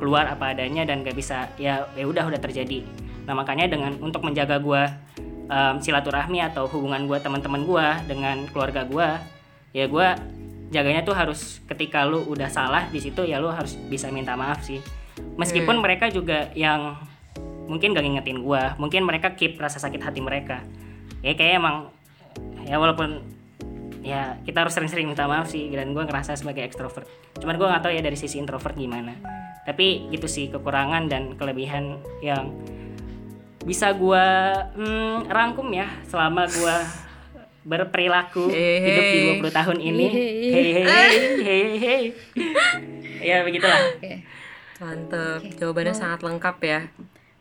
keluar 0.00 0.28
apa 0.28 0.52
adanya 0.52 0.84
dan 0.84 1.00
gak 1.00 1.16
bisa 1.16 1.48
ya 1.56 1.88
ya 1.96 2.04
udah 2.04 2.28
udah 2.28 2.40
terjadi. 2.40 2.84
Nah 3.24 3.32
makanya 3.32 3.72
dengan 3.72 3.96
untuk 4.04 4.20
menjaga 4.20 4.60
gue 4.60 4.82
em, 5.48 5.76
silaturahmi 5.80 6.40
atau 6.40 6.68
hubungan 6.68 7.04
gue 7.04 7.18
teman-teman 7.20 7.62
gue 7.64 7.86
dengan 8.08 8.36
keluarga 8.50 8.84
gue 8.86 9.08
ya 9.74 9.90
gue 9.90 10.06
jaganya 10.70 11.02
tuh 11.06 11.14
harus 11.14 11.62
ketika 11.70 12.02
lu 12.02 12.24
udah 12.26 12.50
salah 12.50 12.88
di 12.90 12.98
situ 12.98 13.22
ya 13.26 13.38
lu 13.38 13.50
harus 13.50 13.78
bisa 13.90 14.10
minta 14.10 14.34
maaf 14.34 14.64
sih. 14.64 14.82
Meskipun 15.38 15.78
mereka 15.78 16.10
juga 16.10 16.50
yang 16.58 16.98
mungkin 17.70 17.96
gak 17.96 18.04
ngingetin 18.04 18.44
gue 18.44 18.62
mungkin 18.76 19.06
mereka 19.06 19.32
keep 19.38 19.54
rasa 19.58 19.78
sakit 19.78 20.02
hati 20.02 20.18
mereka. 20.18 20.62
Ya 21.22 21.38
kayak 21.38 21.62
emang 21.62 21.76
ya 22.66 22.80
walaupun 22.80 23.22
ya 24.04 24.36
kita 24.44 24.66
harus 24.66 24.76
sering-sering 24.76 25.08
minta 25.08 25.24
maaf 25.24 25.48
sih 25.48 25.72
dan 25.72 25.94
gue 25.96 26.02
ngerasa 26.04 26.36
sebagai 26.36 26.66
ekstrovert. 26.66 27.08
Cuman 27.40 27.56
gue 27.56 27.66
nggak 27.66 27.82
tahu 27.82 27.92
ya 27.94 28.02
dari 28.02 28.18
sisi 28.18 28.36
introvert 28.36 28.76
gimana. 28.76 29.16
Tapi 29.64 30.12
gitu 30.12 30.28
sih 30.28 30.52
kekurangan 30.52 31.08
dan 31.08 31.38
kelebihan 31.40 32.02
yang 32.20 32.52
bisa 33.64 33.92
gue 33.96 34.26
hmm, 34.76 35.28
rangkum 35.28 35.68
ya 35.72 35.88
selama 36.04 36.44
gue 36.48 36.76
berperilaku 37.64 38.52
Hehe. 38.52 38.84
hidup 38.84 39.04
di 39.08 39.18
20 39.40 39.58
tahun 39.58 39.78
ini 39.80 40.06
hei 40.52 40.68
hei 40.84 41.64
hei 41.80 42.02
ya 43.24 43.40
begitulah 43.40 43.80
Oke. 43.96 44.44
Mantep. 44.82 45.40
Jawabannya 45.54 45.94
sangat 45.94 46.20
lengkap 46.26 46.56
ya. 46.66 46.80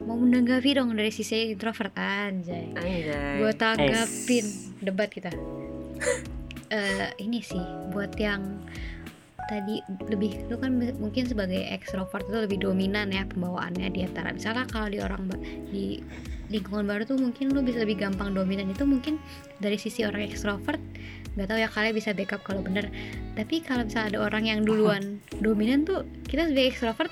Mau 0.03 0.19
menanggapi 0.19 0.77
dong 0.77 0.93
dari 0.93 1.09
sisi 1.09 1.49
introvert 1.49 1.95
anjay. 1.97 2.71
Anjay. 2.77 3.41
Gue 3.41 3.51
tanggapin 3.57 4.45
debat 4.83 5.09
kita. 5.09 5.33
Eh 6.69 7.09
ini 7.21 7.41
sih 7.41 7.61
buat 7.89 8.13
yang 8.17 8.63
tadi 9.49 9.83
lebih 10.07 10.47
lu 10.47 10.55
kan 10.59 10.75
mungkin 10.99 11.23
sebagai 11.27 11.63
ekstrovert 11.71 12.27
itu 12.27 12.37
lebih 12.43 12.57
dominan 12.63 13.11
ya 13.11 13.27
pembawaannya 13.27 13.89
di 13.91 14.05
antara. 14.05 14.31
Misalnya 14.31 14.65
kalau 14.69 14.87
di 14.87 14.99
orang 14.99 15.29
di 15.69 15.99
lingkungan 16.51 16.85
baru 16.85 17.03
tuh 17.07 17.17
mungkin 17.17 17.55
lu 17.55 17.63
bisa 17.65 17.81
lebih 17.81 17.99
gampang 18.01 18.35
dominan. 18.35 18.69
Itu 18.69 18.85
mungkin 18.85 19.17
dari 19.59 19.75
sisi 19.79 20.03
orang 20.05 20.27
ekstrovert 20.27 20.79
nggak 21.33 21.49
tahu 21.49 21.57
ya 21.57 21.65
kalian 21.65 21.93
bisa 21.97 22.13
backup 22.13 22.45
kalau 22.45 22.61
bener. 22.61 22.93
Tapi 23.33 23.65
kalau 23.65 23.89
misalnya 23.89 24.17
ada 24.17 24.19
orang 24.21 24.43
yang 24.45 24.59
duluan 24.61 25.17
dominan 25.41 25.81
tuh 25.81 26.05
kita 26.29 26.45
sebagai 26.45 26.69
ekstrovert 26.69 27.11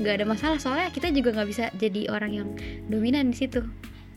nggak 0.00 0.14
ada 0.22 0.26
masalah. 0.26 0.58
Soalnya 0.58 0.88
kita 0.90 1.12
juga 1.12 1.36
nggak 1.36 1.48
bisa 1.48 1.64
jadi 1.76 2.08
orang 2.08 2.32
yang 2.32 2.48
dominan 2.88 3.30
di 3.30 3.36
situ. 3.36 3.60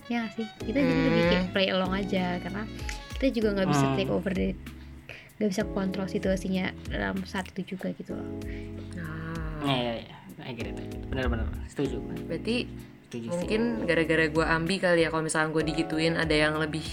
Ya 0.08 0.24
nggak 0.24 0.34
sih? 0.36 0.47
Kita 0.64 0.80
jadi 0.80 1.01
lebih 1.12 1.24
kayak 1.32 1.45
play 1.51 1.68
along 1.72 1.91
aja 1.95 2.39
karena 2.39 2.64
kita 3.20 3.39
juga 3.39 3.47
nggak 3.56 3.70
bisa 3.72 3.86
Hmm. 3.88 3.95
take 3.95 4.12
over 4.12 4.32
dari 4.36 4.51
nggak 5.44 5.52
bisa 5.52 5.68
kontrol 5.68 6.08
situasinya 6.08 6.72
dalam 6.88 7.20
saat 7.24 7.52
itu 7.52 7.76
juga 7.76 7.91
gitu 7.91 8.16
loh 8.16 8.24
Ah, 8.96 9.68
Iya 9.68 9.76
iya 9.76 9.94
iya. 10.02 10.16
I 10.39 10.52
get 10.52 10.66
it, 10.66 10.76
I 10.76 10.88
get 10.88 10.96
it. 10.98 11.08
Bener-bener 11.08 11.44
setuju. 11.68 12.00
berarti 12.24 12.68
Setuju 13.06 13.28
mungkin 13.30 13.62
gara-gara 13.84 14.26
gue 14.26 14.46
ambi 14.46 14.76
kali 14.78 15.04
ya 15.04 15.12
kalau 15.12 15.22
misalnya 15.22 15.52
gue 15.52 15.64
digituin 15.66 16.16
ada 16.16 16.32
yang 16.32 16.56
lebih 16.56 16.84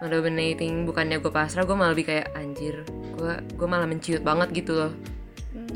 ngedominating 0.00 0.82
bukannya 0.82 1.18
gue 1.18 1.30
pasrah 1.30 1.62
gue 1.62 1.72
malah 1.72 1.92
lebih 1.92 2.06
kayak 2.06 2.32
anjir 2.32 2.82
gue 3.14 3.32
gue 3.48 3.68
malah 3.68 3.84
menciut 3.84 4.20
banget 4.20 4.50
gitu 4.54 4.72
loh 4.74 4.92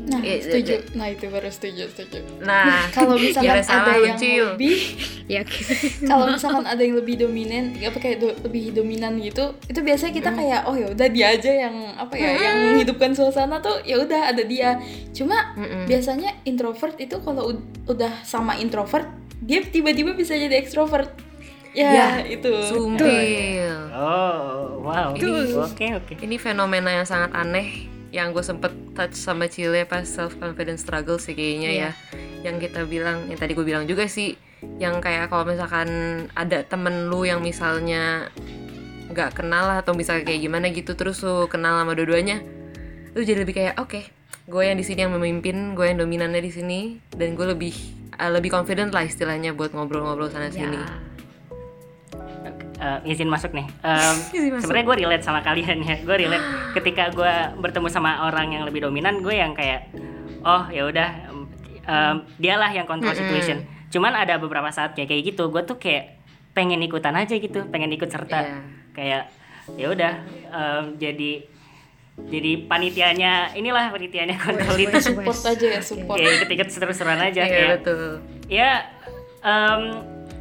Nah, 0.05 0.21
Iya, 0.21 0.37
setuju. 0.39 0.73
Nah, 0.93 1.09
itu 1.09 1.25
baru 1.25 1.49
setuju, 1.49 1.89
setuju. 1.89 2.21
nah 2.39 2.85
Kalau 2.93 3.17
misalkan 3.17 3.57
salah 3.59 3.89
ada 3.89 3.93
yang 3.99 4.13
Cil. 4.15 4.45
lebih 4.53 4.77
ya 5.33 5.41
oke. 5.41 5.57
kalau 6.03 6.29
misalkan 6.29 6.61
ada 6.63 6.77
yang 6.77 6.93
lebih 6.93 7.17
dominan 7.17 7.73
apa 7.75 7.97
kayak 7.97 8.17
do- 8.19 8.37
lebih 8.43 8.69
dominan 8.71 9.17
gitu 9.17 9.41
itu 9.65 9.81
biasanya 9.81 10.13
kita 10.13 10.29
Hmm. 10.29 10.37
kayak 10.37 10.59
oh 10.63 10.75
ya 10.75 10.87
udah 10.87 11.07
dia 11.09 11.27
aja 11.31 11.51
yang 11.59 11.75
apa 11.95 12.13
ya 12.13 12.29
yang 12.37 12.57
menghidupkan 12.71 13.11
suasana 13.11 13.57
tuh 13.57 13.81
ya 13.81 13.97
udah 13.97 14.29
ada 14.29 14.43
dia 14.43 14.77
cuma 15.11 15.33
Mm-mm. 15.55 15.89
biasanya 15.89 16.29
introvert 16.43 16.93
itu 16.97 17.17
kalau 17.19 17.49
ud- 17.49 17.65
udah 17.85 18.21
sama 18.21 18.53
introvert 18.55 19.09
dia 19.39 19.65
tiba-tiba 19.65 20.13
bisa 20.13 20.33
jadi 20.33 20.53
ekstrovert 20.55 21.09
ya, 21.73 22.21
itu 22.21 22.45
sumpil 22.63 23.09
Oh, 23.91 24.79
wow. 24.81 25.11
Betul. 25.11 25.57
Oke, 25.59 25.87
oke. 25.91 26.13
ini 26.19 26.37
fenomena 26.37 26.93
yang 26.93 27.03
sangat 27.03 27.33
aneh 27.33 27.89
yang 28.15 28.31
gue 28.31 28.39
sempet 28.39 28.71
touch 28.95 29.11
sama 29.11 29.51
Cile 29.51 29.83
pas 29.83 30.07
self 30.07 30.39
confidence 30.39 30.87
struggle 30.87 31.19
sih 31.19 31.35
kayaknya 31.35 31.69
Iya. 31.69 31.83
ya 31.83 31.91
yang 32.47 32.55
kita 32.63 32.87
bilang 32.87 33.27
yang 33.27 33.35
tadi 33.35 33.51
gue 33.51 33.65
bilang 33.67 33.83
juga 33.83 34.07
sih 34.07 34.39
yang 34.79 35.03
kayak 35.03 35.27
kalau 35.27 35.43
misalkan 35.43 35.87
ada 36.31 36.63
temen 36.63 37.11
lu 37.11 37.27
yang 37.27 37.43
misalnya 37.43 38.31
nggak 39.11 39.35
kenal 39.35 39.67
lah 39.67 39.83
atau 39.83 39.91
misalnya 39.91 40.23
kayak 40.23 40.41
gimana 40.47 40.71
gitu 40.71 40.95
terus 40.95 41.19
lu 41.27 41.51
kenal 41.51 41.75
sama 41.75 41.91
dua-duanya 41.91 42.39
lu 43.11 43.19
jadi 43.19 43.43
lebih 43.43 43.55
kayak 43.59 43.75
oke 43.83 43.99
gue 44.47 44.63
yang 44.63 44.79
di 44.79 44.85
sini 44.87 45.03
yang 45.03 45.13
memimpin 45.13 45.75
gue 45.75 45.85
yang 45.85 45.99
dominannya 45.99 46.39
di 46.39 46.51
sini 46.55 46.79
dan 47.11 47.35
gue 47.35 47.45
lebih 47.51 47.73
uh, 48.15 48.31
lebih 48.31 48.53
confident 48.53 48.95
lah 48.95 49.03
istilahnya 49.03 49.51
buat 49.51 49.75
ngobrol-ngobrol 49.75 50.31
sana 50.31 50.47
sini 50.53 50.79
ya 50.79 50.87
Eh, 52.75 52.99
izin 53.15 53.31
masuk 53.31 53.55
nih. 53.55 53.63
Masuk. 53.87 54.59
Sebenarnya 54.59 54.85
gue 54.85 54.97
relate 55.07 55.23
sama 55.23 55.39
kalian 55.39 55.79
ya. 55.79 55.95
Gue 56.03 56.27
relate 56.27 56.43
ketika 56.75 57.07
gue 57.07 57.33
bertemu 57.55 57.87
sama 57.87 58.27
orang 58.27 58.51
yang 58.51 58.63
lebih 58.67 58.83
dominan, 58.83 59.23
gue 59.23 59.31
yang 59.31 59.55
kayak, 59.55 59.95
oh 60.43 60.67
ya 60.67 60.83
udah, 60.83 61.09
em, 61.87 62.15
dialah 62.35 62.71
yang 62.75 62.83
control 62.83 63.15
Mm-mm. 63.15 63.23
situation. 63.23 63.63
Cuman 63.87 64.11
ada 64.11 64.35
beberapa 64.35 64.67
saat 64.75 64.91
kayak 64.91 65.07
kayak 65.07 65.23
gitu, 65.31 65.47
gue 65.47 65.63
tuh 65.63 65.79
kayak 65.79 66.19
pengen 66.51 66.83
ikutan 66.83 67.15
aja 67.15 67.39
gitu, 67.39 67.63
pengen 67.71 67.95
ikut 67.95 68.11
serta. 68.11 68.43
Iya. 68.43 68.59
Kayak 68.91 69.23
ya 69.79 69.87
udah, 69.95 70.13
em, 70.51 70.83
jadi 70.99 71.31
jadi 72.15 72.63
panitianya 72.67 73.51
inilah 73.59 73.91
panitianya 73.91 74.39
kontrol 74.39 74.79
itu. 74.79 74.99
support 75.03 75.35
aja 75.51 75.67
ya 75.67 75.81
support 75.83 76.15
Kayak 76.15 76.31
ikut-ikut 76.39 76.67
seru-seruan 76.71 77.19
aja 77.19 77.43
Iya 77.43 77.51
kayak 77.51 77.71
betul 77.83 78.03
ya 78.47 78.71
em, 79.43 79.81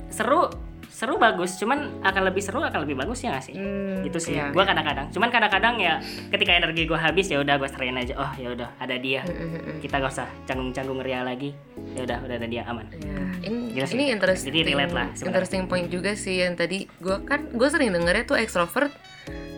seru 0.07 0.55
seru 0.95 1.19
bagus 1.19 1.59
cuman 1.59 1.79
akan 2.01 2.23
lebih 2.25 2.39
seru 2.39 2.63
akan 2.63 2.87
lebih 2.87 2.95
bagus 2.97 3.19
ya 3.21 3.35
gak 3.35 3.45
sih 3.45 3.55
Hmm, 3.55 4.01
gitu 4.01 4.15
sih 4.17 4.33
iya, 4.33 4.49
gue 4.49 4.57
iya. 4.57 4.69
kadang-kadang 4.71 5.07
cuman 5.11 5.29
kadang-kadang 5.29 5.75
ya 5.77 5.99
ketika 6.31 6.55
energi 6.55 6.83
gue 6.85 6.95
habis 6.97 7.27
ya 7.27 7.43
udah 7.43 7.55
gue 7.57 7.67
serahin 7.67 7.99
aja 7.99 8.15
oh 8.15 8.31
ya 8.37 8.49
udah 8.49 8.71
ada 8.79 8.95
dia 8.95 9.27
Mm-mm. 9.27 9.83
kita 9.83 9.99
gak 9.99 10.13
usah 10.13 10.31
canggung-canggung 10.45 11.01
ria 11.01 11.21
lagi 11.21 11.51
ya 11.93 12.07
udah 12.07 12.19
udah 12.21 12.35
ada 12.37 12.47
dia 12.47 12.63
aman 12.65 12.87
Ya, 12.95 13.19
ini, 13.45 13.75
Gila 13.75 13.85
sih. 13.85 13.95
ini 13.95 14.05
interesting, 14.09 14.49
Jadi 14.49 14.61
relate 14.65 14.95
lah 14.95 15.07
sebenarnya. 15.09 15.27
interesting 15.29 15.63
point 15.67 15.89
juga 15.89 16.15
sih 16.15 16.39
yang 16.39 16.55
tadi 16.55 16.87
gue 16.87 17.17
kan 17.23 17.51
gue 17.51 17.69
sering 17.69 17.91
dengernya 17.91 18.25
tuh 18.25 18.39
extrovert 18.39 18.95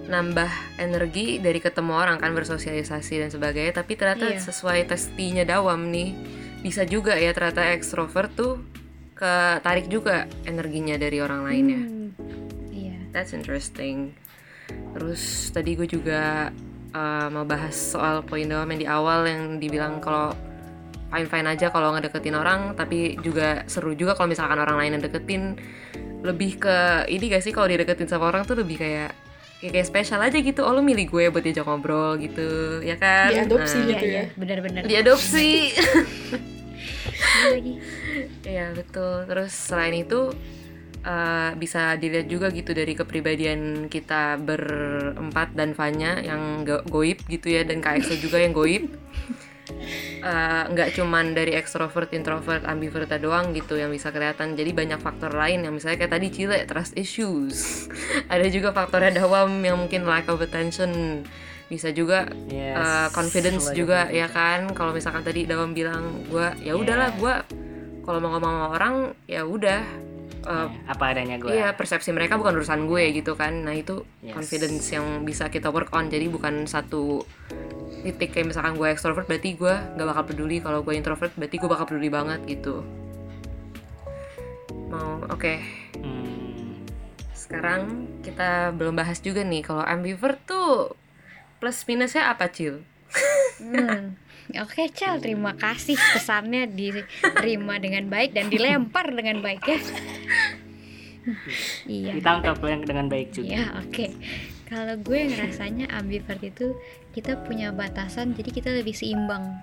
nambah 0.05 0.49
energi 0.77 1.37
dari 1.37 1.59
ketemu 1.59 1.93
orang 1.93 2.17
kan 2.17 2.31
bersosialisasi 2.31 3.15
dan 3.19 3.29
sebagainya 3.29 3.75
tapi 3.75 3.93
ternyata 3.95 4.31
Iya. 4.31 4.41
sesuai 4.41 4.87
testinya 4.87 5.43
Dawam 5.43 5.91
nih 5.91 6.15
bisa 6.59 6.83
juga 6.83 7.15
ya 7.15 7.31
ternyata 7.31 7.67
extrovert 7.69 8.31
tuh 8.33 8.63
ketarik 9.17 9.89
juga 9.89 10.29
energinya 10.45 11.01
dari 11.01 11.19
orang 11.25 11.41
lainnya 11.43 11.81
Hmm, 11.81 12.13
iya. 12.69 12.97
That's 13.11 13.33
interesting. 13.33 14.13
Terus 14.93 15.49
tadi 15.51 15.73
gue 15.73 15.89
juga 15.89 16.53
uh, 16.93 17.29
mau 17.33 17.49
bahas 17.49 17.73
soal 17.73 18.21
poin 18.21 18.45
Dawam 18.45 18.69
yang 18.77 18.81
di 18.81 18.89
awal 18.89 19.25
yang 19.25 19.43
dibilang 19.57 20.05
kalau 20.05 20.37
fine 21.09 21.29
fine 21.31 21.49
aja 21.49 21.73
kalau 21.73 21.97
ngedeketin 21.97 22.37
orang 22.37 22.75
tapi 22.77 23.17
juga 23.25 23.65
seru 23.65 23.97
juga 23.97 24.13
kalau 24.13 24.29
misalkan 24.29 24.61
orang 24.61 24.77
lain 24.77 25.01
yang 25.01 25.05
deketin. 25.09 25.43
Lebih 26.21 26.59
ke 26.61 26.77
ini 27.09 27.31
gak 27.31 27.41
sih 27.41 27.57
kalau 27.57 27.71
dideketin 27.71 28.11
sama 28.11 28.29
orang 28.29 28.43
tuh 28.45 28.59
lebih 28.59 28.83
kayak 28.83 29.15
kayak, 29.63 29.73
kayak 29.81 29.87
spesial 29.87 30.21
aja 30.21 30.37
gitu. 30.37 30.61
Oh 30.61 30.77
lu 30.77 30.85
milih 30.85 31.07
gue 31.09 31.25
buat 31.33 31.41
diajak 31.41 31.65
ngobrol 31.65 32.21
gitu 32.21 32.83
ya 32.85 33.01
kan? 33.01 33.33
Diadopsi 33.33 33.79
Nah, 33.81 33.87
iya 33.87 33.93
gitu 33.97 34.05
iya 34.05 34.21
ya. 34.21 34.25
benar-benar 34.37 34.83
diadopsi. 34.85 35.73
Iya 35.77 37.49
lagi 37.53 37.75
Iya 38.45 38.73
betul. 38.73 39.25
Terus 39.29 39.53
selain 39.53 39.95
itu 40.01 40.33
uh, 41.07 41.51
bisa 41.57 41.95
dilihat 41.97 42.27
juga 42.27 42.51
gitu 42.51 42.75
dari 42.75 42.93
kepribadian 42.99 43.87
kita 43.87 44.37
berempat 44.43 45.55
dan 45.55 45.73
Vanya 45.73 46.19
yang 46.21 46.67
go- 46.67 46.85
goib 46.87 47.23
gitu 47.31 47.47
ya 47.53 47.63
dan 47.63 47.79
Kak 47.79 48.03
Exo 48.03 48.19
juga 48.19 48.43
yang 48.43 48.53
goib. 48.53 48.91
Uh, 50.27 50.67
nggak 50.75 50.99
cuman 50.99 51.35
dari 51.35 51.55
extrovert, 51.55 52.11
introvert, 52.11 52.63
ambivert 52.67 53.11
doang 53.23 53.55
gitu 53.55 53.79
yang 53.79 53.91
bisa 53.95 54.11
kelihatan. 54.11 54.59
Jadi 54.59 54.71
banyak 54.75 54.99
faktor 54.99 55.35
lain 55.35 55.63
yang 55.63 55.75
misalnya 55.75 56.03
kayak 56.03 56.15
tadi 56.19 56.29
Cile 56.35 56.67
trust 56.67 56.95
issues. 56.99 57.87
Ada 58.33 58.51
juga 58.51 58.75
faktornya 58.75 59.23
Dawam 59.23 59.63
yang 59.63 59.79
mungkin 59.79 60.07
lack 60.07 60.27
of 60.27 60.43
attention. 60.43 61.23
Bisa 61.67 61.91
juga 61.91 62.31
Yes, 62.47 62.79
uh, 62.79 63.09
confidence 63.11 63.75
juga 63.75 64.07
ya 64.07 64.31
kan 64.31 64.71
kalau 64.71 64.95
misalkan 64.95 65.27
tadi 65.27 65.51
Dawam 65.51 65.75
bilang 65.75 66.23
gue 66.31 66.47
ya 66.63 66.79
udahlah 66.79 67.11
Yeah. 67.11 67.19
gue 67.19 67.35
kalau 68.07 68.23
mau 68.23 68.31
ngomong 68.39 68.53
sama 68.55 68.69
orang 68.73 68.95
ya 69.27 69.43
udah. 69.43 69.83
Uh, 70.47 70.71
apa 70.87 71.11
adanya 71.11 71.43
gue 71.43 71.51
iya 71.51 71.75
persepsi 71.75 72.15
mereka 72.15 72.39
bukan 72.39 72.55
urusan 72.55 72.87
gue 72.87 73.11
gitu 73.19 73.35
kan. 73.35 73.67
Nah 73.67 73.75
itu 73.75 74.07
Yes. 74.23 74.31
confidence 74.31 74.87
yang 74.95 75.27
bisa 75.27 75.51
kita 75.51 75.75
work 75.75 75.91
on. 75.91 76.07
Jadi 76.07 76.31
bukan 76.31 76.71
satu 76.71 77.27
titik 78.07 78.31
kayak 78.31 78.55
misalkan 78.55 78.79
gue 78.79 78.87
extrovert 78.87 79.27
berarti 79.27 79.59
gue 79.59 79.75
nggak 79.75 80.07
bakal 80.07 80.23
peduli. 80.23 80.63
Kalau 80.63 80.87
gue 80.87 80.95
introvert 80.95 81.35
berarti 81.35 81.57
gue 81.59 81.67
bakal 81.67 81.91
peduli 81.91 82.07
banget 82.07 82.47
gitu. 82.47 82.87
Mau 84.87 85.27
oke. 85.27 85.55
Hmm, 85.99 86.87
sekarang 87.35 88.07
kita 88.23 88.71
belum 88.71 88.95
bahas 88.95 89.19
juga 89.19 89.43
nih 89.43 89.67
kalau 89.67 89.83
ambivert 89.83 90.39
tuh 90.47 90.95
plus 91.59 91.83
minusnya 91.91 92.31
apa 92.31 92.47
cil? 92.55 92.87
Hmm. 93.59 94.15
Oke, 94.47 94.89
Cel, 94.95 95.19
terima 95.19 95.53
kasih 95.53 95.99
pesannya 95.99 96.67
diterima 96.67 97.77
dengan 97.77 98.07
baik 98.07 98.31
dan 98.31 98.47
dilempar 98.47 99.11
dengan 99.11 99.43
baik 99.43 99.63
ya. 99.65 99.77
iya. 101.91 102.13
ditangkap 102.15 102.57
yang 102.63 102.83
dengan 102.87 103.07
baik 103.11 103.35
juga 103.35 103.51
Iya, 103.51 103.67
oke. 103.83 104.07
Kalau 104.67 104.95
gue 104.99 105.21
ngerasanya 105.31 105.91
ambivert 105.91 106.43
itu 106.43 106.75
kita 107.11 107.39
punya 107.43 107.71
batasan, 107.71 108.35
jadi 108.35 108.51
kita 108.51 108.71
lebih 108.75 108.95
seimbang. 108.95 109.59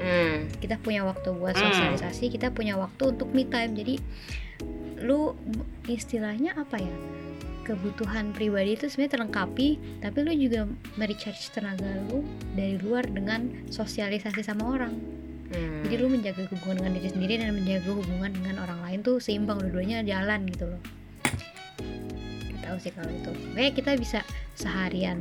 hmm 0.00 0.60
Kita 0.60 0.80
punya 0.80 1.04
waktu 1.04 1.32
buat 1.32 1.52
Hmm. 1.52 1.68
sosialisasi, 1.68 2.32
kita 2.32 2.52
punya 2.52 2.76
waktu 2.76 3.12
untuk 3.12 3.32
me 3.32 3.44
time. 3.44 3.76
Jadi 3.76 4.00
lu 5.00 5.36
istilahnya 5.84 6.56
apa 6.56 6.76
ya? 6.76 6.94
Kebutuhan 7.66 8.32
pribadi 8.34 8.74
itu 8.74 8.88
sebenarnya 8.88 9.20
terlengkapi, 9.20 9.68
tapi 10.02 10.16
lu 10.26 10.32
juga 10.34 10.60
merecharge 10.98 11.52
tenaga 11.54 11.86
lu 12.08 12.24
dari 12.56 12.80
luar 12.80 13.06
dengan 13.06 13.46
sosialisasi 13.70 14.42
sama 14.42 14.74
orang. 14.80 14.94
hmm. 15.52 15.86
Jadi 15.86 15.94
lu 16.00 16.08
menjaga 16.10 16.48
hubungan 16.50 16.82
dengan 16.82 16.92
diri 16.98 17.08
sendiri 17.12 17.34
dan 17.38 17.54
menjaga 17.54 17.90
hubungan 17.94 18.30
dengan 18.32 18.56
orang 18.64 18.80
lain 18.82 18.98
tuh 19.04 19.22
seimbang 19.22 19.60
dua-duanya 19.60 20.02
jalan 20.02 20.48
gitu 20.48 20.66
loh. 20.66 20.82
Tahu 22.64 22.76
sih 22.80 22.92
kalau 22.96 23.12
itu. 23.12 23.30
Kayak 23.54 23.72
kita 23.76 23.90
bisa 23.98 24.20
seharian 24.56 25.20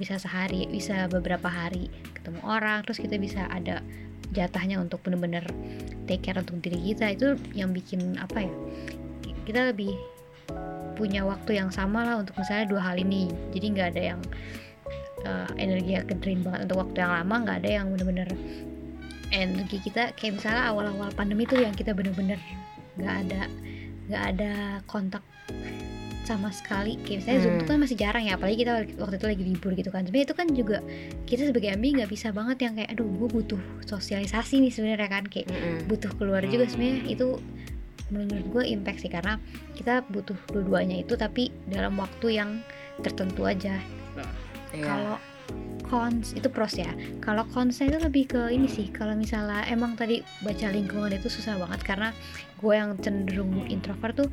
bisa 0.00 0.16
sehari, 0.16 0.64
bisa 0.64 1.12
beberapa 1.12 1.52
hari 1.52 1.92
ketemu 2.16 2.40
orang, 2.48 2.80
terus 2.88 3.04
kita 3.04 3.20
bisa 3.20 3.44
ada 3.52 3.84
jatahnya 4.32 4.80
untuk 4.80 5.04
bener-bener 5.04 5.44
take 6.08 6.24
care 6.24 6.40
untuk 6.40 6.56
diri 6.64 6.80
kita 6.80 7.12
itu 7.12 7.36
yang 7.52 7.76
bikin 7.76 8.16
apa 8.16 8.48
ya? 8.48 8.52
Kita 9.44 9.68
lebih 9.68 9.92
punya 11.00 11.24
waktu 11.24 11.56
yang 11.56 11.72
sama 11.72 12.04
lah 12.04 12.20
untuk 12.20 12.36
misalnya 12.36 12.68
dua 12.68 12.82
hal 12.84 12.96
ini. 12.96 13.32
Jadi 13.50 13.66
nggak 13.72 13.88
ada 13.96 14.02
yang 14.12 14.20
uh, 15.24 15.48
energi 15.56 15.96
ke 16.04 16.14
drain 16.20 16.44
banget 16.44 16.68
untuk 16.68 16.84
waktu 16.84 17.00
yang 17.00 17.12
lama 17.16 17.34
nggak 17.40 17.56
ada 17.64 17.70
yang 17.80 17.86
bener-bener 17.88 18.28
energi 19.30 19.78
kita 19.80 20.10
kayak 20.14 20.36
misalnya 20.36 20.68
awal-awal 20.68 21.08
pandemi 21.14 21.46
tuh 21.46 21.56
yang 21.56 21.72
kita 21.72 21.94
bener-bener 21.94 22.36
nggak 22.98 23.14
ada 23.26 23.40
nggak 24.10 24.22
ada 24.34 24.52
kontak 24.84 25.22
sama 26.26 26.50
sekali 26.50 26.94
kayak 27.02 27.22
misalnya 27.22 27.40
zoom 27.42 27.52
Hmm. 27.54 27.60
tuh 27.62 27.66
kan 27.68 27.78
masih 27.78 27.96
jarang 27.98 28.22
ya 28.22 28.34
apalagi 28.34 28.62
kita 28.62 28.72
waktu 28.98 29.16
itu 29.18 29.26
lagi 29.26 29.42
libur 29.46 29.72
gitu 29.74 29.90
kan 29.90 30.02
sebenarnya 30.02 30.26
itu 30.30 30.36
kan 30.36 30.46
juga 30.50 30.78
kita 31.26 31.42
sebagai 31.46 31.70
ambi 31.74 31.88
nggak 31.94 32.10
bisa 32.10 32.30
banget 32.30 32.58
yang 32.66 32.74
kayak 32.74 32.90
aduh 32.90 33.06
gue 33.06 33.28
butuh 33.30 33.60
sosialisasi 33.86 34.62
nih 34.62 34.70
sebenarnya 34.70 35.08
kan 35.10 35.24
kayak 35.26 35.46
Mm-mm. 35.46 35.86
butuh 35.86 36.10
keluar 36.18 36.42
juga 36.46 36.66
Hmm. 36.66 36.72
sebenarnya 36.74 37.02
itu 37.06 37.28
menurut 38.10 38.46
gue 38.50 38.64
impact 38.68 39.06
sih 39.06 39.10
karena 39.10 39.38
kita 39.74 40.02
butuh 40.10 40.36
dua-duanya 40.50 41.02
itu 41.02 41.14
tapi 41.14 41.48
dalam 41.66 41.96
waktu 41.96 42.38
yang 42.38 42.60
tertentu 43.00 43.46
aja 43.46 43.78
Iya. 44.70 44.86
kalau 44.86 45.16
cons 45.90 46.38
itu 46.38 46.46
pros 46.46 46.78
ya 46.78 46.94
kalau 47.18 47.42
consnya 47.50 47.90
itu 47.90 47.98
lebih 47.98 48.30
ke 48.30 48.54
ini 48.54 48.70
sih 48.70 48.86
kalau 48.94 49.18
misalnya 49.18 49.66
emang 49.66 49.98
tadi 49.98 50.22
baca 50.46 50.70
lingkungan 50.70 51.10
itu 51.10 51.26
susah 51.26 51.58
banget 51.58 51.82
karena 51.82 52.08
gue 52.62 52.70
yang 52.70 52.94
cenderung 53.02 53.66
introvert 53.66 54.14
tuh 54.14 54.30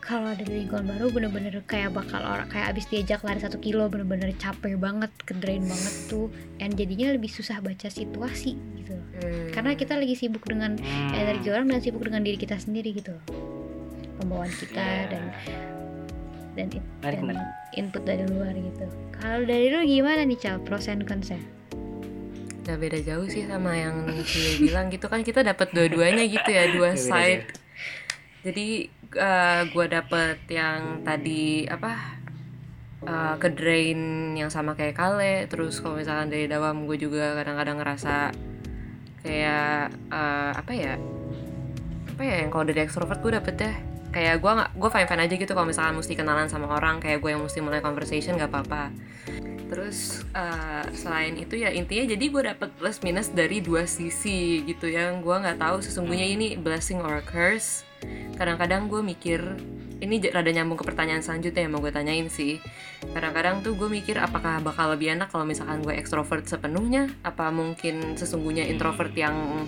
kalau 0.00 0.28
ada 0.28 0.40
di 0.40 0.62
lingkungan 0.62 0.88
baru 0.88 1.06
bener-bener 1.08 1.60
kayak 1.62 1.90
bakal 1.90 2.18
orang 2.18 2.46
kayak 2.46 2.70
abis 2.70 2.86
diajak 2.86 3.20
lari 3.20 3.38
satu 3.38 3.58
kilo 3.58 3.86
bener-bener 3.86 4.32
capek 4.34 4.74
banget 4.74 5.10
ke 5.20 5.34
drain 5.34 5.60
banget 5.60 5.94
tuh 6.06 6.26
dan 6.56 6.72
jadinya 6.72 7.10
lebih 7.10 7.28
susah 7.28 7.58
baca 7.58 7.88
situasi 7.88 8.54
gitu 8.76 8.94
Hmm. 9.18 9.50
karena 9.50 9.74
kita 9.74 9.94
lagi 9.94 10.14
sibuk 10.14 10.42
dengan 10.42 10.74
Hmm. 10.74 11.12
energi 11.12 11.48
orang 11.48 11.66
dan 11.66 11.80
sibuk 11.80 12.00
dengan 12.00 12.22
diri 12.22 12.36
kita 12.36 12.54
sendiri 12.54 12.94
gitu 12.94 13.12
pembawaan 14.16 14.50
kita 14.50 14.78
Iya. 14.78 15.06
dan 15.08 15.24
dan, 16.54 16.66
it- 16.70 16.82
Menarik, 16.96 17.18
dan 17.18 17.26
menarik. 17.28 17.50
input 17.72 18.02
dari 18.02 18.24
luar 18.24 18.50
gitu 18.52 18.86
kalau 19.12 19.42
dari 19.42 19.66
lu 19.68 19.80
gimana 19.84 20.22
nih 20.22 20.34
cal 20.36 20.58
pros 20.58 20.86
and 20.86 21.02
cons? 21.02 21.30
Gak 22.60 22.78
beda 22.78 22.98
jauh 23.00 23.24
sih 23.24 23.42
sama 23.42 23.72
yang 23.72 24.04
Cie 24.22 24.60
bilang 24.60 24.86
gitu 24.88 25.06
kan 25.06 25.20
kita 25.20 25.40
dapat 25.40 25.70
dua-duanya 25.70 26.22
gitu 26.24 26.46
ya 26.46 26.68
dua 26.68 26.92
beda 26.92 27.00
side 27.00 27.44
jadi 28.40 28.86
eh, 29.16 29.60
gua 29.72 29.86
dapet 29.88 30.42
yang 30.50 31.04
tadi 31.06 31.64
apa 31.68 31.92
eh, 33.06 33.34
ke 33.40 33.48
drain 33.54 34.00
yang 34.34 34.50
sama 34.52 34.74
kayak 34.74 34.96
Kale. 34.98 35.46
Terus 35.48 35.80
kalau 35.80 35.96
misalkan 35.96 36.28
dari 36.28 36.50
Dawam 36.50 36.84
gue 36.84 36.98
juga 36.98 37.36
kadang-kadang 37.38 37.80
ngerasa 37.80 38.34
kayak 39.22 39.92
eh, 40.12 40.52
apa 40.54 40.72
ya 40.74 40.94
apa 42.18 42.22
ya 42.26 42.34
yang 42.42 42.50
kalau 42.50 42.64
dari 42.66 42.82
extrovert 42.82 43.22
gue 43.22 43.32
dapet 43.38 43.54
deh 43.54 43.76
kayak 44.08 44.40
gue 44.40 44.50
nggak 44.50 44.70
gue 44.74 44.90
fine 44.90 45.06
fine 45.06 45.22
aja 45.22 45.34
gitu 45.36 45.52
kalau 45.52 45.68
misalkan 45.68 45.94
mesti 45.94 46.12
kenalan 46.16 46.48
sama 46.48 46.66
orang 46.74 46.98
kayak 46.98 47.20
gue 47.20 47.30
yang 47.30 47.42
mesti 47.44 47.60
mulai 47.60 47.78
conversation 47.84 48.40
gak 48.40 48.50
apa-apa. 48.50 48.90
Terus 49.68 50.24
eh, 50.32 50.84
selain 50.96 51.36
itu 51.36 51.60
ya 51.60 51.68
intinya 51.70 52.08
jadi 52.16 52.24
gue 52.24 52.42
dapet 52.42 52.68
plus 52.80 53.04
minus 53.04 53.28
dari 53.30 53.60
dua 53.60 53.84
sisi 53.84 54.64
gitu 54.64 54.88
yang 54.88 55.20
gue 55.20 55.36
nggak 55.36 55.60
tahu 55.60 55.84
sesungguhnya 55.84 56.24
ini 56.24 56.56
blessing 56.56 57.04
or 57.04 57.20
curse 57.20 57.87
kadang-kadang 58.38 58.86
gue 58.86 59.02
mikir 59.02 59.40
ini 59.98 60.22
rada 60.30 60.50
nyambung 60.54 60.78
ke 60.78 60.86
pertanyaan 60.86 61.22
selanjutnya 61.22 61.66
yang 61.66 61.72
mau 61.74 61.82
gue 61.82 61.90
tanyain 61.90 62.30
sih. 62.30 62.62
Kadang-kadang 63.02 63.66
tuh 63.66 63.74
gue 63.74 63.90
mikir 63.90 64.14
apakah 64.18 64.62
bakal 64.62 64.94
lebih 64.94 65.18
enak 65.18 65.30
kalau 65.30 65.42
misalkan 65.42 65.82
gue 65.82 65.94
extrovert 65.94 66.46
sepenuhnya 66.46 67.10
apa 67.26 67.50
mungkin 67.50 68.14
sesungguhnya 68.14 68.66
introvert 68.70 69.10
yang 69.18 69.66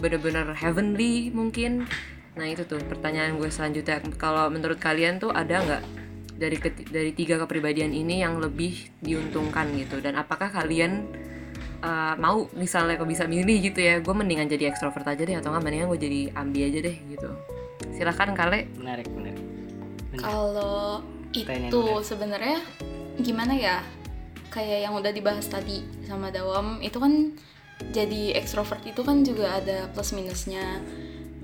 bener-bener 0.00 0.56
heavenly 0.56 1.28
mungkin? 1.28 1.84
Nah 2.36 2.46
itu 2.48 2.64
tuh 2.64 2.80
pertanyaan 2.88 3.36
gue 3.36 3.48
selanjutnya. 3.52 4.00
Kalau 4.16 4.48
menurut 4.48 4.80
kalian 4.80 5.20
tuh 5.20 5.32
ada 5.32 5.60
nggak 5.60 5.82
dari 6.36 6.56
dari 6.88 7.10
tiga 7.16 7.40
kepribadian 7.40 7.92
ini 7.92 8.24
yang 8.24 8.40
lebih 8.40 8.96
diuntungkan 9.04 9.76
gitu? 9.76 10.00
Dan 10.00 10.16
apakah 10.16 10.48
kalian 10.48 11.04
uh, 11.84 12.16
mau 12.16 12.48
misalnya 12.56 12.96
kok 12.96 13.08
bisa 13.08 13.28
milih 13.28 13.60
gitu 13.60 13.80
ya 13.84 14.00
gue 14.00 14.14
mendingan 14.16 14.48
jadi 14.48 14.72
extrovert 14.72 15.04
aja 15.04 15.20
deh 15.20 15.36
atau 15.36 15.52
nggak? 15.52 15.64
Mendingan 15.64 15.88
gue 15.92 16.00
jadi 16.00 16.20
ambi 16.32 16.60
aja 16.64 16.80
deh 16.80 16.96
gitu 17.12 17.55
silahkan 17.94 18.32
kale 18.32 18.68
menarik 18.76 19.08
menarik 19.12 19.56
Benar. 20.16 20.22
Kalau 20.22 21.04
itu 21.36 21.44
menarik. 21.44 22.06
sebenarnya 22.06 22.58
gimana 23.20 23.52
ya? 23.52 23.76
Kayak 24.48 24.88
yang 24.88 24.94
udah 24.96 25.12
dibahas 25.12 25.44
tadi 25.50 25.84
sama 26.08 26.32
Dawam 26.32 26.80
itu 26.80 26.96
kan 26.96 27.36
jadi 27.92 28.32
ekstrovert 28.40 28.80
itu 28.88 29.04
kan 29.04 29.20
juga 29.20 29.60
ada 29.60 29.92
plus 29.92 30.16
minusnya. 30.16 30.80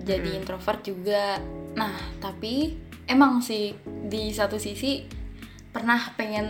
Jadi 0.01 0.35
introvert 0.35 0.81
juga. 0.81 1.37
Nah, 1.77 1.95
tapi 2.19 2.81
emang 3.05 3.45
sih 3.45 3.77
di 3.85 4.33
satu 4.33 4.57
sisi 4.57 5.05
pernah 5.73 5.97
pengen 6.15 6.47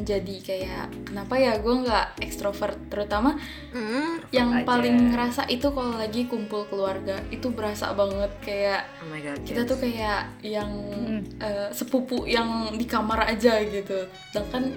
jadi 0.00 0.36
kayak 0.40 0.84
kenapa 1.04 1.36
ya 1.36 1.60
gue 1.60 1.74
nggak 1.78 2.24
ekstrovert 2.24 2.80
terutama 2.88 3.36
yang 4.32 4.48
aja. 4.50 4.64
paling 4.64 5.12
ngerasa 5.12 5.44
itu 5.46 5.68
kalau 5.70 6.00
lagi 6.00 6.24
kumpul 6.24 6.64
keluarga 6.66 7.20
itu 7.28 7.52
berasa 7.52 7.92
banget 7.92 8.32
kayak 8.40 8.88
oh 9.04 9.12
my 9.12 9.20
god 9.20 9.36
kita 9.44 9.62
yes. 9.62 9.68
tuh 9.68 9.76
kayak 9.78 10.20
yang 10.40 10.72
Hmm. 10.72 11.20
eh, 11.36 11.68
sepupu 11.68 12.24
yang 12.24 12.72
di 12.72 12.88
kamar 12.88 13.28
aja 13.28 13.60
gitu 13.60 14.08
sedangkan 14.32 14.72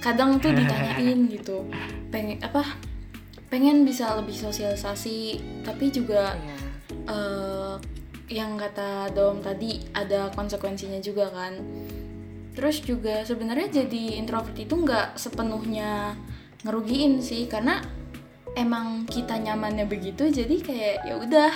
kadang 0.00 0.40
tuh 0.40 0.56
ditanyain 0.58 1.28
gitu 1.28 1.68
pengen 2.08 2.40
apa 2.40 2.64
pengen 3.46 3.84
bisa 3.84 4.16
lebih 4.16 4.32
sosialisasi 4.34 5.36
tapi 5.60 5.92
juga 5.92 6.32
Iya. 6.32 6.56
eh, 7.06 7.74
yang 8.32 8.56
kata 8.56 9.12
Dom 9.12 9.44
tadi 9.44 9.84
ada 9.92 10.32
konsekuensinya 10.32 10.96
juga 10.98 11.28
kan 11.28 11.52
terus 12.54 12.80
juga 12.80 13.26
sebenarnya 13.26 13.84
jadi 13.84 14.18
introvert 14.22 14.54
itu 14.54 14.74
nggak 14.74 15.18
sepenuhnya 15.18 16.14
ngerugiin 16.62 17.20
sih 17.20 17.50
karena 17.50 17.82
emang 18.54 19.04
kita 19.10 19.34
nyamannya 19.36 19.90
begitu 19.90 20.30
jadi 20.30 20.56
kayak 20.62 20.96
ya 21.04 21.14
udah 21.18 21.52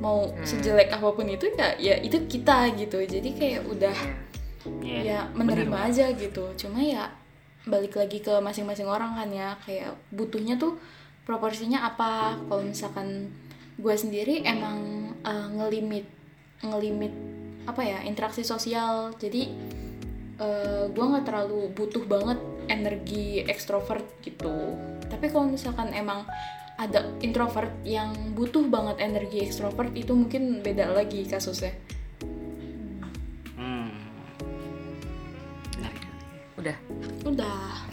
mau 0.00 0.32
Hmm. 0.32 0.42
sejelek 0.48 0.88
apa 0.88 1.12
pun 1.12 1.28
itu 1.28 1.44
ya 1.54 1.76
ya 1.76 1.94
itu 2.00 2.16
kita 2.24 2.72
gitu. 2.74 2.98
Jadi 3.04 3.36
kayak 3.36 3.62
udah 3.68 3.96
Iya, 4.80 4.98
ya 5.04 5.20
menerima 5.36 5.76
aja 5.92 6.08
gitu. 6.16 6.52
Cuma 6.56 6.80
ya 6.80 7.12
balik 7.68 7.96
lagi 8.00 8.24
ke 8.24 8.32
masing-masing 8.40 8.88
orang 8.88 9.12
kan 9.16 9.28
ya 9.28 9.56
kayak 9.60 9.92
butuhnya 10.08 10.56
tuh 10.56 10.80
proporsinya 11.28 11.84
apa? 11.84 12.40
Kalau 12.48 12.64
misalkan 12.64 13.28
gue 13.76 13.94
sendiri 13.96 14.40
emang 14.44 15.12
eh, 15.20 15.46
ngelimit 15.60 16.08
ngelimit 16.64 17.12
apa 17.68 17.84
ya 17.84 17.98
interaksi 18.04 18.40
sosial. 18.40 19.12
Jadi 19.20 19.52
eh, 20.40 20.84
gue 20.88 21.04
nggak 21.04 21.24
terlalu 21.28 21.68
butuh 21.76 22.04
banget 22.08 22.38
energi 22.66 23.44
ekstrovert 23.44 24.04
gitu. 24.24 24.74
Tapi 25.06 25.28
kalau 25.28 25.52
misalkan 25.52 25.92
emang 25.92 26.24
ada 26.80 27.04
introvert 27.20 27.68
yang 27.84 28.32
butuh 28.32 28.64
banget 28.64 29.04
energi 29.04 29.44
ekstrovert 29.44 29.92
itu 29.92 30.16
mungkin 30.16 30.64
beda 30.64 30.96
lagi 30.96 31.28
kasusnya. 31.28 31.76
Hmm. 33.60 33.92
Udah. 36.56 36.76
Udah. 37.28 37.84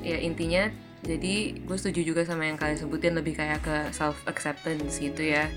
Ya 0.00 0.16
intinya 0.16 0.72
jadi 1.00 1.56
gue 1.56 1.76
setuju 1.80 2.12
juga 2.12 2.22
sama 2.28 2.44
yang 2.44 2.60
kalian 2.60 2.76
sebutin 2.76 3.16
lebih 3.16 3.32
kayak 3.32 3.64
ke 3.64 3.76
self 3.96 4.20
acceptance 4.28 5.00
gitu 5.00 5.24
ya. 5.24 5.48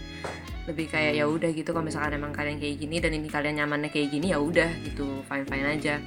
Lebih 0.63 0.87
kayak 0.87 1.19
ya 1.19 1.27
udah 1.27 1.51
gitu. 1.51 1.75
Kalau 1.75 1.83
misalkan 1.83 2.15
emang 2.15 2.31
kalian 2.31 2.63
kayak 2.63 2.79
gini 2.79 3.03
dan 3.03 3.11
ini 3.11 3.27
kalian 3.27 3.59
nyamannya 3.59 3.91
kayak 3.91 4.07
gini 4.15 4.31
ya 4.31 4.39
udah 4.39 4.71
gitu. 4.87 5.03
Fine 5.27 5.43
fine 5.43 5.67
aja. 5.67 5.99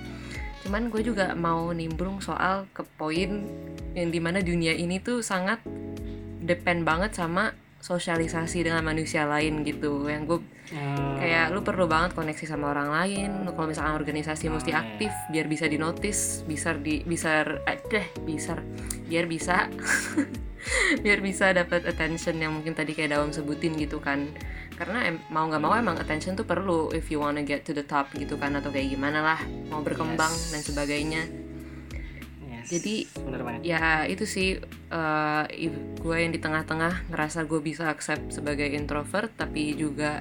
Cuman 0.64 0.89
gue 0.89 1.05
juga 1.05 1.37
mau 1.37 1.68
nimbrung 1.76 2.24
soal 2.24 2.64
ke 2.72 2.80
poin 2.97 3.45
yang 3.93 4.09
di 4.09 4.20
mana 4.24 4.41
dunia 4.41 4.72
ini 4.72 4.99
tuh 5.05 5.20
sangat 5.20 5.61
depend 6.41 6.89
banget 6.89 7.12
sama 7.12 7.53
sosialisasi 7.87 8.66
dengan 8.66 8.82
manusia 8.82 9.22
lain 9.24 9.62
gitu 9.62 10.11
yang 10.11 10.26
gue 10.26 10.43
Hmm. 10.66 11.14
kayak 11.22 11.55
lu 11.55 11.62
perlu 11.62 11.87
banget 11.87 12.18
koneksi 12.18 12.43
sama 12.43 12.74
orang 12.74 12.91
lain 12.91 13.47
lu 13.47 13.55
kalau 13.55 13.70
misalkan 13.70 13.95
organisasi 13.95 14.51
mesti 14.51 14.74
iya. 14.74 14.82
aktif 14.82 15.14
biar 15.30 15.47
bisa 15.47 15.70
dinotis 15.70 16.43
bisa 16.43 16.74
di 16.74 17.07
bisa 17.07 17.47
eh, 17.70 17.78
deh 17.87 18.03
bisa 18.26 18.59
biar 19.07 19.30
bisa 19.30 19.70
biar 21.07 21.22
bisa 21.22 21.55
dapat 21.55 21.87
attention 21.87 22.43
yang 22.43 22.51
mungkin 22.51 22.74
tadi 22.74 22.99
kayak 22.99 23.14
Dawam 23.14 23.30
sebutin 23.30 23.78
gitu 23.78 24.03
kan 24.03 24.26
karena 24.74 25.07
em- 25.07 25.22
mau 25.30 25.47
nggak 25.47 25.62
mau 25.62 25.70
emang 25.70 26.03
attention 26.03 26.34
tuh 26.34 26.43
perlu 26.43 26.91
if 26.91 27.14
you 27.14 27.22
wanna 27.22 27.47
get 27.47 27.62
to 27.62 27.70
the 27.70 27.87
top 27.87 28.11
gitu 28.12 28.34
kan 28.34 28.59
atau 28.59 28.74
kayak 28.74 28.91
gimana 28.91 29.22
lah 29.22 29.39
mau 29.70 29.87
berkembang 29.87 30.34
Yes. 30.34 30.51
dan 30.51 30.61
sebagainya 30.66 31.22
Yes, 32.67 32.73
Jadi, 32.73 32.95
bener 33.17 33.41
banget. 33.41 33.61
ya 33.62 33.83
itu 34.05 34.25
sih 34.25 34.59
eh, 34.91 35.45
if- 35.53 35.79
gue 35.97 36.17
yang 36.17 36.31
di 36.31 36.39
tengah-tengah 36.39 37.07
ngerasa 37.09 37.45
gue 37.45 37.61
bisa 37.61 37.87
accept 37.87 38.31
sebagai 38.33 38.67
introvert 38.69 39.31
tapi 39.33 39.73
juga 39.73 40.19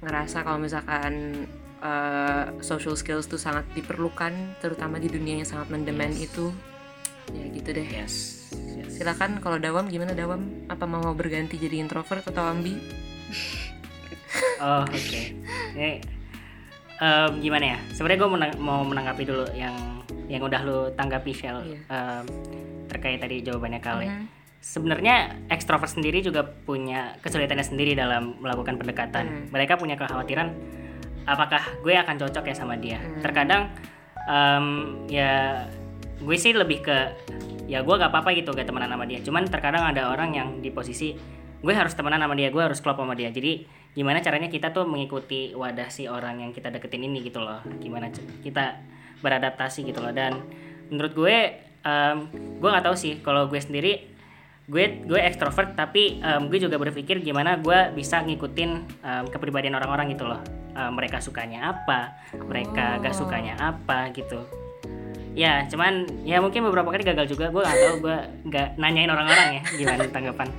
ngerasa 0.00 0.42
kalau 0.42 0.58
misalkan 0.58 1.46
eh, 1.78 2.44
social 2.60 2.92
skills 2.92 3.26
tuh 3.26 3.38
sangat 3.38 3.62
diperlukan 3.72 4.30
terutama 4.58 4.98
di 4.98 5.06
dunia 5.06 5.38
yang 5.38 5.46
sangat 5.46 5.70
mendemand 5.70 6.12
Yes. 6.12 6.26
itu 6.26 6.46
ya 7.30 7.44
gitu 7.48 7.68
deh 7.72 7.86
Yes. 7.86 8.14
yes. 8.74 8.90
silakan 8.92 9.38
kalau 9.38 9.56
Dawam 9.56 9.86
gimana 9.86 10.10
Dawam 10.12 10.66
apa 10.66 10.82
mau 10.82 11.12
berganti 11.12 11.54
jadi 11.54 11.78
introvert 11.78 12.24
atau 12.24 12.42
ambi 12.42 12.74
Oh 14.58 14.82
oke. 14.82 15.22
Ini 15.72 16.02
em, 16.98 17.30
gimana 17.38 17.64
ya? 17.74 17.78
Sebenarnya 17.90 18.18
gue 18.18 18.30
mau 18.58 18.82
menanggapi 18.82 19.22
dulu 19.22 19.46
yang 19.54 20.02
yang 20.28 20.44
udah 20.44 20.60
lu 20.62 20.78
tanggapi 20.92 21.32
Shell 21.32 21.58
Iya. 21.64 21.78
em, 21.88 22.24
terkait 22.86 23.18
tadi 23.18 23.40
jawabannya 23.40 23.80
Kale. 23.80 24.06
Mhm. 24.06 24.24
Sebenarnya 24.58 25.48
ekstrovert 25.48 25.88
sendiri 25.88 26.20
juga 26.20 26.44
punya 26.44 27.16
kesulitannya 27.24 27.64
sendiri 27.64 27.96
dalam 27.96 28.36
melakukan 28.42 28.76
pendekatan. 28.76 29.24
Hmm. 29.24 29.44
Mereka 29.54 29.78
punya 29.78 29.94
kekhawatiran 29.94 30.50
apakah 31.24 31.62
gue 31.80 31.94
akan 31.94 32.16
cocok 32.18 32.44
ya 32.50 32.54
sama 32.58 32.74
dia. 32.74 32.98
Hmm. 32.98 33.22
Terkadang 33.22 33.70
em, 34.26 34.66
ya 35.06 35.64
gue 36.18 36.36
sih 36.36 36.50
lebih 36.52 36.82
ke 36.82 36.98
ya 37.70 37.84
gue 37.84 37.94
gak 37.94 38.10
apa-apa 38.10 38.34
gitu 38.34 38.50
gak 38.50 38.66
temenan 38.66 38.90
sama 38.90 39.06
dia. 39.06 39.22
Cuman 39.22 39.46
terkadang 39.46 39.86
ada 39.86 40.10
orang 40.10 40.34
yang 40.34 40.48
di 40.58 40.74
posisi 40.74 41.14
gue 41.58 41.74
harus 41.74 41.94
temenan 41.94 42.18
sama 42.18 42.34
dia, 42.34 42.50
gue 42.50 42.62
harus 42.62 42.82
klop 42.82 42.98
sama 42.98 43.14
dia. 43.14 43.30
Jadi 43.30 43.62
gimana 43.94 44.18
caranya 44.18 44.50
kita 44.50 44.74
tuh 44.74 44.90
mengikuti 44.90 45.54
wadah 45.54 45.86
si 45.86 46.10
orang 46.10 46.42
yang 46.42 46.50
kita 46.50 46.74
deketin 46.74 47.06
ini 47.06 47.22
gitu 47.22 47.38
loh. 47.38 47.62
Gimana 47.78 48.10
kita 48.42 48.78
beradaptasi 49.20 49.86
gitu 49.86 50.00
loh. 50.02 50.12
Dan 50.14 50.42
menurut 50.88 51.12
gue 51.14 51.36
em, 51.84 52.18
gue 52.58 52.68
nggak 52.68 52.84
tahu 52.84 52.96
sih 52.96 53.20
kalau 53.20 53.46
gue 53.46 53.60
sendiri 53.60 54.16
gue 54.68 54.84
gue 55.08 55.20
ekstrovert 55.24 55.72
tapi 55.72 56.20
em, 56.20 56.42
gue 56.52 56.58
juga 56.60 56.76
berpikir 56.76 57.24
gimana 57.24 57.56
gue 57.56 57.92
bisa 57.96 58.20
ngikutin 58.20 58.70
em, 59.04 59.24
kepribadian 59.32 59.76
orang-orang 59.76 60.12
gitu 60.12 60.28
loh. 60.28 60.40
Em, 60.76 60.92
mereka 60.92 61.18
sukanya 61.24 61.72
apa 61.72 62.14
mereka 62.36 63.00
gak 63.00 63.16
sukanya 63.16 63.56
apa 63.56 64.12
gitu. 64.12 64.44
Ya 65.38 65.62
cuman 65.70 66.26
ya 66.26 66.42
mungkin 66.42 66.66
beberapa 66.66 66.90
kali 66.90 67.06
gagal 67.06 67.30
juga 67.30 67.46
gue 67.54 67.62
tahu 67.62 68.02
gue 68.02 68.16
nggak 68.50 68.74
nanyain 68.74 69.06
orang-orang 69.06 69.62
ya 69.62 69.62
gimana 69.70 70.02
tanggapan 70.10 70.50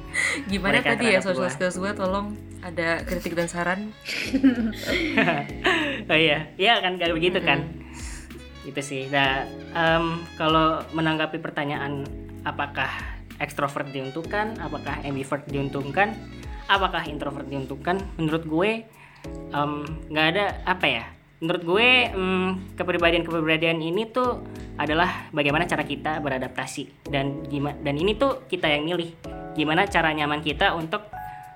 Gimana 0.48 0.80
Mereka 0.80 0.96
tadi 0.96 1.06
ya 1.12 1.20
social 1.20 1.52
skills 1.52 1.76
gue 1.84 1.92
tolong 1.92 2.32
ada 2.64 3.04
kritik 3.04 3.36
dan 3.36 3.52
saran. 3.52 3.92
oh 6.12 6.16
iya 6.16 6.48
iya 6.56 6.80
kan 6.80 6.96
gak 6.96 7.12
begitu 7.12 7.44
kan 7.44 7.68
itu 8.68 8.82
sih. 8.84 9.08
Nah 9.08 9.48
em, 9.76 10.20
kalau 10.36 10.84
menanggapi 10.92 11.40
pertanyaan 11.40 12.04
apakah 12.44 12.90
ekstrovert 13.40 13.88
diuntungkan? 13.92 14.60
Apakah 14.60 15.00
ambivert 15.04 15.48
diuntungkan? 15.48 16.12
Apakah 16.68 17.08
introvert 17.08 17.48
diuntungkan? 17.48 18.04
Menurut 18.20 18.44
gue 18.46 18.72
nggak 20.12 20.28
ada 20.36 20.46
apa 20.68 20.86
ya? 20.88 21.06
Menurut 21.40 21.64
gue 21.64 21.90
em, 22.12 22.60
kepribadian-kepribadian 22.76 23.80
ini 23.80 24.12
tuh 24.12 24.44
adalah 24.76 25.32
bagaimana 25.32 25.68
cara 25.68 25.88
kita 25.88 26.20
beradaptasi. 26.20 27.08
Dan 27.08 27.48
gimana 27.48 27.80
dan 27.80 27.96
ini 27.96 28.16
tuh 28.16 28.44
kita 28.48 28.68
yang 28.68 28.84
milih. 28.88 29.16
Gimana 29.56 29.88
cara 29.88 30.12
nyaman 30.12 30.44
kita 30.44 30.76
untuk 30.76 31.08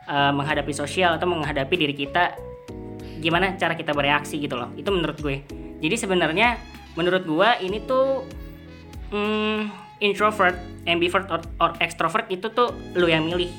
eh, 0.07 0.31
menghadapi 0.31 0.71
sosial 0.71 1.19
atau 1.19 1.27
menghadapi 1.27 1.75
diri 1.75 1.95
kita. 1.95 2.35
Gimana 3.19 3.55
cara 3.55 3.75
kita 3.75 3.95
bereaksi 3.95 4.39
gitu 4.39 4.55
loh. 4.55 4.71
Itu 4.75 4.91
menurut 4.91 5.19
gue. 5.19 5.43
Jadi 5.83 5.95
sebenarnya 5.99 6.59
menurut 6.93 7.23
gue 7.25 7.49
ini 7.65 7.77
tuh 7.83 8.25
mm, 9.11 9.59
introvert 10.01 10.57
ambivert 10.83 11.31
or, 11.31 11.41
or 11.63 11.71
extrovert 11.79 12.27
itu 12.27 12.51
tuh 12.51 12.75
lu 12.99 13.07
yang 13.07 13.23
milih 13.27 13.49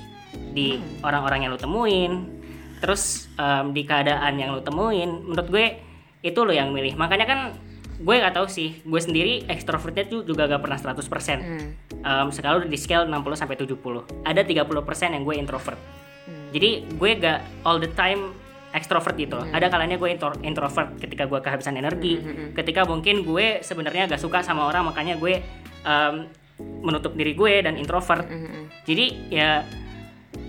di 0.53 0.79
orang-orang 1.01 1.47
yang 1.47 1.51
lu 1.55 1.61
temuin. 1.61 2.29
Terus 2.85 3.33
em, 3.41 3.73
di 3.73 3.83
keadaan 3.89 4.37
yang 4.37 4.53
lu 4.53 4.61
temuin 4.61 5.25
menurut 5.25 5.49
gue 5.49 5.67
itu 6.21 6.39
lu 6.45 6.53
yang 6.53 6.69
milih. 6.71 6.95
Makanya 7.01 7.25
kan 7.25 7.41
gue 7.95 8.15
nggak 8.21 8.35
tahu 8.35 8.47
sih 8.51 8.83
gue 8.83 9.01
sendiri 9.01 9.47
ekstrovertnya 9.47 10.11
tuh 10.11 10.27
juga 10.27 10.51
gak 10.51 10.67
pernah 10.67 10.75
100% 10.75 10.99
Hmm. 11.39 11.71
um, 12.03 12.27
sekarang 12.35 12.67
udah 12.67 12.71
di 12.71 12.75
scale 12.75 13.07
60 13.07 13.39
sampai 13.39 13.55
70 13.55 14.27
ada 14.27 14.43
30% 14.43 15.15
yang 15.15 15.23
gue 15.23 15.35
introvert. 15.39 15.79
Hmm. 16.27 16.51
jadi 16.51 16.83
gue 16.91 17.11
gak 17.23 17.39
all 17.63 17.79
the 17.79 17.87
time 17.95 18.35
ekstrovert 18.75 19.15
gitu 19.15 19.39
loh. 19.39 19.47
Ada 19.49 19.71
kalanya 19.71 19.97
gue 19.97 20.11
intro- 20.11 20.41
introvert 20.43 20.99
ketika 20.99 21.31
gue 21.31 21.39
kehabisan 21.39 21.79
energi, 21.79 22.19
Hmm, 22.19 22.51
ketika 22.53 22.83
mungkin 22.83 23.23
gue 23.23 23.63
sebenarnya 23.63 24.11
gak 24.11 24.19
suka 24.21 24.43
sama 24.43 24.67
orang 24.67 24.91
makanya 24.91 25.15
gue 25.15 25.39
um, 25.87 26.27
menutup 26.83 27.15
diri 27.15 27.39
gue 27.39 27.63
dan 27.63 27.79
introvert. 27.79 28.27
Hmm, 28.27 28.67
Jadi 28.83 29.31
ya 29.31 29.63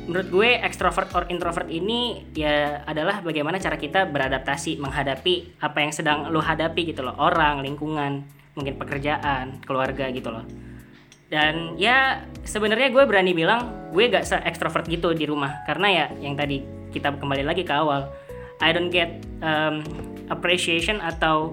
menurut 0.10 0.30
gue 0.30 0.50
extrovert 0.62 1.10
or 1.14 1.24
introvert 1.30 1.70
ini 1.70 2.26
ya 2.34 2.82
adalah 2.86 3.22
bagaimana 3.22 3.58
cara 3.58 3.78
kita 3.78 4.06
beradaptasi 4.10 4.78
menghadapi 4.78 5.62
apa 5.62 5.78
yang 5.82 5.94
sedang 5.94 6.30
lo 6.30 6.42
hadapi 6.42 6.94
gitu 6.94 7.02
loh, 7.06 7.18
orang, 7.18 7.62
lingkungan, 7.62 8.26
mungkin 8.58 8.74
pekerjaan, 8.78 9.62
keluarga 9.66 10.10
gitu 10.10 10.30
loh. 10.34 10.46
Dan 11.26 11.74
ya 11.78 12.22
sebenarnya 12.46 12.94
gue 12.94 13.04
berani 13.10 13.34
bilang 13.34 13.90
gue 13.90 14.06
gak 14.10 14.26
se 14.26 14.38
extrovert 14.46 14.86
gitu 14.86 15.14
di 15.18 15.26
rumah 15.26 15.66
karena 15.66 15.88
ya 15.90 16.06
yang 16.22 16.38
tadi 16.38 16.62
kita 16.96 17.20
kembali 17.20 17.44
lagi 17.44 17.68
ke 17.68 17.76
awal, 17.76 18.08
I 18.64 18.72
don't 18.72 18.88
get 18.88 19.20
um, 19.44 19.84
appreciation 20.32 21.04
atau 21.04 21.52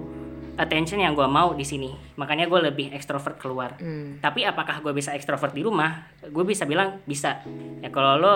attention 0.55 1.01
yang 1.01 1.17
gue 1.17 1.25
mau 1.27 1.51
di 1.51 1.67
sini. 1.67 1.91
Makanya 2.15 2.47
gue 2.47 2.59
lebih 2.71 2.87
ekstrovert 2.95 3.35
keluar. 3.35 3.75
Hmm. 3.81 4.23
Tapi 4.23 4.47
apakah 4.47 4.79
gue 4.79 4.93
bisa 4.95 5.11
ekstrovert 5.11 5.51
di 5.51 5.65
rumah? 5.65 6.07
Gue 6.31 6.47
bisa 6.47 6.63
bilang 6.63 7.03
bisa. 7.03 7.43
Ya 7.83 7.91
kalau 7.91 8.15
lo 8.21 8.35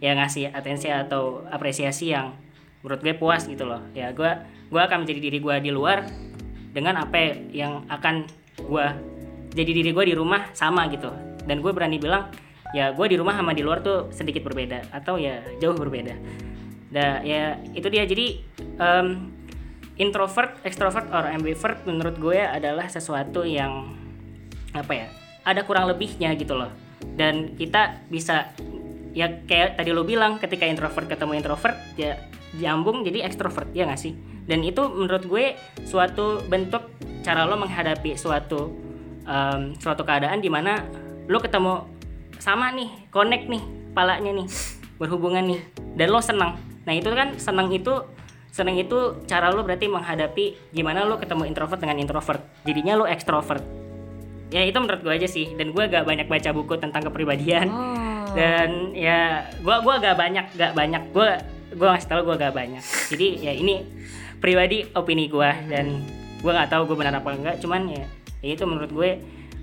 ya 0.00 0.16
ngasih 0.16 0.52
atensi 0.56 0.88
atau 0.88 1.44
apresiasi 1.48 2.16
yang 2.16 2.32
menurut 2.80 3.00
gue 3.02 3.14
puas 3.18 3.44
gitu 3.44 3.66
loh. 3.68 3.82
Ya 3.92 4.14
gue 4.14 4.30
gue 4.70 4.80
akan 4.80 5.04
menjadi 5.04 5.20
diri 5.20 5.38
gue 5.42 5.54
di 5.60 5.70
luar 5.74 6.06
dengan 6.72 7.02
apa 7.02 7.34
yang 7.52 7.84
akan 7.90 8.24
gue 8.62 8.86
jadi 9.56 9.70
diri 9.72 9.90
gue 9.92 10.04
di 10.06 10.14
rumah 10.14 10.54
sama 10.54 10.86
gitu. 10.88 11.10
Dan 11.46 11.60
gue 11.62 11.72
berani 11.74 11.98
bilang 11.98 12.30
ya 12.76 12.92
gue 12.92 13.06
di 13.08 13.16
rumah 13.16 13.32
sama 13.32 13.56
di 13.56 13.64
luar 13.64 13.80
tuh 13.80 14.12
sedikit 14.12 14.44
berbeda 14.44 14.92
atau 14.92 15.16
ya 15.16 15.40
jauh 15.56 15.72
berbeda. 15.72 16.12
Nah 16.92 17.24
ya 17.24 17.56
itu 17.72 17.88
dia. 17.88 18.04
Jadi 18.04 18.44
em, 18.76 19.32
introvert, 19.96 20.60
extrovert, 20.60 21.08
or 21.08 21.24
ambivert 21.24 21.80
menurut 21.88 22.20
gue 22.20 22.36
adalah 22.36 22.84
sesuatu 22.92 23.48
yang 23.48 23.96
apa 24.76 24.92
ya 24.92 25.06
ada 25.48 25.64
kurang 25.64 25.88
lebihnya 25.88 26.36
gitu 26.36 26.52
loh. 26.52 26.68
Dan 27.00 27.56
kita 27.56 28.04
bisa 28.12 28.52
ya 29.16 29.32
kayak 29.48 29.80
tadi 29.80 29.96
lo 29.96 30.04
bilang 30.04 30.36
ketika 30.36 30.68
introvert 30.68 31.08
ketemu 31.08 31.40
introvert 31.40 31.80
ya 31.96 32.20
nyambung 32.60 33.00
jadi 33.08 33.24
ekstrovert 33.24 33.72
ya 33.72 33.88
nggak 33.88 34.00
sih? 34.00 34.12
Dan 34.44 34.60
itu 34.62 34.84
menurut 34.84 35.24
gue 35.24 35.56
suatu 35.88 36.44
bentuk 36.44 36.92
cara 37.24 37.48
lo 37.48 37.56
menghadapi 37.56 38.20
suatu 38.20 38.68
em, 39.24 39.72
suatu 39.80 40.04
keadaan 40.04 40.44
di 40.44 40.52
mana 40.52 40.84
lo 41.26 41.40
ketemu 41.40 41.95
sama 42.38 42.72
nih 42.72 42.88
connect 43.10 43.46
nih 43.48 43.62
palanya 43.96 44.32
nih 44.32 44.46
berhubungan 44.96 45.44
nih 45.44 45.60
dan 45.96 46.08
lo 46.12 46.20
senang. 46.20 46.56
Nah 46.84 46.94
itu 46.94 47.08
kan 47.12 47.36
senang 47.36 47.68
itu 47.72 48.04
senang 48.52 48.76
itu 48.80 49.20
cara 49.28 49.52
lo 49.52 49.64
berarti 49.64 49.88
menghadapi 49.88 50.72
gimana 50.72 51.04
lo 51.04 51.20
ketemu 51.20 51.48
introvert 51.48 51.80
dengan 51.80 52.00
introvert. 52.00 52.40
Jadinya 52.64 52.96
lo 52.96 53.04
ekstrovert 53.04 53.64
ya 54.46 54.62
itu 54.62 54.78
menurut 54.78 55.02
gue 55.02 55.10
aja 55.10 55.26
sih 55.26 55.58
dan 55.58 55.74
gue 55.74 55.84
gak 55.90 56.06
banyak 56.06 56.30
baca 56.30 56.50
buku 56.54 56.78
tentang 56.78 57.02
kepribadian. 57.10 57.68
Oh. 57.68 57.94
dan 58.36 58.92
ya 58.92 59.48
gue 59.64 59.76
gua 59.80 59.96
gak 59.98 60.16
banyak 60.16 60.46
gak 60.54 60.72
banyak. 60.76 61.02
Gue 61.10 61.40
gue 61.72 61.86
ngasih 61.88 62.08
tau 62.08 62.22
gue 62.22 62.36
gak 62.36 62.54
banyak. 62.54 62.84
Jadi 63.10 63.28
ya 63.42 63.52
ini 63.52 63.82
pribadi 64.38 64.84
opini 64.92 65.26
gue 65.26 65.50
dan 65.66 66.04
gue 66.40 66.52
nggak 66.52 66.70
tahu 66.70 66.92
gue 66.92 66.96
benar 67.00 67.18
apa 67.18 67.32
enggak 67.32 67.56
cuman 67.64 67.88
ya, 67.88 68.04
ya 68.44 68.50
itu 68.54 68.64
menurut 68.68 68.90
gue 68.92 69.10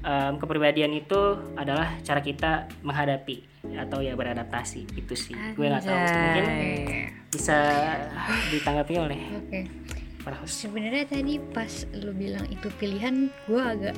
em, 0.04 0.34
kepribadian 0.36 0.91
itu 0.91 1.22
adalah 1.56 1.95
cara 1.99 2.20
kita 2.20 2.51
menghadapi 2.82 3.43
atau 3.74 3.99
ya 3.99 4.14
beradaptasi 4.14 4.86
itu 4.93 5.14
sih 5.14 5.32
gue 5.32 5.66
nggak 5.66 5.82
tahu 5.82 5.95
mungkin 5.95 6.43
Anjay. 6.43 7.08
bisa 7.32 7.58
ditanggapi 8.49 8.93
oleh 8.97 9.20
Oke. 9.34 9.60
para 10.20 10.36
host 10.38 10.62
Sebenarnya 10.62 11.04
tadi 11.06 11.39
pas 11.41 11.72
lu 11.93 12.12
bilang 12.12 12.43
itu 12.47 12.68
pilihan, 12.74 13.28
gue 13.43 13.60
agak 13.60 13.95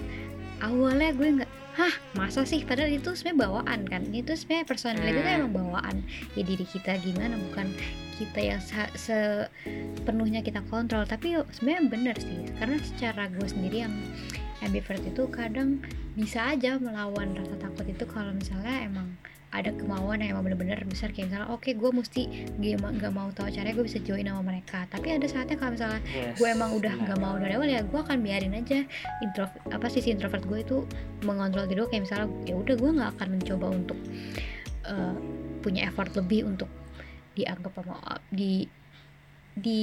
awalnya 0.57 1.11
gue 1.11 1.27
nggak, 1.37 1.51
hah 1.75 1.93
masa 2.13 2.41
sih? 2.41 2.63
Padahal 2.63 2.89
itu 2.89 3.13
sebenarnya 3.13 3.41
bawaan 3.43 3.79
kan. 3.83 4.01
Itu 4.09 4.33
sebenarnya 4.33 4.65
personality 4.65 5.11
itu 5.11 5.21
Hmm. 5.21 5.37
emang 5.37 5.53
bawaan. 5.53 5.95
Ya 6.33 6.41
diri 6.41 6.63
kita 6.63 6.97
gimana, 6.97 7.37
bukan 7.41 7.69
kita 8.15 8.39
yang 8.41 8.57
se- 8.57 8.89
sepenuhnya 8.95 10.41
kita 10.41 10.65
kontrol. 10.65 11.03
Tapi 11.03 11.37
sebenarnya 11.51 11.83
bener 11.85 12.15
sih, 12.17 12.37
karena 12.55 12.77
secara 12.79 13.27
gue 13.27 13.45
sendiri 13.45 13.77
yang 13.83 13.93
ambivert 14.65 15.01
itu 15.05 15.23
kadang 15.29 15.79
bisa 16.17 16.51
aja 16.51 16.81
melawan 16.81 17.37
rasa 17.37 17.55
takut 17.61 17.85
itu 17.85 18.03
kalau 18.09 18.33
misalnya 18.33 18.85
emang 18.85 19.13
ada 19.55 19.71
kemauan 19.71 20.19
yang 20.19 20.35
emang 20.35 20.51
bener-bener 20.51 20.83
besar. 20.83 21.15
Kayak 21.15 21.31
misalnya 21.31 21.47
oke 21.47 21.69
gue 21.71 21.91
mesti 21.95 22.23
gak, 22.59 22.91
gak 22.99 23.13
mau 23.15 23.31
tahu 23.31 23.47
caranya 23.47 23.75
gue 23.79 23.85
bisa 23.87 23.99
join 24.03 24.27
sama 24.27 24.43
mereka. 24.43 24.83
Tapi 24.91 25.15
ada 25.15 25.27
saatnya 25.31 25.55
kalau 25.55 25.71
misalnya 25.79 26.01
Yes. 26.11 26.35
gue 26.35 26.47
emang 26.51 26.71
udah 26.75 26.91
nggak 26.91 27.19
mau 27.23 27.35
dari 27.39 27.53
awal 27.55 27.69
ya 27.71 27.81
gue 27.87 27.99
akan 27.99 28.19
biarin 28.19 28.51
aja. 28.51 28.83
Intro 29.23 29.47
apa 29.71 29.87
sisi 29.87 30.11
introvert 30.11 30.43
gue 30.43 30.59
itu 30.59 30.77
mengontrol 31.23 31.71
diri 31.71 31.79
gue 31.87 31.89
kayak 31.89 32.03
misalnya 32.03 32.27
ya 32.43 32.55
udah 32.59 32.75
gue 32.75 32.89
nggak 32.99 33.11
akan 33.15 33.27
mencoba 33.39 33.65
untuk 33.71 33.99
eh, 34.91 35.15
punya 35.63 35.87
effort 35.87 36.11
lebih 36.19 36.45
untuk 36.45 36.67
dianggap 37.35 37.71
sama 37.79 38.19
di 38.31 38.67
di 39.55 39.81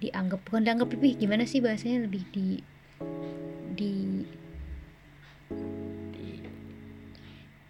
dianggap 0.00 0.40
bukan 0.44 0.64
dianggap 0.64 0.88
lebih 0.92 1.16
gimana 1.20 1.44
sih 1.48 1.60
bahasanya 1.64 2.08
lebih 2.08 2.24
di 2.32 2.60
di 3.74 4.22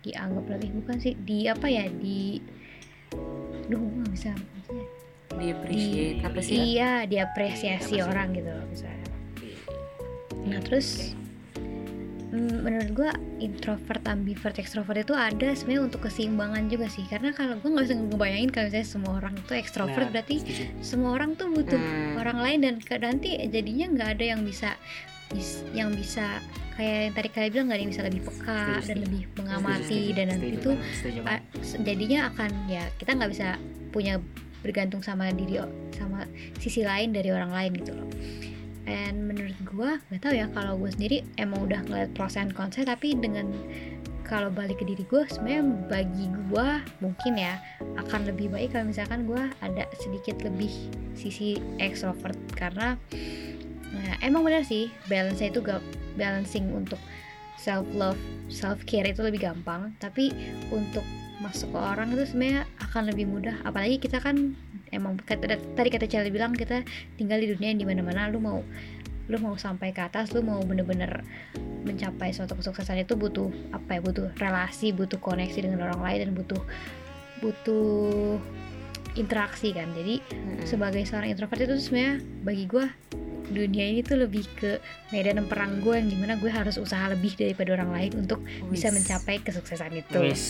dianggap 0.00 0.44
lebih 0.50 0.70
bukan 0.82 0.96
sih 1.00 1.16
di 1.16 1.48
apa 1.48 1.64
ya 1.64 1.88
di 1.88 2.36
duh 3.64 3.80
gue 3.80 4.04
bisa 4.12 4.36
maksudnya 4.36 4.86
di 5.34 5.46
appreciate 5.50 6.18
apa 6.20 6.38
sih 6.38 6.56
iya 6.76 7.08
diapresiasi 7.08 7.96
sih? 7.96 8.04
orang 8.04 8.36
gitu 8.36 8.52
misalnya 8.68 9.08
nah 10.44 10.60
terus 10.60 11.16
mm, 12.28 12.56
menurut 12.60 12.90
gue 12.92 13.10
introvert 13.40 14.04
ambivert 14.04 14.60
extrovert 14.60 15.00
itu 15.00 15.16
ada 15.16 15.56
sebenarnya 15.56 15.88
untuk 15.88 16.04
keseimbangan 16.04 16.68
juga 16.68 16.92
sih 16.92 17.08
karena 17.08 17.32
kalau 17.32 17.56
gue 17.56 17.72
nggak 17.72 17.84
bisa 17.88 17.96
ngebayangin 17.96 18.50
kalau 18.52 18.66
misalnya 18.68 18.84
semua 18.86 19.12
orang 19.16 19.34
itu 19.40 19.52
extrovert 19.56 20.04
Nah, 20.04 20.12
berarti 20.12 20.36
setuju. 20.44 20.64
semua 20.84 21.16
orang 21.16 21.32
tuh 21.32 21.48
butuh 21.48 21.80
Hmm. 21.80 22.20
orang 22.20 22.38
lain 22.44 22.58
dan 22.60 22.74
nanti 23.00 23.40
jadinya 23.48 23.88
nggak 23.88 24.08
ada 24.20 24.24
yang 24.36 24.44
bisa 24.44 24.76
yang 25.72 25.90
bisa 25.92 26.38
kayak 26.74 27.10
yang 27.10 27.14
tadi 27.14 27.28
kalian 27.30 27.50
bilang 27.54 27.66
nggak 27.70 27.78
ada 27.78 27.84
yang 27.86 27.92
bisa 27.94 28.02
lebih 28.02 28.22
peka 28.26 28.58
Setuju, 28.60 28.86
dan 28.86 28.96
lebih 29.06 29.22
mengamati 29.38 29.82
Setuju, 29.86 30.16
dan 30.18 30.26
setuju 30.26 30.46
itu 30.50 30.70
banget, 30.70 30.94
setuju 30.98 31.18
banget. 31.22 31.40
a- 31.42 31.62
se- 31.62 31.80
jadinya 31.86 32.20
akan 32.28 32.50
ya 32.66 32.84
kita 32.98 33.10
nggak 33.14 33.30
bisa 33.30 33.48
punya 33.94 34.14
bergantung 34.64 35.00
sama 35.00 35.30
diri 35.30 35.54
sama 35.94 36.26
sisi 36.58 36.82
lain 36.82 37.14
dari 37.14 37.30
orang 37.30 37.52
lain 37.52 37.72
gitu 37.78 37.92
loh. 37.94 38.08
And 38.84 39.24
menurut 39.24 39.56
gua 39.64 39.96
nggak 40.10 40.20
tahu 40.20 40.34
ya 40.34 40.46
kalau 40.52 40.76
gue 40.76 40.90
sendiri 40.92 41.16
emang 41.38 41.64
udah 41.64 41.80
ngeliat 41.88 42.10
pros 42.12 42.36
and 42.36 42.52
cons 42.52 42.76
tapi 42.76 43.16
dengan 43.16 43.48
kalau 44.24 44.48
balik 44.48 44.80
ke 44.80 44.88
diri 44.88 45.04
gue 45.04 45.20
sebenarnya 45.28 45.62
bagi 45.88 46.26
gua 46.48 46.80
mungkin 46.98 47.36
ya 47.36 47.60
akan 48.00 48.24
lebih 48.28 48.48
baik 48.50 48.72
kalau 48.72 48.88
misalkan 48.88 49.24
gua 49.24 49.52
ada 49.60 49.84
sedikit 50.00 50.40
lebih 50.42 50.72
sisi 51.14 51.54
extrovert. 51.78 52.36
Karena 52.56 52.96
nah, 53.94 54.18
emang 54.20 54.42
benar 54.42 54.66
sih 54.66 54.90
balance 55.06 55.40
itu 55.40 55.62
gak 55.62 55.80
balancing 56.18 56.70
untuk 56.74 56.98
self 57.64 57.86
love 57.94 58.18
self 58.52 58.82
care 58.84 59.08
itu 59.08 59.24
lebih 59.24 59.46
gampang. 59.46 59.94
Tapi 60.02 60.34
untuk 60.68 61.06
masuk 61.40 61.72
ke 61.74 61.78
orang 61.80 62.12
itu 62.14 62.28
sebenarnya 62.28 62.68
akan 62.82 63.02
lebih 63.10 63.26
mudah. 63.30 63.56
Apalagi 63.64 63.96
kita 64.02 64.20
kan 64.20 64.54
emang 64.92 65.18
kata, 65.22 65.58
tadi 65.74 65.88
kata 65.90 66.06
Charlie 66.06 66.34
bilang 66.34 66.54
kita 66.54 66.84
tinggal 67.16 67.40
di 67.40 67.50
dunia 67.50 67.74
yang 67.74 67.80
di 67.80 67.88
mana-mana 67.88 68.30
lu 68.30 68.38
mau 68.38 68.60
lu 69.24 69.40
mau 69.40 69.56
sampai 69.56 69.96
ke 69.96 70.04
atas 70.04 70.36
lu 70.36 70.44
mau 70.44 70.60
bener-bener 70.60 71.24
mencapai 71.88 72.28
suatu 72.36 72.60
kesuksesan 72.60 73.08
itu 73.08 73.16
butuh 73.16 73.48
apa 73.72 73.98
ya? 73.98 74.00
Butuh 74.04 74.26
relasi 74.36 74.92
butuh 74.92 75.16
koneksi 75.16 75.64
dengan 75.64 75.88
orang 75.88 76.00
lain 76.04 76.18
dan 76.28 76.30
butuh 76.36 76.62
butuh 77.40 78.38
interaksi 79.14 79.70
kan 79.70 79.90
jadi 79.92 80.18
Mm-mm. 80.20 80.64
sebagai 80.64 81.02
seorang 81.02 81.30
introvert 81.30 81.60
itu 81.60 81.76
sebenarnya 81.80 82.14
bagi 82.40 82.64
gue 82.64 82.86
dunia 83.46 83.84
ini 83.86 84.00
tuh 84.00 84.18
lebih 84.18 84.48
ke 84.54 84.80
medan 85.10 85.44
perang 85.44 85.78
gue 85.78 85.94
yang 85.94 86.06
di 86.06 86.16
mana 86.16 86.34
gue 86.34 86.48
harus 86.48 86.74
usaha 86.74 87.06
lebih 87.06 87.34
daripada 87.34 87.74
orang 87.74 87.90
lain 87.90 88.12
untuk 88.18 88.40
bisa 88.66 88.88
Wis. 88.88 88.94
mencapai 88.96 89.36
kesuksesan 89.38 89.92
itu 89.94 90.16
Wis, 90.18 90.42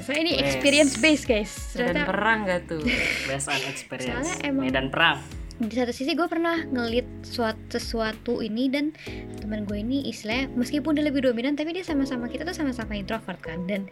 so 0.00 0.12
ini 0.12 0.36
experience 0.36 0.94
based 0.96 1.24
guys 1.24 1.50
dan 1.72 1.90
ternyata 1.90 2.06
perang 2.06 2.38
gak 2.44 2.60
tuh 2.66 2.84
based 3.26 3.48
on 3.48 3.60
experience. 3.64 4.20
Soalnya 4.22 4.36
emang- 4.42 4.64
Medan 4.64 4.88
perang. 4.88 5.18
di 5.58 5.76
satu 5.76 5.92
sisi 5.92 6.12
gue 6.12 6.24
pernah 6.24 6.56
ngelit 6.62 7.04
suatu 7.20 7.76
sesuatu 7.76 8.40
ini 8.40 8.68
dan 8.68 8.96
teman 9.36 9.64
gue 9.64 9.76
ini 9.76 10.08
istilahnya 10.08 10.48
meskipun 10.50 10.96
dia 10.96 11.04
lebih 11.04 11.20
dominan 11.22 11.52
tapi 11.52 11.72
dia 11.72 11.82
sama-sama 11.82 12.28
kita 12.28 12.42
tuh 12.42 12.52
sama-sama 12.54 12.96
introvert 12.96 13.36
kan 13.38 13.60
dan 13.66 13.84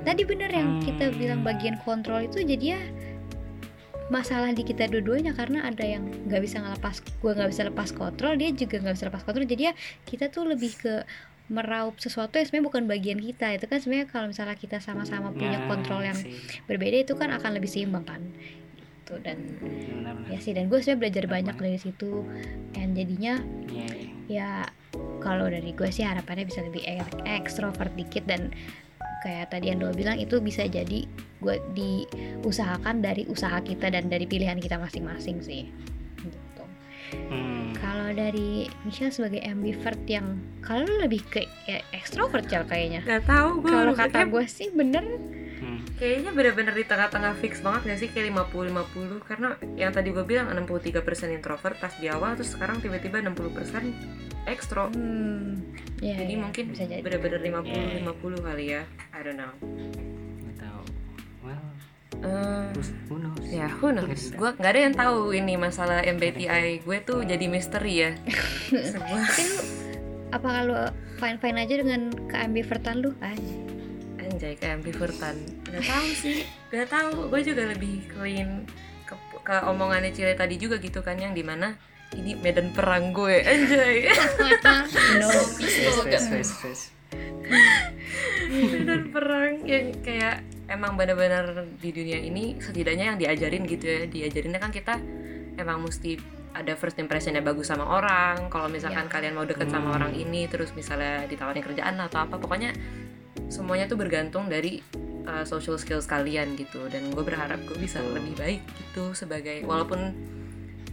tadi 0.00 0.22
bener 0.22 0.46
yang 0.48 0.78
kita 0.78 1.06
Hmm. 1.06 1.18
bilang 1.18 1.40
bagian 1.40 1.74
kontrol 1.80 2.22
itu 2.22 2.38
jadi 2.40 2.66
ya 2.68 2.80
masalah 4.10 4.50
di 4.50 4.60
kita 4.60 4.84
dua-duanya 4.84 5.32
karena 5.32 5.64
ada 5.64 5.82
yang 5.82 6.02
nggak 6.24 6.40
bisa 6.40 6.58
ngelepas 6.58 6.98
gue 6.98 7.30
nggak 7.30 7.46
bisa 7.48 7.62
lepas 7.64 7.90
kontrol 7.90 8.34
dia 8.34 8.50
juga 8.52 8.76
nggak 8.78 8.92
bisa 8.92 9.06
lepas 9.06 9.22
kontrol 9.22 9.46
jadi 9.46 9.62
ya 9.64 9.74
kita 10.02 10.28
tuh 10.28 10.44
lebih 10.44 10.74
ke 10.74 11.06
meraup 11.48 11.94
sesuatu 11.96 12.34
yang 12.34 12.44
sebenarnya 12.44 12.66
bukan 12.68 12.82
bagian 12.84 13.18
kita 13.18 13.46
itu 13.52 13.64
kan 13.64 13.78
sebenarnya 13.78 14.06
kalau 14.06 14.26
misalnya 14.26 14.54
kita 14.54 14.78
sama-sama 14.78 15.30
punya 15.30 15.56
Ya, 15.56 15.66
kontrol 15.66 15.98
yang 16.00 16.14
sih. 16.14 16.30
berbeda 16.64 16.96
itu 17.00 17.14
kan 17.14 17.30
akan 17.32 17.50
lebih 17.52 17.66
seimbang 17.66 18.02
kan 18.02 18.22
gitu 18.76 19.18
dan 19.20 19.38
Benar-benar. 19.58 20.26
ya 20.28 20.38
sih 20.38 20.52
dan 20.52 20.66
gue 20.66 20.78
sebenarnya 20.78 20.98
belajar 21.00 21.24
Benar 21.24 21.34
banyak 21.36 21.56
dari 21.60 21.78
situ 21.80 22.12
dan 22.72 22.88
jadinya 22.92 23.34
Iya, 23.66 23.86
iya. 23.88 24.10
ya 24.28 24.50
kalau 25.18 25.46
dari 25.46 25.70
gue 25.70 25.86
sih 25.88 26.02
harapannya 26.02 26.44
bisa 26.44 26.62
lebih 26.62 26.82
ek- 26.82 27.22
ekstrovert 27.24 27.94
dikit 27.94 28.22
dan 28.24 28.50
kayak 29.20 29.52
tadi 29.52 29.72
Ando 29.72 29.92
bilang 29.92 30.16
itu 30.16 30.40
bisa 30.40 30.64
jadi 30.66 31.04
gue 31.40 31.56
diusahakan 31.72 33.00
dari 33.00 33.24
usaha 33.28 33.60
kita 33.64 33.88
dan 33.92 34.08
dari 34.12 34.28
pilihan 34.28 34.60
kita 34.60 34.76
masing-masing 34.76 35.40
sih 35.40 35.68
gitu. 36.20 36.64
Hmm. 37.32 37.72
Kalau 37.80 38.12
dari 38.12 38.68
Michelle 38.84 39.14
sebagai 39.14 39.40
ambivert 39.44 40.00
yang 40.06 40.38
kalau 40.60 40.84
lu 40.84 41.04
lebih 41.04 41.24
ke 41.26 41.42
ya, 41.64 41.80
ekstrovert 41.96 42.46
Cel 42.46 42.68
kayaknya. 42.68 43.00
Gak 43.02 43.24
tahu 43.26 43.64
gue 43.64 43.72
Kalau 43.72 43.92
kata 43.96 44.28
gue 44.28 44.44
sih 44.46 44.68
bener. 44.72 45.04
Kayaknya 46.00 46.30
bener-bener 46.32 46.74
di 46.74 46.84
tengah-tengah 46.88 47.36
fix 47.36 47.60
banget 47.60 47.92
gak 47.92 47.98
sih? 48.00 48.08
Kayak 48.08 48.32
50-50 48.52 49.20
Karena 49.28 49.48
yang 49.76 49.92
tadi 49.92 50.08
gue 50.16 50.24
bilang 50.24 50.48
63% 50.48 51.36
introvert 51.36 51.76
pas 51.76 51.92
di 52.00 52.08
awal 52.08 52.40
Terus 52.40 52.56
sekarang 52.56 52.80
tiba-tiba 52.80 53.20
60% 53.20 54.48
ekstro. 54.48 54.88
Hmm, 54.88 55.60
ya, 56.00 56.16
Jadi 56.16 56.34
ya, 56.34 56.40
mungkin 56.40 56.64
bisa 56.72 56.84
jadi. 56.88 57.04
bener-bener 57.04 57.40
Yeah. 57.40 58.08
50-50 58.08 58.46
kali 58.46 58.64
ya. 58.72 58.82
I 59.12 59.20
don't 59.20 59.36
know. 59.36 59.52
Nggak 62.20 62.80
who 63.08 63.16
knows? 63.20 63.44
Ya 63.48 63.66
who 63.68 63.92
knows? 63.92 64.32
Gue 64.32 64.50
gak 64.56 64.72
ada 64.76 64.80
yang 64.80 64.94
tahu 64.96 65.32
ini 65.32 65.56
masalah 65.56 66.04
MBTI 66.04 66.84
gue 66.84 66.98
tuh 67.04 67.24
jadi 67.24 67.44
misteri 67.48 67.94
ya. 68.08 68.10
Tapi 68.96 69.42
lu 69.44 69.58
apa 70.30 70.48
kalau 70.48 70.78
fine 71.18 71.38
fine 71.42 71.58
aja 71.58 71.74
dengan 71.80 72.00
keambivertan 72.28 73.02
lu? 73.02 73.12
Aja 73.20 73.79
anjay 74.30 74.54
kayak 74.54 74.80
ambivertan 74.80 75.36
Gak 75.66 75.82
tahu 75.82 76.08
sih. 76.14 76.46
Gak 76.70 76.88
tahu. 76.88 77.28
Gue 77.28 77.42
juga 77.42 77.62
lebih 77.66 78.06
clean 78.08 78.64
ke, 79.02 79.14
ke 79.42 79.56
omongannya 79.66 80.10
Cile 80.10 80.34
tadi 80.34 80.54
juga 80.54 80.78
gitu 80.78 81.02
kan 81.02 81.18
Yang 81.18 81.42
di 81.42 81.44
mana 81.44 81.74
ini 82.10 82.34
medan 82.34 82.74
perang 82.74 83.10
gue. 83.10 83.42
Anjay. 83.50 84.06
No 85.18 85.30
medan 88.50 89.10
perang 89.10 89.62
yang 89.62 89.94
kayak 90.02 90.42
emang 90.66 90.94
benar-benar 90.94 91.66
di 91.78 91.90
dunia 91.90 92.18
ini 92.18 92.58
setidaknya 92.58 93.14
yang 93.14 93.18
diajarin 93.18 93.62
gitu 93.66 93.86
ya. 93.86 94.02
Diajarinnya 94.06 94.58
kan 94.58 94.70
kita 94.70 94.98
emang 95.54 95.82
mesti 95.82 96.18
ada 96.50 96.74
first 96.74 96.98
impressionnya 96.98 97.42
bagus 97.42 97.70
sama 97.70 97.86
orang. 97.86 98.50
Kalau 98.50 98.66
misalkan 98.66 99.06
kalian 99.06 99.38
mau 99.38 99.46
deket 99.46 99.70
sama 99.70 99.94
Hmm. 99.94 99.98
orang 100.02 100.12
ini 100.18 100.50
terus 100.50 100.74
misalnya 100.74 101.26
ditawarin 101.30 101.62
kerjaan 101.62 101.94
atau 102.02 102.26
apa 102.26 102.42
pokoknya 102.42 102.74
semuanya 103.48 103.86
tuh 103.86 103.98
bergantung 103.98 104.46
dari 104.46 104.82
uh, 105.26 105.44
social 105.44 105.76
skills 105.76 106.06
kalian 106.06 106.54
gitu 106.54 106.86
dan 106.88 107.10
gue 107.10 107.22
berharap 107.22 107.58
gue 107.66 107.78
bisa 107.78 107.98
Betul. 108.00 108.14
lebih 108.18 108.34
baik 108.38 108.60
gitu 108.78 109.14
sebagai 109.14 109.62
walaupun 109.64 110.14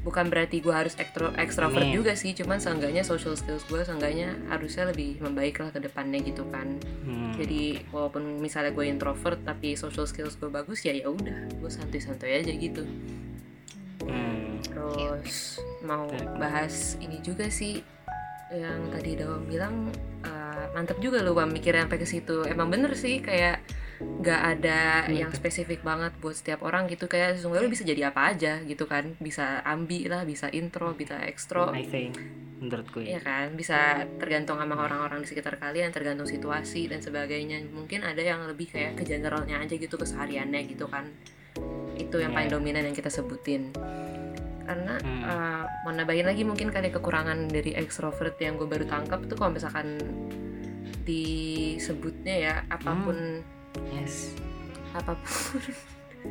bukan 0.02 0.32
berarti 0.32 0.64
gue 0.64 0.72
harus 0.72 0.96
ekstro 0.96 1.36
ekstrovert 1.36 1.84
juga 1.92 2.16
sih 2.16 2.32
cuman 2.32 2.64
seenggaknya 2.64 3.04
social 3.04 3.36
skills 3.36 3.68
gue 3.68 3.84
seenggaknya 3.84 4.40
harusnya 4.48 4.88
lebih 4.88 5.20
membaik 5.20 5.60
lah 5.60 5.68
ke 5.68 5.84
depannya 5.84 6.24
gitu 6.24 6.48
kan 6.48 6.80
Hmm. 7.04 7.36
jadi 7.36 7.84
walaupun 7.92 8.40
misalnya 8.40 8.72
gue 8.72 8.88
introvert 8.88 9.40
tapi 9.44 9.76
social 9.76 10.08
skills 10.08 10.40
gue 10.40 10.48
bagus 10.48 10.88
ya 10.88 10.96
ya 10.96 11.12
udah 11.12 11.52
gue 11.60 11.68
santai-santai 11.68 12.40
aja 12.40 12.54
gitu 12.56 12.88
Hmm. 14.08 14.64
terus 14.64 15.60
mau 15.84 16.08
bahas 16.40 16.96
ini 17.04 17.20
juga 17.20 17.52
sih 17.52 17.84
yang 18.50 18.88
tadi 18.90 19.16
Dawa 19.16 19.38
bilang 19.40 19.92
eh, 20.22 20.66
mantep 20.72 20.98
juga 20.98 21.20
loh 21.20 21.36
Wam 21.36 21.52
mikirnya 21.52 21.84
sampai 21.84 22.00
ke 22.00 22.08
situ 22.08 22.44
emang 22.44 22.68
bener 22.68 22.94
sih 22.94 23.20
kayak 23.20 23.60
nggak 23.98 24.42
ada 24.54 25.10
yang 25.10 25.34
Mantep. 25.34 25.42
spesifik 25.42 25.82
banget 25.82 26.14
buat 26.22 26.38
setiap 26.38 26.62
orang 26.62 26.86
gitu 26.86 27.10
kayak 27.10 27.34
sesungguhnya 27.36 27.66
lu 27.66 27.74
bisa 27.74 27.82
jadi 27.82 28.14
apa 28.14 28.30
aja 28.30 28.62
gitu 28.62 28.86
kan 28.86 29.18
bisa 29.18 29.66
ambi 29.66 30.06
lah 30.06 30.22
bisa 30.22 30.54
intro 30.54 30.94
bisa 30.94 31.18
ekstro 31.26 31.74
I 31.74 31.82
think 31.84 32.14
menurutku 32.58 33.06
Iya 33.06 33.22
ya. 33.22 33.22
kan, 33.22 33.48
bisa 33.54 33.78
tergantung 34.18 34.58
sama 34.58 34.74
orang-orang 34.74 35.22
di 35.22 35.30
sekitar 35.30 35.62
kalian, 35.62 35.94
tergantung 35.94 36.26
situasi 36.26 36.90
dan 36.90 37.06
sebagainya. 37.06 37.62
Mungkin 37.70 38.02
ada 38.02 38.18
yang 38.18 38.50
lebih 38.50 38.74
kayak 38.74 38.98
ke 38.98 39.06
generalnya 39.06 39.62
aja 39.62 39.78
gitu, 39.78 39.94
kesehariannya 39.94 40.66
gitu 40.66 40.90
kan. 40.90 41.06
Itu 41.94 42.18
yang 42.18 42.34
paling 42.34 42.50
Iya. 42.50 42.58
dominan 42.58 42.90
yang 42.90 42.98
kita 42.98 43.14
sebutin. 43.14 43.78
Karena 44.68 45.00
Hmm. 45.00 45.24
eh, 45.24 45.64
mau 45.82 45.92
nambahin 45.92 46.28
lagi 46.28 46.44
mungkin 46.44 46.68
kali 46.68 46.92
kekurangan 46.92 47.48
dari 47.48 47.72
extrovert 47.74 48.36
yang 48.38 48.60
gue 48.60 48.68
baru 48.68 48.84
tangkap 48.84 49.24
tuh 49.24 49.34
kalau 49.34 49.56
misalkan 49.56 49.96
disebutnya 51.02 52.36
ya 52.38 52.54
apa 52.68 52.92
pun 52.94 53.18
Yes. 53.90 54.36
apa 54.92 55.16
pun 55.16 55.62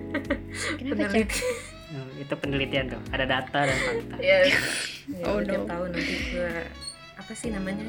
kenapa 0.79 1.09
Cel? 1.09 1.25
peneliti 1.25 1.41
Hmm, 1.87 2.11
itu 2.19 2.35
penelitian 2.35 2.91
tuh. 2.91 2.99
Ada 3.09 3.25
data 3.25 3.63
dan 3.63 3.79
fakta. 3.79 4.17
ya, 4.27 4.43
ya 4.51 4.59
Oh, 5.23 5.39
udah 5.39 5.55
no. 5.57 5.65
tahu 5.65 5.85
nanti 5.87 6.15
gue 6.29 6.53
apa 7.17 7.33
sih 7.33 7.49
namanya 7.49 7.87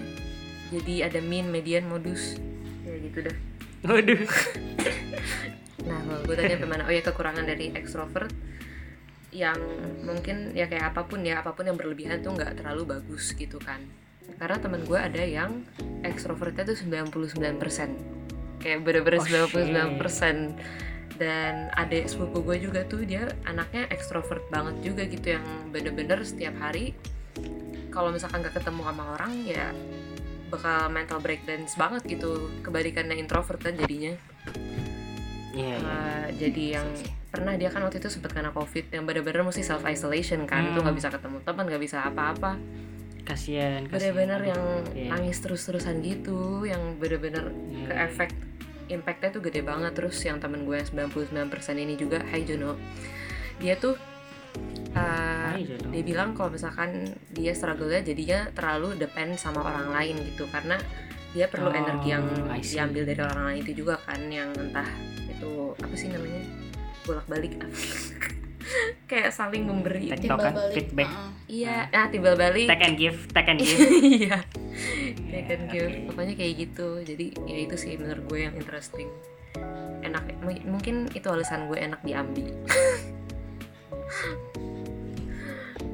jadi 0.69 1.09
ada 1.09 1.19
mean 1.19 1.49
median 1.49 1.83
modus 1.83 2.37
ya 2.83 2.93
gitu 2.95 3.25
dah 3.25 3.37
Waduh. 3.83 4.21
Nah, 5.83 5.97
kalau 5.99 6.21
gue 6.23 6.35
tadi 6.35 6.51
sampai 6.51 6.67
mana? 6.67 6.83
Oh 6.83 6.91
ya 6.91 7.01
kekurangan 7.01 7.41
dari 7.41 7.73
extrovert 7.73 8.29
yang 9.37 9.61
mungkin 10.01 10.57
ya 10.57 10.65
kayak 10.65 10.97
apa 10.97 11.05
pun 11.05 11.21
ya 11.21 11.45
apa 11.45 11.53
pun 11.53 11.69
yang 11.69 11.77
berlebihan 11.77 12.25
tuh 12.25 12.33
nggak 12.33 12.57
terlalu 12.57 12.97
bagus 12.97 13.37
gitu 13.37 13.61
kan. 13.61 13.85
Karena 14.41 14.57
teman 14.57 14.81
gue 14.85 14.97
ada 14.97 15.21
yang 15.21 15.61
extrovertnya 16.01 16.65
tuh 16.65 16.77
99% 16.77 18.17
kayak 18.57 18.79
bener-bener 18.81 19.21
Oh, 19.21 19.47
99% 19.47 20.57
dan 21.17 21.73
adik 21.73 22.09
sepupu 22.09 22.45
gue 22.45 22.57
juga 22.69 22.85
tuh 22.85 23.01
dia 23.05 23.25
anaknya 23.49 23.89
ekstrovert 23.89 24.45
banget 24.53 24.75
juga 24.85 25.03
gitu 25.09 25.37
yang 25.37 25.45
bener-bener 25.73 26.21
setiap 26.21 26.53
hari 26.61 26.93
kalau 27.89 28.13
misalkan 28.13 28.45
gak 28.45 28.53
ketemu 28.53 28.85
sama 28.85 29.03
orang 29.17 29.33
ya 29.41 29.73
bakal 30.53 30.87
mental 30.93 31.19
breakdance 31.19 31.73
banget 31.75 32.05
gitu 32.17 32.47
kebalikannya 32.63 33.19
introvert 33.19 33.59
kan 33.59 33.75
jadinya. 33.75 34.15
Iya, 35.57 35.75
iya. 35.75 35.77
Uh, 35.81 36.27
jadi 36.37 36.63
yang 36.79 36.87
pernah 37.37 37.53
dia 37.53 37.69
kan 37.69 37.79
waktu 37.79 37.97
itu 37.97 38.09
sempat 38.09 38.33
kena 38.33 38.49
covid 38.49 38.89
yang 38.89 39.05
bener-bener 39.05 39.41
mesti 39.41 39.61
self 39.61 39.85
isolation 39.85 40.43
kan 40.43 40.65
Hmm. 40.65 40.73
tuh 40.73 40.81
nggak 40.81 40.97
bisa 40.97 41.09
ketemu 41.09 41.37
teman 41.39 41.63
nggak 41.63 41.79
bisa 41.79 41.97
apa-apa 42.01 42.57
Kasihan, 43.21 43.83
kasihan. 43.83 43.91
bener-bener 43.91 44.41
yang 44.47 44.63
Iya. 44.89 45.09
nangis 45.13 45.37
terus-terusan 45.37 45.99
gitu 45.99 46.39
yang 46.63 46.97
bener-bener 46.97 47.51
Iya. 47.69 47.85
ke 47.85 47.93
efek 48.05 48.29
impactnya 48.87 49.29
tuh 49.29 49.41
gede 49.41 49.61
banget 49.61 49.91
terus 49.93 50.15
yang 50.19 50.39
temen 50.39 50.63
gue 50.63 50.73
yang 50.73 50.87
99% 50.87 51.45
ini 51.77 51.93
juga 51.93 52.23
Hai 52.23 52.41
Juno 52.41 52.79
dia 53.57 53.75
tuh 53.75 53.99
uh, 54.93 55.53
dia 55.87 56.03
bilang 56.03 56.31
kalau 56.31 56.49
misalkan 56.49 57.05
dia 57.29 57.51
struggle-nya 57.51 58.01
jadinya 58.01 58.47
terlalu 58.51 58.95
depend 58.95 59.35
sama 59.35 59.61
orang 59.61 59.91
lain 59.91 60.15
gitu 60.25 60.47
karena 60.47 60.79
dia 61.29 61.45
perlu 61.45 61.67
Oh, 61.67 61.75
energi 61.75 62.09
yang 62.09 62.23
see. 62.63 62.79
diambil 62.79 63.03
dari 63.05 63.21
orang 63.21 63.43
lain 63.45 63.59
itu 63.61 63.73
juga 63.77 63.99
kan 63.99 64.23
yang 64.25 64.49
entah 64.55 64.87
itu 65.27 65.51
apa 65.75 65.93
sih 65.93 66.07
namanya 66.07 66.41
bolak-balik. 67.07 67.53
Kayak 69.09 69.31
saling 69.31 69.63
memberi. 69.63 70.11
Timbal 70.11 70.51
kan, 70.51 70.53
balik. 70.53 70.75
feedback. 70.75 71.07
Heeh. 71.07 71.31
iya 71.47 71.87
nah 71.87 72.11
timbal 72.11 72.35
balik. 72.35 72.67
Take 72.67 72.83
and 72.83 72.97
give, 72.99 73.17
take 73.31 73.47
and 73.47 73.59
give. 73.63 73.79
iya. 74.19 74.43
Take 75.31 75.51
and 75.55 75.65
give. 75.71 75.87
Oke. 75.87 76.11
pokoknya 76.11 76.33
kayak 76.35 76.53
gitu. 76.67 76.87
Jadi 77.01 77.25
ya 77.47 77.57
itu 77.63 77.75
sih 77.79 77.95
menurut 77.95 78.27
gue 78.27 78.39
yang 78.43 78.53
interesting. 78.53 79.07
Enak 80.03 80.35
m- 80.43 80.67
mungkin 80.67 81.07
itu 81.09 81.23
alasan 81.25 81.71
gue 81.71 81.79
enak 81.79 82.03
diambil 82.03 82.51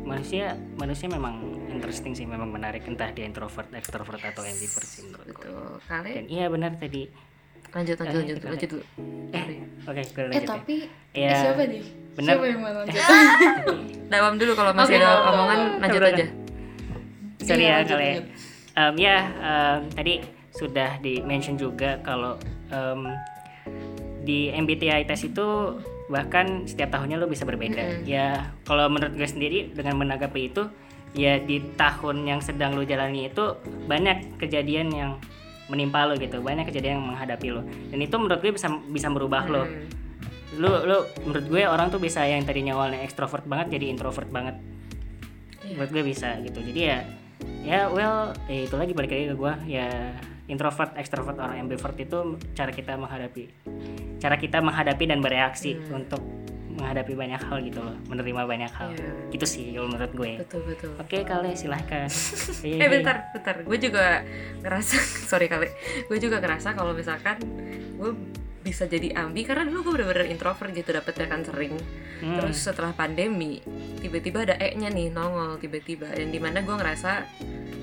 manusia 0.03 0.57
manusia 0.75 1.07
memang 1.07 1.39
interesting 1.69 2.17
sih. 2.17 2.25
Memang 2.25 2.49
menarik. 2.49 2.81
Entah 2.85 3.13
dia 3.13 3.29
introvert 3.29 3.69
ekstrovert 3.71 4.17
atau 4.19 4.41
ambivert 4.41 4.89
sih 4.89 5.05
menurut 5.05 5.29
gue. 5.29 5.37
betul. 5.37 5.77
Dan 5.85 6.01
kalian 6.01 6.25
iya 6.25 6.45
benar 6.49 6.73
tadi 6.75 7.05
lanjut 7.73 7.95
lanjut 7.95 8.13
Eh, 8.13 8.19
lanjut 8.19 8.35
kita- 8.35 8.49
lanjut 8.49 8.69
dulu 8.69 8.83
Sorry. 9.33 9.57
oke 9.83 10.01
gue 10.03 10.21
eh 10.21 10.25
lanjut 10.27 10.39
ya. 10.39 10.47
tapi 10.47 10.75
Iya. 11.13 11.27
eh, 11.27 11.37
siapa 11.39 11.61
nih 11.63 11.83
Bener. 12.13 12.27
siapa 12.29 12.43
yang 12.45 12.59
mau 12.59 12.71
lanjut 12.75 13.03
Dawam 14.11 14.33
dulu 14.35 14.51
kalau 14.53 14.71
masih 14.71 14.93
Oke, 14.93 15.01
ada 15.01 15.11
omongan 15.27 15.59
lanjut 15.79 15.99
Coba, 15.99 16.11
aja 16.11 16.25
sorry 17.39 17.59
Iya, 17.59 17.67
ya 17.67 17.75
lanjut, 17.75 17.89
kali 17.91 18.05
lanjut. 18.07 18.25
Em, 18.73 18.93
ya 18.95 19.17
em, 19.35 19.79
tadi 19.91 20.13
sudah 20.51 20.91
di 20.99 21.13
mention 21.19 21.55
juga 21.55 21.97
kalau 21.99 22.37
em, 22.69 23.01
di 24.23 24.49
MBTI 24.49 25.03
test 25.03 25.27
itu 25.27 25.47
bahkan 26.05 26.45
setiap 26.63 26.89
tahunnya 26.91 27.15
lo 27.15 27.25
bisa 27.25 27.43
berbeda 27.43 27.79
Mm-mm. 27.79 28.05
ya 28.05 28.37
kalau 28.61 28.85
menurut 28.87 29.13
gue 29.13 29.25
sendiri 29.25 29.71
dengan 29.71 29.97
menanggapi 29.97 30.47
itu 30.47 30.67
ya 31.11 31.37
di 31.37 31.57
tahun 31.73 32.23
yang 32.23 32.39
sedang 32.39 32.73
lo 32.73 32.83
jalani 32.83 33.27
itu 33.27 33.55
banyak 33.83 34.37
kejadian 34.37 34.89
yang 34.89 35.11
menimpa 35.65 36.03
lo 36.03 36.15
gitu 36.15 36.39
banyak 36.39 36.67
kejadian 36.67 36.99
yang 36.99 37.07
menghadapi 37.07 37.47
lo 37.49 37.61
dan 37.63 37.99
itu 37.99 38.15
menurut 38.15 38.39
gue 38.39 38.51
bisa 38.51 38.67
bisa 38.87 39.07
merubah 39.07 39.43
lo 39.45 39.63
Hmm. 39.63 39.87
lu 40.53 40.69
lu 40.85 40.97
menurut 41.23 41.45
gue 41.49 41.61
orang 41.65 41.89
tuh 41.89 41.97
bisa 41.97 42.21
yang 42.23 42.45
tadinya 42.45 42.77
awalnya 42.77 43.01
ekstrovert 43.01 43.41
banget 43.43 43.73
jadi 43.73 43.89
introvert 43.89 44.29
banget 44.29 44.53
Iya. 45.63 45.73
menurut 45.73 45.91
gue 45.91 46.03
bisa 46.05 46.37
gitu 46.41 46.59
jadi 46.61 46.81
ya 46.83 46.97
ya 47.63 47.79
well 47.87 48.17
ya 48.45 48.59
itu 48.63 48.75
lagi 48.75 48.93
balik 48.93 49.09
lagi 49.09 49.25
ke 49.27 49.35
gue 49.35 49.53
ya 49.65 49.87
introvert 50.45 50.93
ekstrovert 50.93 51.39
orang 51.39 51.57
ambivert 51.57 51.95
itu 51.95 52.17
cara 52.53 52.69
kita 52.69 52.93
menghadapi 52.93 53.49
cara 54.19 54.35
kita 54.35 54.59
menghadapi 54.59 55.03
dan 55.07 55.19
bereaksi 55.19 55.73
Hmm. 55.73 56.03
untuk 56.03 56.21
menghadapi 56.73 57.13
banyak 57.13 57.41
hal 57.41 57.57
gitu 57.61 57.79
loh 57.79 57.95
menerima 58.09 58.41
banyak 58.45 58.71
hal. 58.73 58.89
Iya. 58.93 59.11
gitu 59.33 59.45
sih 59.45 59.63
kalau 59.73 59.87
menurut 59.89 60.13
gue. 60.13 60.31
Betul 60.41 60.61
betul 60.67 60.91
oke 60.97 61.17
kale 61.25 61.49
silahkan. 61.53 62.09
Eh 62.83 62.89
bentar 62.89 63.29
bentar. 63.31 63.55
Gue 63.63 63.77
juga 63.77 64.25
ngerasa 64.61 64.95
sorry 65.31 65.47
kali 65.47 65.69
gue 66.09 66.17
juga 66.17 66.41
ngerasa 66.41 66.73
kalau 66.73 66.93
misalkan 66.97 67.37
gue 67.97 68.11
bisa 68.63 68.87
jadi 68.87 69.11
ambi 69.19 69.43
karena 69.43 69.67
dulu 69.67 69.91
gue 69.91 69.93
bener-bener 69.99 70.31
introvert 70.31 70.71
gitu 70.71 70.89
dapetnya 70.95 71.27
kan 71.27 71.41
sering. 71.43 71.75
Hmm. 72.23 72.39
terus 72.39 72.55
setelah 72.63 72.95
pandemi 72.95 73.59
tiba-tiba 73.99 74.47
ada 74.47 74.55
e-nya 74.55 74.87
nih 74.87 75.11
nongol 75.11 75.59
tiba-tiba. 75.59 76.07
Dan 76.11 76.31
di 76.31 76.39
mana 76.39 76.63
gue 76.63 76.71
ngerasa 76.71 77.11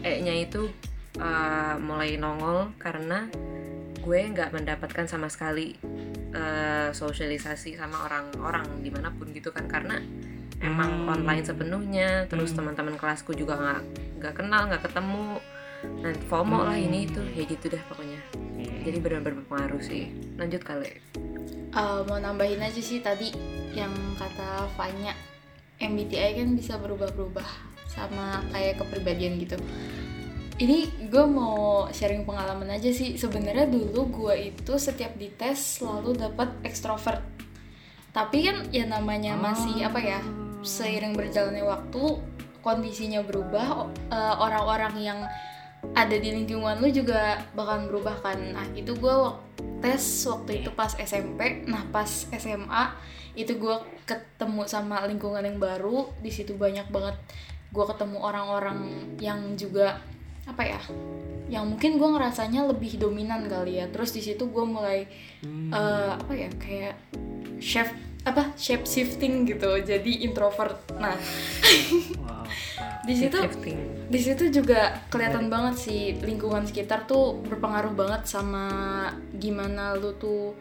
e-nya 0.00 0.32
itu 0.32 0.72
uh, 1.20 1.76
mulai 1.76 2.16
nongol 2.16 2.72
karena 2.80 3.28
gue 4.00 4.20
nggak 4.32 4.50
mendapatkan 4.50 5.04
sama 5.04 5.28
sekali 5.28 5.76
uh, 6.32 6.88
sosialisasi 6.90 7.76
sama 7.76 8.04
orang-orang 8.04 8.80
di 8.80 8.88
mana 8.88 9.12
pun 9.12 9.28
gitu 9.30 9.50
kan 9.50 9.66
karena 9.66 10.00
emang 10.60 11.04
Hmm. 11.04 11.12
online 11.14 11.44
sepenuhnya 11.44 12.08
terus 12.26 12.52
Hmm. 12.52 12.64
teman-teman 12.64 12.96
kelasku 12.96 13.32
juga 13.32 13.56
nggak 13.56 13.80
nggak 14.20 14.34
kenal 14.36 14.68
nggak 14.68 14.82
ketemu 14.84 15.40
dan 16.04 16.16
FOMO 16.28 16.60
lah 16.62 16.76
Hmm. 16.76 16.86
ini 16.86 16.98
itu 17.08 17.20
ya 17.32 17.44
gitu 17.44 17.66
dah 17.68 17.82
pokoknya 17.88 18.20
Iya. 18.56 18.76
jadi 18.84 18.98
benar-benar 19.00 19.40
berpengaruh 19.40 19.80
sih 19.80 20.08
lanjut 20.36 20.60
kali 20.60 20.92
Eh, 21.70 22.00
mau 22.02 22.18
nambahin 22.18 22.58
aja 22.58 22.82
sih 22.82 22.98
tadi 22.98 23.30
yang 23.70 23.94
kata 24.18 24.66
Fanya 24.74 25.14
MBTI 25.78 26.42
kan 26.42 26.58
bisa 26.58 26.74
berubah-berubah 26.76 27.46
sama 27.86 28.42
kayak 28.50 28.82
kepribadian 28.82 29.38
gitu 29.38 29.54
ini 30.60 31.08
gue 31.08 31.24
mau 31.24 31.88
sharing 31.88 32.28
pengalaman 32.28 32.68
aja 32.76 32.92
sih. 32.92 33.16
Sebenarnya 33.16 33.64
dulu 33.64 34.28
gue 34.28 34.52
itu 34.52 34.76
setiap 34.76 35.16
dites 35.16 35.80
selalu 35.80 36.20
dapat 36.20 36.52
ekstrovert 36.62 37.40
tapi 38.10 38.42
kan 38.42 38.66
ya 38.74 38.90
namanya 38.90 39.38
masih 39.38 39.86
apa 39.86 40.02
ya 40.02 40.18
seiring 40.66 41.14
berjalannya 41.14 41.62
waktu 41.62 42.18
kondisinya 42.60 43.22
berubah 43.22 43.86
eh, 44.10 44.34
orang-orang 44.36 44.94
yang 44.98 45.20
ada 45.96 46.12
di 46.12 46.28
lingkungan 46.28 46.76
lu 46.76 46.92
juga 46.92 47.40
bakalan 47.56 47.88
berubah 47.88 48.20
kan. 48.20 48.36
Nah 48.52 48.66
itu 48.76 48.92
gue 48.92 49.16
tes 49.80 50.02
waktu 50.28 50.60
itu 50.60 50.70
pas 50.76 50.92
SMP 50.92 51.64
nah 51.64 51.88
pas 51.88 52.28
SMA 52.36 52.84
itu 53.32 53.56
gue 53.56 53.76
ketemu 54.04 54.68
sama 54.68 55.06
lingkungan 55.08 55.40
yang 55.40 55.56
baru. 55.56 56.10
Di 56.20 56.28
situ 56.28 56.58
banyak 56.58 56.92
banget 56.92 57.16
gue 57.70 57.84
ketemu 57.86 58.18
orang-orang 58.20 58.78
yang 59.22 59.54
juga 59.54 60.02
apa 60.50 60.62
ya 60.66 60.80
yang 61.46 61.66
mungkin 61.66 61.98
gue 61.98 62.08
ngerasanya 62.08 62.62
lebih 62.66 62.94
dominan 62.96 63.46
kali 63.46 63.78
ya 63.78 63.86
terus 63.86 64.10
di 64.10 64.20
situ 64.20 64.46
gue 64.46 64.64
mulai 64.64 65.06
Hmm. 65.40 65.72
eh, 65.72 66.12
apa 66.14 66.32
ya 66.32 66.50
kayak 66.54 66.94
chef 67.58 67.88
apa 68.20 68.52
shape 68.54 68.84
shifting 68.84 69.48
gitu 69.48 69.80
jadi 69.80 70.12
introvert 70.20 70.76
nah 70.94 71.16
Wow, 72.20 72.44
di 73.08 73.14
situ 73.16 73.40
Shifting. 73.40 73.78
di 74.06 74.20
situ 74.20 74.52
juga 74.52 75.00
kelihatan 75.08 75.48
banget 75.48 75.80
sih 75.80 76.00
lingkungan 76.20 76.68
sekitar 76.68 77.08
tuh 77.08 77.40
berpengaruh 77.40 77.96
banget 77.96 78.28
sama 78.28 78.68
gimana 79.32 79.96
lu 79.96 80.12
tuh 80.14 80.52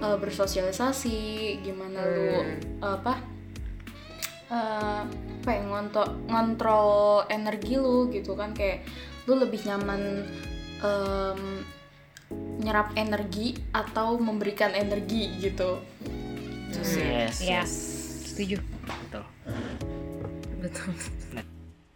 uh, 0.00 0.16
bersosialisasi 0.16 1.20
gimana 1.60 2.00
lu 2.00 2.32
Hmm. 2.32 2.96
apa 2.96 3.14
uh, 4.48 5.02
apa 5.42 5.50
ya 5.50 5.62
ngontrol 5.62 6.08
ngontrol 6.24 6.90
energi 7.28 7.76
lu 7.76 8.08
gitu 8.08 8.32
kan 8.32 8.54
kayak 8.54 8.86
lu 9.26 9.38
lebih 9.38 9.62
nyaman 9.64 10.26
em, 10.82 11.40
nyerap 12.62 12.94
energi 12.96 13.58
atau 13.70 14.16
memberikan 14.16 14.72
energi 14.72 15.36
gitu. 15.38 15.78
Itu 16.72 16.80
sih. 16.82 17.04
yes, 17.04 17.36
Iya. 17.44 17.62
yes. 17.62 17.72
setuju. 18.32 18.56
Betul. 18.88 19.24
Betul. 20.62 20.92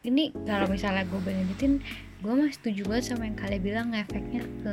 Ini 0.07 0.31
kalau 0.47 0.71
misalnya 0.71 1.03
gue 1.09 1.19
bandingin 1.19 1.83
gue 2.23 2.33
mah 2.33 2.51
setuju 2.53 2.87
banget 2.87 3.05
sama 3.11 3.27
yang 3.27 3.39
kalian 3.39 3.63
bilang 3.63 3.89
efeknya 3.97 4.43
ke 4.63 4.73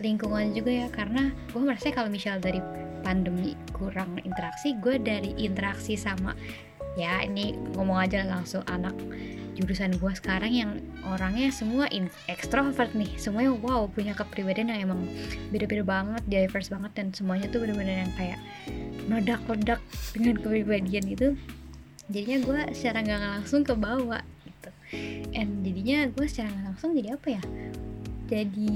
lingkungan 0.00 0.54
juga 0.56 0.70
ya. 0.72 0.88
Karena 0.88 1.34
gue 1.52 1.60
merasa 1.60 1.92
kalau 1.92 2.08
misal 2.08 2.38
dari 2.40 2.62
pandemi 3.04 3.52
kurang 3.76 4.16
interaksi 4.24 4.72
gue 4.80 4.96
dari 4.96 5.36
interaksi 5.36 5.98
sama 5.98 6.32
ya 6.94 7.22
ini 7.26 7.54
ngomong 7.74 7.98
aja 8.06 8.22
langsung 8.26 8.62
anak 8.70 8.94
jurusan 9.54 9.94
gue 10.02 10.12
sekarang 10.18 10.50
yang 10.50 10.70
orangnya 11.06 11.48
semua 11.54 11.86
in- 11.94 12.10
ekstrovert 12.26 12.90
nih. 12.92 13.10
Semuanya 13.14 13.54
wow 13.54 13.86
punya 13.86 14.12
kepribadian 14.12 14.74
yang 14.74 14.90
emang 14.90 15.06
beda-beda 15.54 15.86
banget 15.86 16.22
diverse 16.26 16.70
banget 16.74 16.90
dan 16.98 17.06
semuanya 17.14 17.46
tuh 17.48 17.62
bener-bener 17.62 18.02
yang 18.02 18.12
kayak 18.18 18.40
meledak-ledak 19.06 19.80
dengan 20.10 20.42
kepribadian 20.42 21.06
itu. 21.06 21.38
Jadinya 22.10 22.38
gue 22.42 22.60
secara 22.74 22.98
nggak 23.06 23.20
langsung 23.40 23.62
ke 23.62 23.74
bawah 23.78 24.22
gitu. 24.42 24.70
And 25.38 25.62
jadinya 25.62 26.10
gue 26.10 26.26
secara 26.26 26.50
nggak 26.50 26.66
langsung 26.74 26.90
jadi 26.98 27.08
apa 27.14 27.28
ya? 27.38 27.42
Jadi 28.26 28.74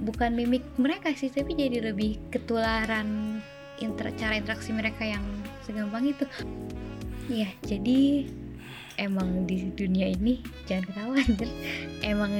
bukan 0.00 0.32
mimik 0.32 0.64
mereka 0.80 1.12
sih 1.12 1.28
tapi 1.28 1.52
jadi 1.52 1.92
lebih 1.92 2.32
ketularan 2.32 3.38
inter 3.84 4.12
cara 4.16 4.36
interaksi 4.36 4.72
mereka 4.72 5.04
yang 5.04 5.22
segampang 5.70 6.10
itu. 6.10 6.26
Ya 7.30 7.46
jadi 7.62 8.26
emang 8.98 9.46
di 9.46 9.70
dunia 9.78 10.10
ini 10.10 10.42
jangan 10.66 10.84
ketawa 10.90 11.14
anjir. 11.22 11.50
Emang 12.02 12.32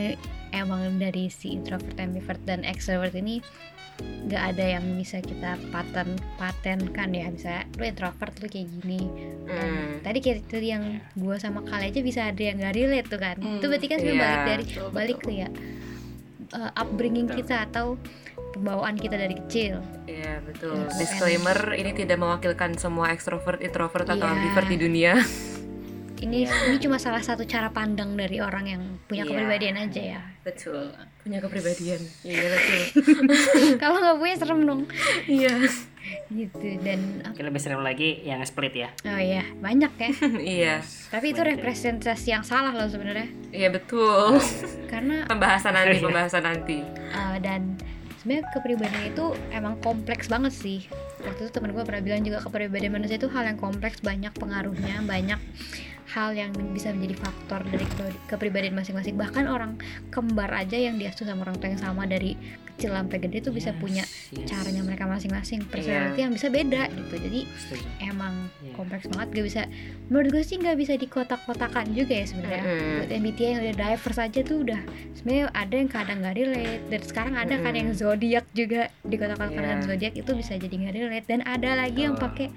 emang 0.51 0.99
dari 0.99 1.31
si 1.31 1.55
introvert, 1.55 1.95
ambivert 2.03 2.43
dan 2.43 2.67
extrovert 2.67 3.15
ini 3.15 3.39
nggak 4.01 4.57
ada 4.57 4.81
yang 4.81 4.85
bisa 4.97 5.23
kita 5.23 5.55
paten 5.71 6.19
patenkan 6.35 7.15
ya. 7.15 7.31
Bisa 7.31 7.63
lu 7.79 7.87
introvert 7.87 8.35
lu 8.43 8.51
kayak 8.51 8.69
gini. 8.83 9.03
Hmm. 9.51 9.99
tadi 10.07 10.23
kayak 10.23 10.47
tadi 10.47 10.71
yang 10.71 11.03
gua 11.19 11.35
sama 11.35 11.67
kali 11.67 11.91
aja 11.91 12.01
bisa 12.07 12.31
ada 12.31 12.39
yang 12.39 12.59
nggak 12.59 12.75
relate 12.75 13.09
tuh 13.09 13.21
kan. 13.23 13.37
Hmm, 13.39 13.59
itu 13.63 13.67
berarti 13.67 13.87
kan 13.87 13.99
iya, 14.03 14.13
balik 14.15 14.43
dari 14.43 14.65
betul, 14.67 14.89
balik 14.91 15.19
betul. 15.23 15.31
ke 15.31 15.41
ya 15.43 15.49
uh, 16.55 16.71
upbringing 16.75 17.27
Betul. 17.31 17.39
kita 17.45 17.57
atau 17.71 17.87
pembawaan 18.53 18.95
kita 18.95 19.15
dari 19.15 19.35
kecil 19.37 19.79
Iya 20.05 20.43
betul. 20.43 20.75
Disclaimer 20.95 21.55
ini 21.73 21.91
tidak 21.93 22.19
mewakilkan 22.19 22.75
semua 22.75 23.11
ekstrovert, 23.11 23.61
introvert 23.61 24.05
atau 24.05 24.21
Iya. 24.21 24.35
ambivert 24.35 24.67
di 24.67 24.77
dunia. 24.77 25.13
ini 26.21 26.45
ini 26.45 26.77
cuma 26.77 26.99
salah 26.99 27.21
satu 27.21 27.43
cara 27.43 27.71
pandang 27.71 28.13
dari 28.13 28.39
orang 28.39 28.65
yang 28.67 28.83
punya 29.05 29.23
Iya. 29.23 29.31
kepribadian 29.31 29.77
aja 29.79 30.03
ya 30.17 30.21
Betul. 30.41 30.93
Punya 31.21 31.39
kepribadian. 31.39 32.01
Iya 32.27 32.45
betul. 32.51 32.81
kalau 33.83 33.97
nggak 33.99 34.17
punya 34.19 34.35
serem 34.37 34.61
dong 34.63 34.83
Iya. 35.25 35.55
gitu 36.29 36.67
dan 36.81 37.23
Mungkin 37.23 37.45
lebih 37.47 37.61
serem 37.61 37.81
lagi 37.81 38.21
yang 38.21 38.41
split 38.43 38.75
ya. 38.75 38.89
oh 39.05 39.17
iya 39.17 39.45
banyak 39.57 39.93
ya 39.95 40.11
Iya. 40.35 40.75
tapi 41.09 41.31
itu 41.31 41.41
representasi 41.41 42.29
yang 42.31 42.43
salah 42.43 42.73
loh 42.73 42.89
sebenarnya 42.89 43.31
Iya 43.51 43.69
betul. 43.71 44.41
karena 44.87 45.23
Pembahasan 45.25 45.73
nanti, 45.73 45.97
Iya. 45.97 46.05
pembahasan 46.05 46.43
nanti. 46.43 46.79
uh, 47.11 47.37
dan 47.39 47.79
sebenarnya 48.21 48.45
kepribadian 48.53 49.05
itu 49.17 49.33
emang 49.57 49.81
kompleks 49.81 50.29
banget 50.29 50.53
sih. 50.53 50.85
Waktu 51.25 51.49
itu 51.49 51.51
temen 51.57 51.73
gue 51.73 51.81
pernah 51.81 52.05
bilang 52.05 52.21
juga 52.21 52.45
kepribadian 52.45 52.93
manusia 53.01 53.17
itu 53.17 53.33
hal 53.33 53.49
yang 53.49 53.57
kompleks 53.57 54.05
banyak 54.05 54.33
pengaruhnya 54.37 55.01
banyak 55.09 55.41
hal 56.11 56.35
yang 56.35 56.51
bisa 56.75 56.91
menjadi 56.93 57.17
faktor 57.23 57.61
dari 57.71 57.87
ke- 57.97 58.21
kepribadian 58.29 58.77
masing-masing. 58.77 59.17
Bahkan 59.17 59.47
orang 59.47 59.81
kembar 60.13 60.51
aja 60.53 60.77
yang 60.77 61.01
diasuh 61.01 61.25
sama 61.25 61.49
orang 61.49 61.57
tua 61.63 61.73
yang 61.73 61.81
sama 61.81 62.05
dari 62.05 62.37
kecil 62.81 62.91
sampai 62.91 63.21
gede 63.21 63.39
tuh 63.41 63.53
bisa 63.53 63.71
Yes, 63.71 63.77
punya 63.77 64.05
yes. 64.33 64.49
caranya 64.49 64.81
mereka 64.81 65.05
masing-masing 65.05 65.61
personality 65.65 66.17
yang 66.19 66.33
bisa 66.33 66.49
beda 66.49 66.89
gitu 66.89 67.15
jadi 67.21 67.41
Setuju. 67.45 67.85
emang 68.03 68.33
Iya. 68.59 68.73
kompleks 68.73 69.05
banget 69.07 69.29
gak 69.31 69.45
bisa 69.45 69.63
menurut 70.09 70.29
gue 70.31 70.43
sih 70.43 70.57
nggak 70.57 70.75
bisa 70.75 70.93
dikotak-kotakan 70.95 71.93
juga 71.93 72.15
ya 72.15 72.25
sebenarnya 72.25 72.63
Mm-mm. 72.63 72.97
buat 72.99 73.11
MBTI 73.13 73.47
yang 73.47 73.61
udah 73.63 73.77
diverse 73.77 74.19
aja 74.19 74.41
tuh 74.41 74.59
udah 74.63 74.81
sebenarnya 75.13 75.45
ada 75.53 75.75
yang 75.75 75.89
kadang 75.89 76.19
nggak 76.19 76.35
relate 76.35 76.83
dan 76.89 77.01
sekarang 77.03 77.35
ada 77.35 77.55
kan 77.55 77.69
Mm-mm. 77.69 77.79
yang 77.79 77.91
zodiak 77.93 78.45
juga 78.51 78.83
dikotak-kotakan 79.03 79.53
Iya. 79.53 79.65
dengan 79.67 79.81
zodiak 79.85 80.15
itu 80.15 80.31
bisa 80.33 80.53
jadi 80.55 80.73
nggak 80.75 80.95
relate 80.97 81.27
dan 81.27 81.41
ada 81.45 81.71
lagi 81.77 82.01
yang 82.01 82.17
Betul. 82.17 82.25
pakai 82.27 82.49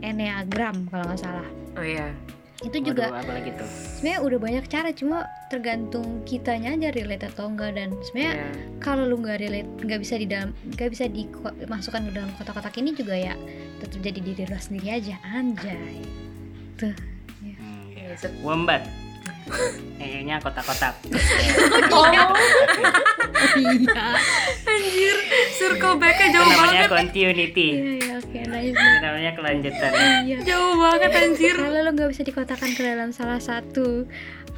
enneagram 0.00 0.86
kalau 0.86 1.04
nggak 1.06 1.18
salah 1.18 1.48
Oh 1.72 1.82
iya. 1.82 2.10
Itu 2.58 2.78
juga 2.82 3.14
Waduh, 3.14 3.38
tuh? 3.54 3.70
sebenarnya 3.94 4.20
udah 4.20 4.38
banyak 4.40 4.64
cara 4.66 4.90
cuma 4.90 5.18
tergantung 5.46 6.02
kitanya 6.22 6.74
aja 6.74 6.90
relate 6.90 7.24
atau 7.24 7.46
enggak 7.46 7.70
dan 7.72 7.94
sebenarnya 8.02 8.34
Iya. 8.36 8.48
kalau 8.78 9.02
lu 9.04 9.16
nggak 9.16 9.38
relate 9.38 9.70
nggak 9.78 10.00
bisa 10.00 10.14
di 10.14 10.26
dalam 10.26 10.50
nggak 10.68 10.90
bisa 10.90 11.04
dimasukkan 11.06 12.02
ke 12.04 12.12
dalam 12.12 12.30
kotak-kotak 12.34 12.74
ini 12.76 12.90
juga 12.92 13.14
ya 13.14 13.34
tetap 13.78 13.98
jadi 14.00 14.18
diri 14.20 14.42
lo 14.44 14.58
sendiri 14.58 14.88
aja 14.92 15.14
anjay 15.24 16.02
tuh 16.74 16.94
Hmm, 17.38 17.94
Iya, 17.94 18.10
iya. 18.10 18.18
set- 18.18 18.34
Wombat. 18.42 18.82
Kayaknya 19.98 20.34
kotak-kotak. 20.38 20.94
Oh, 21.90 22.04
iya 22.06 22.24
Anjir, 24.64 25.16
circle 25.52 25.96
back-nya 25.96 26.28
jauh 26.30 26.46
namanya 26.46 26.84
banget. 26.84 26.90
continuity. 26.90 27.68
iya 27.72 27.92
iya 27.96 28.14
oke 28.18 28.38
nice 28.44 28.70
Itu 28.70 28.96
namanya 29.00 29.32
kelanjutan. 29.34 29.90
iya 30.22 30.36
Jauh 30.42 30.74
banget 30.76 31.10
anjir. 31.12 31.54
kalau 31.56 31.80
lo 31.80 31.90
nggak 31.90 32.10
bisa 32.10 32.22
dikotakan 32.22 32.70
ke 32.70 32.82
dalam 32.82 33.08
salah 33.10 33.40
satu 33.40 34.04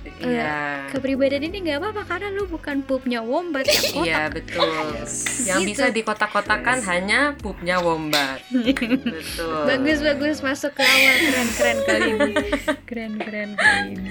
Iya. 0.00 0.88
kepribadian 0.88 1.44
ini 1.44 1.60
nggak 1.62 1.78
apa-apa 1.78 2.02
karena 2.06 2.28
lu 2.30 2.44
bukan 2.44 2.80
pupnya 2.80 3.20
wombat 3.20 3.64
yang 3.64 3.84
kotak 3.94 4.06
Iya 4.06 4.22
betul. 4.28 4.64
Yang 5.48 5.60
Gitu. 5.60 5.68
bisa 5.68 5.84
dikotak-kotakan 5.90 6.78
hanya 6.84 7.20
pupnya 7.34 7.76
wombat. 7.78 8.40
Betul. 8.48 9.64
bagus 9.66 9.98
bagus 10.00 10.36
masuk 10.40 10.72
ke 10.72 10.82
awal 10.82 11.16
keren 11.20 11.48
keren 11.52 11.78
kali 11.84 12.08
ini 12.10 12.32
keren 12.88 13.12
keren 13.16 13.50
kali 13.54 13.86
ini 13.94 14.08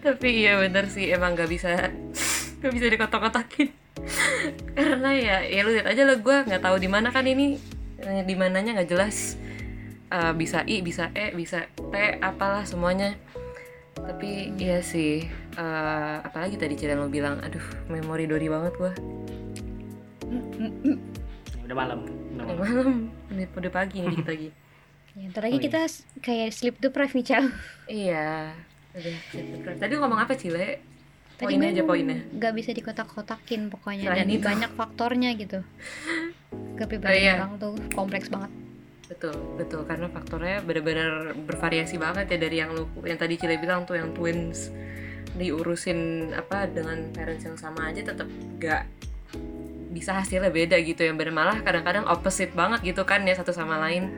Tapi 0.00 0.28
iya 0.38 0.58
bener 0.58 0.84
sih 0.86 1.08
emang 1.08 1.32
gak 1.32 1.48
bisa 1.48 1.88
gak 2.58 2.72
bisa 2.72 2.86
dikotak-kotakin. 2.86 3.68
Karena 4.72 5.10
ya 5.12 5.36
ya 5.42 5.60
lu 5.62 5.70
lihat 5.70 5.86
aja 5.86 6.02
lah 6.02 6.16
gue 6.16 6.36
nggak 6.44 6.60
tahu 6.60 6.76
di 6.76 6.88
mana 6.88 7.08
kan 7.08 7.24
ini 7.24 7.56
Eh, 7.98 8.26
di 8.26 8.34
mananya 8.34 8.74
nggak 8.74 8.90
jelas. 8.90 9.38
Eh, 10.08 10.32
bisa 10.34 10.66
i, 10.66 10.82
bisa 10.82 11.14
e, 11.14 11.30
bisa 11.32 11.70
t, 11.70 11.94
apalah 12.18 12.66
semuanya. 12.66 13.14
Tapi 13.94 14.30
iya 14.56 14.80
sih. 14.80 15.26
eh, 15.52 16.16
apalagi 16.18 16.56
tadi 16.56 16.74
Cilen 16.74 16.96
lo 16.96 17.08
bilang, 17.08 17.36
aduh 17.38 17.60
memori 17.86 18.24
dori 18.24 18.46
banget 18.46 18.72
gue. 18.74 18.92
Udah 21.62 21.76
malam. 21.76 22.00
Udah 22.32 22.44
Udah 22.44 22.56
malam. 22.56 22.56
malam, 22.58 22.90
ini 23.30 23.44
udah 23.46 23.68
pagi 23.70 23.96
nih 23.98 24.10
dikit 24.10 24.28
lagi. 24.28 24.48
ya, 25.14 25.28
ntar 25.28 25.42
lagi 25.42 25.52
Oh, 25.52 25.58
iya. 25.58 25.66
kita 25.66 25.78
s- 25.84 26.04
kayak 26.18 26.48
sleep 26.50 26.76
deprived 26.78 27.12
nih 27.12 27.26
Cal 27.26 27.44
Iya. 27.86 28.56
Udah. 28.92 29.16
Tadi 29.76 29.92
ngomong 29.94 30.18
apa 30.18 30.32
Cile? 30.34 30.80
Tadi 31.34 31.48
Poinnya 31.48 31.68
aja 31.70 31.82
poinnya. 31.82 32.18
nggak 32.30 32.52
bisa 32.54 32.70
dikotak-kotakin 32.70 33.66
pokoknya 33.66 34.04
Selain 34.06 34.18
dan 34.20 34.28
itu. 34.30 34.40
banyak 34.42 34.70
faktornya 34.70 35.30
gitu 35.34 35.58
kepribadian 36.78 37.10
Oh, 37.10 37.18
iya. 37.18 37.34
orang 37.36 37.54
tuh 37.58 37.74
kompleks 37.90 38.28
banget 38.28 38.52
Betul, 39.12 39.36
betul. 39.60 39.84
Karena 39.84 40.08
faktornya 40.08 40.64
benar-benar 40.64 41.36
bervariasi 41.36 42.00
banget 42.00 42.32
ya 42.32 42.38
dari 42.40 42.56
yang 42.64 42.72
lu 42.72 42.88
yang 43.04 43.20
tadi 43.20 43.36
Cile 43.36 43.60
bilang 43.60 43.84
tuh 43.84 44.00
yang 44.00 44.16
twins 44.16 44.72
diurusin 45.36 46.32
apa 46.32 46.68
dengan 46.68 47.12
parents 47.12 47.44
yang 47.44 47.56
sama 47.56 47.88
aja 47.88 48.04
tetap 48.04 48.28
gak 48.60 48.84
bisa 49.92 50.16
hasilnya 50.16 50.48
beda 50.48 50.80
gitu 50.80 51.04
yang 51.04 51.20
bener. 51.20 51.36
Malah 51.36 51.60
kadang-kadang 51.60 52.08
opposite 52.08 52.56
banget 52.56 52.80
gitu 52.88 53.04
kan 53.04 53.20
ya 53.28 53.36
satu 53.36 53.52
sama 53.52 53.76
lain. 53.84 54.08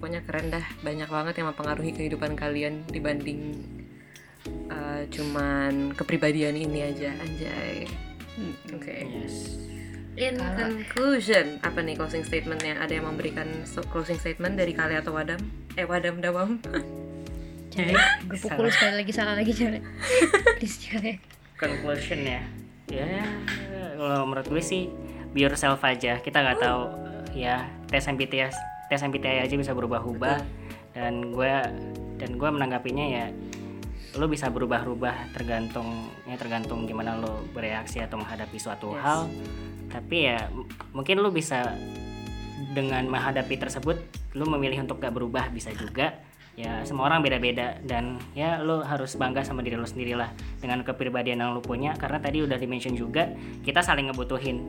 Pokoknya 0.00 0.24
keren 0.24 0.48
dah 0.48 0.64
banyak 0.80 1.08
banget 1.08 1.34
yang 1.40 1.48
mempengaruhi 1.52 1.92
kehidupan 1.92 2.32
kalian 2.32 2.84
dibanding 2.88 3.60
uh, 4.72 5.04
cuman 5.12 5.92
kepribadian 5.92 6.56
ini 6.56 6.80
aja 6.80 7.12
anjay. 7.20 7.84
Oke. 8.72 9.04
Yes. 9.04 9.73
In 10.14 10.38
Kalau- 10.38 10.54
conclusion 10.54 11.58
apa 11.60 11.82
nih 11.82 11.98
closing 11.98 12.22
statementnya? 12.22 12.78
Ada 12.78 13.02
yang 13.02 13.06
memberikan 13.10 13.46
closing 13.90 14.18
statement 14.18 14.54
dari 14.54 14.70
Kali 14.70 14.94
atau 14.94 15.14
Wadam? 15.14 15.40
Eh 15.74 15.86
Wadam 15.86 16.22
Dawam. 16.22 16.62
Jadi 17.74 17.90
gue 18.30 18.38
pukul 18.38 18.70
sekali 18.70 19.02
lagi 19.02 19.10
salah 19.10 19.34
lagi 19.34 19.50
Cal 19.50 19.82
please 20.62 20.78
ya. 20.78 21.18
Conclusion 21.58 22.22
ya. 22.22 22.40
Ya, 22.86 23.26
kalau 23.98 24.30
menurut 24.30 24.46
gue 24.46 24.62
sih 24.62 24.86
be 25.34 25.42
yourself 25.42 25.82
aja. 25.82 26.22
Kita 26.22 26.38
nggak 26.38 26.62
tahu. 26.62 26.82
Ya 27.34 27.66
tes 27.90 28.06
MBTI 28.06 28.54
tes 28.86 29.00
MBTI 29.02 29.42
aja 29.42 29.54
bisa 29.58 29.74
berubah-ubah. 29.74 30.38
Dan 30.94 31.34
gue 31.34 31.54
dan 32.22 32.30
gue 32.38 32.46
menanggapinya 32.46 33.06
ya 33.10 33.26
lo 34.14 34.30
bisa 34.30 34.46
berubah-ubah 34.52 35.34
tergantung 35.34 36.08
ya 36.28 36.38
tergantung 36.38 36.86
gimana 36.86 37.18
lo 37.18 37.42
bereaksi 37.50 37.98
atau 37.98 38.20
menghadapi 38.20 38.56
suatu 38.60 38.94
Yes. 38.94 39.02
hal. 39.02 39.20
Tapi 39.90 40.16
ya 40.26 40.50
mungkin 40.94 41.22
lo 41.22 41.30
bisa 41.34 41.74
dengan 42.74 43.06
menghadapi 43.06 43.54
tersebut 43.58 43.96
lo 44.34 44.44
memilih 44.50 44.82
untuk 44.82 44.98
gak 44.98 45.14
berubah 45.14 45.50
bisa 45.50 45.70
juga. 45.74 46.14
Ya 46.54 46.86
semua 46.86 47.10
orang 47.10 47.26
beda-beda 47.26 47.82
dan 47.82 48.22
ya 48.30 48.62
lo 48.62 48.86
harus 48.86 49.18
bangga 49.18 49.42
sama 49.42 49.66
diri 49.66 49.74
lo 49.74 49.86
sendiri 49.86 50.14
lah 50.14 50.30
dengan 50.62 50.86
kepribadian 50.86 51.42
yang 51.42 51.50
lo 51.50 51.58
punya. 51.58 51.98
Karena 51.98 52.22
tadi 52.22 52.46
udah 52.46 52.54
dimention 52.54 52.94
juga 52.94 53.26
kita 53.66 53.82
saling 53.82 54.10
ngebutuhin. 54.10 54.62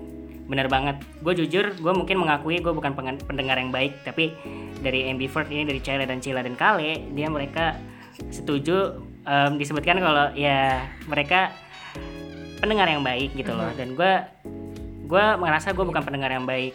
Bener 0.50 0.66
banget. 0.66 1.02
Gue 1.22 1.38
jujur 1.38 1.78
gue 1.78 1.94
mungkin 1.94 2.18
mengakui 2.22 2.58
gue 2.58 2.74
bukan 2.74 2.98
pendengar 3.26 3.62
yang 3.62 3.70
baik 3.70 4.02
tapi 4.02 4.34
dari 4.82 5.10
ambivert 5.10 5.50
ini 5.50 5.66
dari 5.66 5.82
Cile 5.82 6.06
dan 6.06 6.22
Cila 6.22 6.42
dan 6.46 6.54
Kale 6.54 7.10
dia 7.14 7.28
mereka 7.30 7.78
setuju 8.30 9.05
em, 9.26 9.52
disebutkan 9.58 9.98
kalau 10.00 10.32
ya 10.38 10.86
mereka 11.10 11.52
pendengar 12.62 12.88
yang 12.88 13.04
baik 13.04 13.34
gitu 13.36 13.52
loh. 13.52 13.70
Dan 13.76 13.98
gue 13.98 14.14
gue 15.06 15.26
merasa 15.38 15.74
gue 15.74 15.86
bukan 15.86 16.02
pendengar 16.02 16.32
yang 16.32 16.48
baik. 16.48 16.74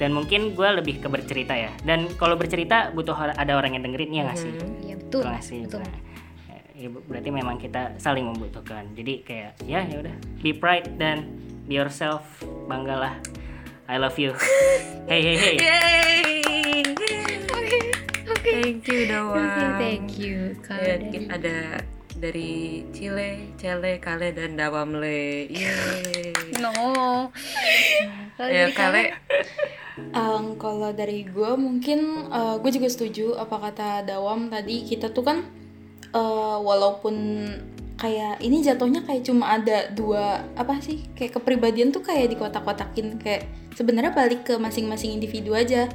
Dan 0.00 0.16
mungkin 0.16 0.56
gue 0.56 0.68
lebih 0.80 1.04
ke 1.04 1.12
bercerita 1.12 1.52
ya. 1.52 1.68
Dan 1.84 2.08
kalau 2.16 2.34
bercerita 2.34 2.88
butuh 2.96 3.12
ada 3.14 3.52
orang 3.52 3.76
yang 3.76 3.84
dengerin 3.84 4.10
ya 4.16 4.22
nggak 4.24 4.38
sih? 4.40 4.52
Iya 4.88 4.94
betul 4.96 5.22
nggak 5.28 5.44
sih? 5.44 5.60
Betul. 5.68 5.84
Nah, 5.84 6.60
ya, 6.72 6.88
berarti 6.88 7.28
memang 7.28 7.60
kita 7.60 8.00
saling 8.00 8.24
membutuhkan. 8.24 8.88
Jadi 8.96 9.20
kayak 9.20 9.60
ya 9.68 9.84
ya 9.84 10.00
udah. 10.00 10.14
Be 10.40 10.56
pride 10.56 10.96
dan 10.96 11.28
be 11.68 11.76
yourself. 11.76 12.24
Banggalah 12.64 13.20
I 13.90 14.00
love 14.00 14.16
you. 14.16 14.32
Hey 15.10 15.26
hey 15.26 15.34
hey. 15.34 15.56
Yay! 15.58 16.10
Oke. 18.30 18.50
Thank 18.52 18.86
you 18.86 19.00
Dawam. 19.06 19.36
oke 19.36 19.64
thank 19.76 20.08
you 20.16 20.36
kalau 20.60 20.82
Ya, 20.82 20.94
dari 20.96 21.18
ada 21.26 21.56
dari 22.20 22.52
Cile, 22.92 23.56
Cele, 23.56 23.96
Kale 23.96 24.30
dan 24.30 24.54
Dawamle. 24.54 25.48
Yeay. 25.48 26.32
no. 26.60 26.72
Ya 28.40 28.72
Kale. 28.72 28.72
Kale, 28.72 29.02
Em, 30.00 30.56
kalau 30.56 30.96
dari 30.96 31.28
gue 31.28 31.52
mungkin 31.54 32.24
gue 32.32 32.70
juga 32.72 32.88
setuju 32.88 33.36
apa 33.36 33.60
kata 33.60 34.08
Dawam 34.08 34.48
tadi. 34.48 34.80
Kita 34.82 35.12
tuh 35.12 35.20
kan 35.20 35.44
eh, 36.10 36.56
walaupun 36.56 37.14
kayak 38.00 38.40
ini 38.40 38.64
jatuhnya 38.64 39.04
kayak 39.04 39.28
cuma 39.28 39.60
ada 39.60 39.92
dua 39.92 40.48
apa 40.56 40.80
sih 40.80 41.04
kayak 41.12 41.36
kepribadian 41.36 41.92
tuh 41.92 42.00
kayak 42.00 42.32
dikotak-kotakin. 42.32 43.20
Kayak 43.20 43.44
sebenarnya 43.76 44.16
balik 44.16 44.48
ke 44.48 44.56
masing-masing 44.56 45.20
individu 45.20 45.52
aja 45.52 45.92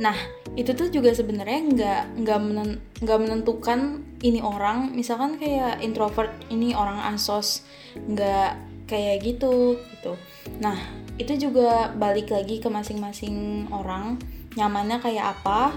nah 0.00 0.16
itu 0.56 0.72
tuh 0.72 0.88
juga 0.88 1.12
sebenarnya 1.12 1.60
nggak 1.70 2.02
nggak 2.24 2.40
menen- 2.40 2.80
nggak 3.04 3.18
menentukan 3.20 4.02
ini 4.24 4.40
orang. 4.42 4.90
Misalkan 4.96 5.36
kayak 5.38 5.78
introvert 5.84 6.32
ini 6.50 6.74
orang 6.74 6.98
ansos 6.98 7.62
nggak 7.94 8.56
kayak 8.90 9.22
gitu 9.22 9.78
gitu. 9.94 10.18
Nah 10.58 10.76
itu 11.20 11.36
juga 11.36 11.92
balik 11.94 12.32
lagi 12.32 12.58
ke 12.58 12.66
masing-masing 12.72 13.68
orang. 13.70 14.18
Nyamannya 14.56 14.98
kayak 14.98 15.38
apa? 15.38 15.76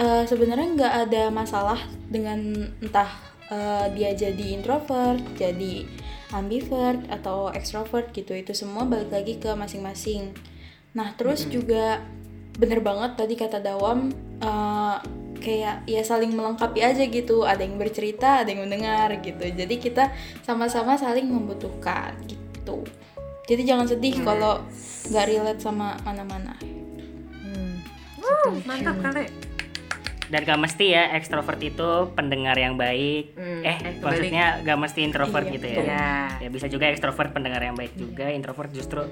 Eh, 0.00 0.24
sebenarnya 0.26 0.68
nggak 0.74 0.94
ada 1.10 1.22
masalah 1.30 1.78
dengan 2.08 2.70
entah 2.80 3.10
eh, 3.52 3.86
dia 3.92 4.10
jadi 4.16 4.56
introvert, 4.56 5.20
jadi 5.36 5.84
ambivert 6.32 7.04
atau 7.12 7.52
extrovert 7.52 8.10
gitu. 8.16 8.32
Itu 8.34 8.56
semua 8.56 8.88
balik 8.88 9.12
lagi 9.12 9.38
ke 9.38 9.52
masing-masing. 9.52 10.34
Nah, 10.94 11.14
terus 11.18 11.46
juga 11.50 12.02
bener 12.54 12.80
banget 12.80 13.18
tadi 13.18 13.34
kata 13.34 13.58
Dawam 13.58 14.14
eh, 14.38 14.96
kayak 15.44 15.84
ya 15.84 16.00
saling 16.00 16.32
melengkapi 16.32 16.80
aja 16.80 17.04
gitu. 17.04 17.44
Ada 17.44 17.68
yang 17.68 17.76
bercerita, 17.76 18.42
ada 18.42 18.48
yang 18.48 18.64
mendengar 18.64 19.12
gitu. 19.20 19.44
Jadi 19.44 19.76
kita 19.76 20.08
sama-sama 20.40 20.96
saling 20.96 21.28
membutuhkan 21.28 22.16
gitu. 22.24 22.82
Jadi 23.44 23.62
jangan 23.68 23.84
sedih 23.84 24.24
kalau 24.24 24.64
nggak 25.12 25.26
relate 25.28 25.60
sama 25.60 26.00
mana-mana. 26.00 26.56
Hmm. 27.44 27.76
Wuh, 28.24 28.56
mantap 28.64 28.96
kali. 29.04 29.53
Dan 30.28 30.40
gak 30.42 30.56
mesti 30.56 30.84
ya 30.90 31.12
ekstrovert 31.12 31.60
itu 31.60 31.88
pendengar 32.12 32.56
yang 32.56 32.74
baik 32.74 33.34
Hmm, 33.34 33.60
eh 33.60 33.76
eh, 33.76 33.94
maksudnya 33.98 34.62
gak 34.62 34.78
mesti 34.78 35.00
introvert 35.02 35.44
Iya, 35.44 35.54
gitu 35.58 35.66
ya. 35.66 35.76
Iya. 35.80 36.08
ya 36.40 36.48
bisa 36.48 36.66
juga 36.66 36.88
ekstrovert 36.88 37.30
pendengar 37.30 37.60
yang 37.60 37.74
baik 37.74 37.92
juga 37.94 38.30
introvert 38.30 38.70
justru 38.70 39.04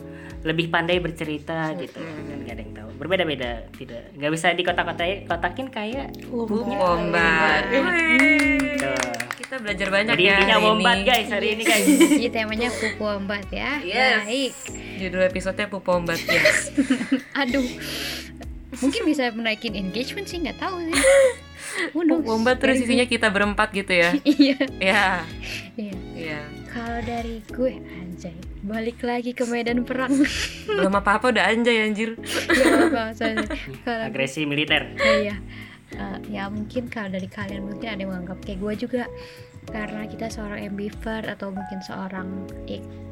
lebih 0.43 0.69
pandai 0.69 0.99
bercerita 0.99 1.75
gitu 1.77 2.01
kan 2.01 2.39
gak 2.43 2.55
ada 2.55 2.63
yang 2.63 2.75
tahu 2.75 2.89
berbeda-beda 2.97 3.67
tidak 3.75 4.15
nggak 4.15 4.31
bisa 4.31 4.55
dikotak-kotakin 4.55 5.19
kotakin 5.27 5.67
kayak 5.69 6.07
wombat. 6.31 7.63
Tuh. 7.67 7.85
Kita 9.37 9.61
belajar 9.61 9.89
banyak 9.91 10.15
jadi 10.17 10.25
ya 10.25 10.35
intinya 10.39 10.59
wombat 10.63 10.99
guys 11.03 11.29
hari 11.29 11.59
ini 11.59 11.63
guys 11.67 11.85
Jadi 12.15 12.29
temanya 12.31 12.71
pupu 12.71 13.05
wombat 13.05 13.45
ya. 13.51 13.83
Yes. 13.83 14.25
Baik. 14.25 14.53
Judul 15.03 15.23
episodenya 15.27 15.67
Pupu 15.67 15.91
Wombat 15.91 16.21
yes. 16.23 16.71
Aduh. 17.43 17.67
Mungkin 18.83 19.03
bisa 19.07 19.31
menaikin 19.31 19.79
engagement 19.79 20.27
sih 20.27 20.43
nggak 20.43 20.59
tahu 20.59 20.83
sih. 20.83 20.95
Wombat 22.29 22.61
terus 22.61 22.83
isinya 22.83 23.07
kita 23.07 23.33
berempat 23.33 23.73
gitu 23.73 23.95
ya. 23.95 24.11
Iya. 24.27 24.59
Iya. 24.83 25.07
Iya. 25.79 25.97
Iya. 26.19 26.41
Kalau 26.73 27.01
dari 27.05 27.41
gue 27.53 27.73
anjay, 27.79 28.37
balik 28.65 28.99
lagi 29.05 29.33
ke 29.33 29.45
medan 29.47 29.85
perang. 29.87 30.13
Belum 30.69 30.93
apa-apa 30.93 31.33
udah 31.33 31.49
anjay 31.49 31.87
anjir. 31.87 32.19
ya 32.51 32.91
apa. 32.91 33.15
Kalau 33.87 34.03
agresi 34.09 34.45
militer 34.45 34.93
iya. 34.99 35.37
Eh, 35.93 36.19
ya 36.33 36.49
mungkin 36.49 36.89
kalau 36.89 37.13
dari 37.13 37.29
kalian 37.29 37.69
mungkin 37.69 37.85
ada 37.85 38.01
yang 38.01 38.11
menganggap 38.17 38.41
kayak 38.41 38.59
gue 38.65 38.75
juga 38.89 39.03
karena 39.71 40.11
kita 40.11 40.27
seorang 40.27 40.67
ambivert 40.67 41.31
atau 41.31 41.55
mungkin 41.55 41.79
seorang 41.87 42.51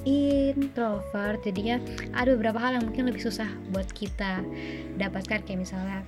introvert 0.03 1.45
jadinya 1.45 1.79
ada 2.17 2.33
beberapa 2.35 2.59
hal 2.59 2.81
yang 2.81 2.85
mungkin 2.89 3.07
lebih 3.07 3.23
susah 3.23 3.47
buat 3.71 3.87
kita 3.93 4.43
dapatkan. 4.99 5.47
Kayak 5.47 5.61
misalnya 5.61 5.99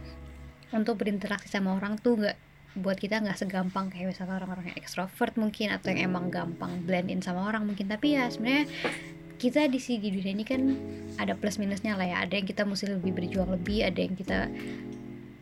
untuk 0.72 0.98
berinteraksi 0.98 1.52
sama 1.52 1.76
orang 1.76 2.00
tuh 2.00 2.18
nggak 2.18 2.36
buat 2.80 2.98
kita 2.98 3.22
nggak 3.22 3.38
segampang. 3.38 3.92
Kayak 3.92 4.16
misalnya 4.16 4.42
orang-orang 4.42 4.74
yang 4.74 4.78
ekstrovert 4.80 5.36
mungkin 5.38 5.70
atau 5.70 5.92
yang 5.92 6.10
emang 6.10 6.32
gampang 6.32 6.82
blend 6.82 7.12
in 7.12 7.20
sama 7.20 7.46
orang 7.46 7.68
mungkin. 7.68 7.86
Tapi 7.86 8.18
ya 8.18 8.26
sebenarnya 8.32 8.66
kita 9.36 9.66
di 9.66 9.78
sini 9.82 9.98
di 9.98 10.10
dunia 10.14 10.32
ini 10.38 10.44
kan 10.46 10.62
ada 11.20 11.38
plus 11.38 11.60
minusnya 11.60 11.94
lah 11.94 12.08
ya. 12.08 12.16
Ada 12.24 12.40
yang 12.40 12.48
kita 12.48 12.66
mesti 12.66 12.90
lebih 12.90 13.12
berjuang 13.14 13.52
lebih 13.52 13.84
ada 13.84 14.00
yang 14.00 14.16
kita 14.16 14.50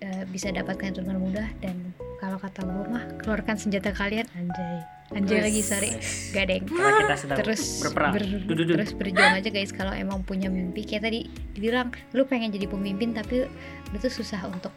eh, 0.02 0.24
bisa 0.28 0.50
dapatkan 0.50 0.98
dengan 0.98 1.22
mudah 1.22 1.48
dan 1.62 1.94
kalau 2.20 2.36
kata 2.36 2.60
gue 2.62 2.84
mah 2.86 3.04
keluarkan 3.18 3.56
senjata 3.56 3.90
kalian. 3.90 4.28
Anjay. 4.36 4.78
Anjay 5.10 5.42
Wes. 5.42 5.44
lagi 5.50 5.60
sorry. 5.64 5.90
Gak 6.30 6.42
ada 6.46 6.52
yang 6.54 6.66
karena 6.70 7.00
kita 7.02 7.16
sedang 7.18 7.38
terus 7.42 7.62
berperang. 7.82 8.12
ber- 8.14 8.44
Dududu. 8.46 8.72
terus 8.78 8.92
berjuang 8.94 9.34
aja 9.40 9.48
guys. 9.50 9.72
Kalau 9.72 9.90
emang 9.90 10.22
punya 10.22 10.46
mimpi 10.46 10.86
kayak 10.86 11.02
tadi 11.02 11.26
dibilang 11.50 11.90
lu 12.14 12.22
pengen 12.28 12.54
jadi 12.54 12.70
pemimpin 12.70 13.10
tapi 13.10 13.48
lu 13.90 13.96
tuh 13.98 14.12
susah 14.12 14.46
untuk 14.46 14.70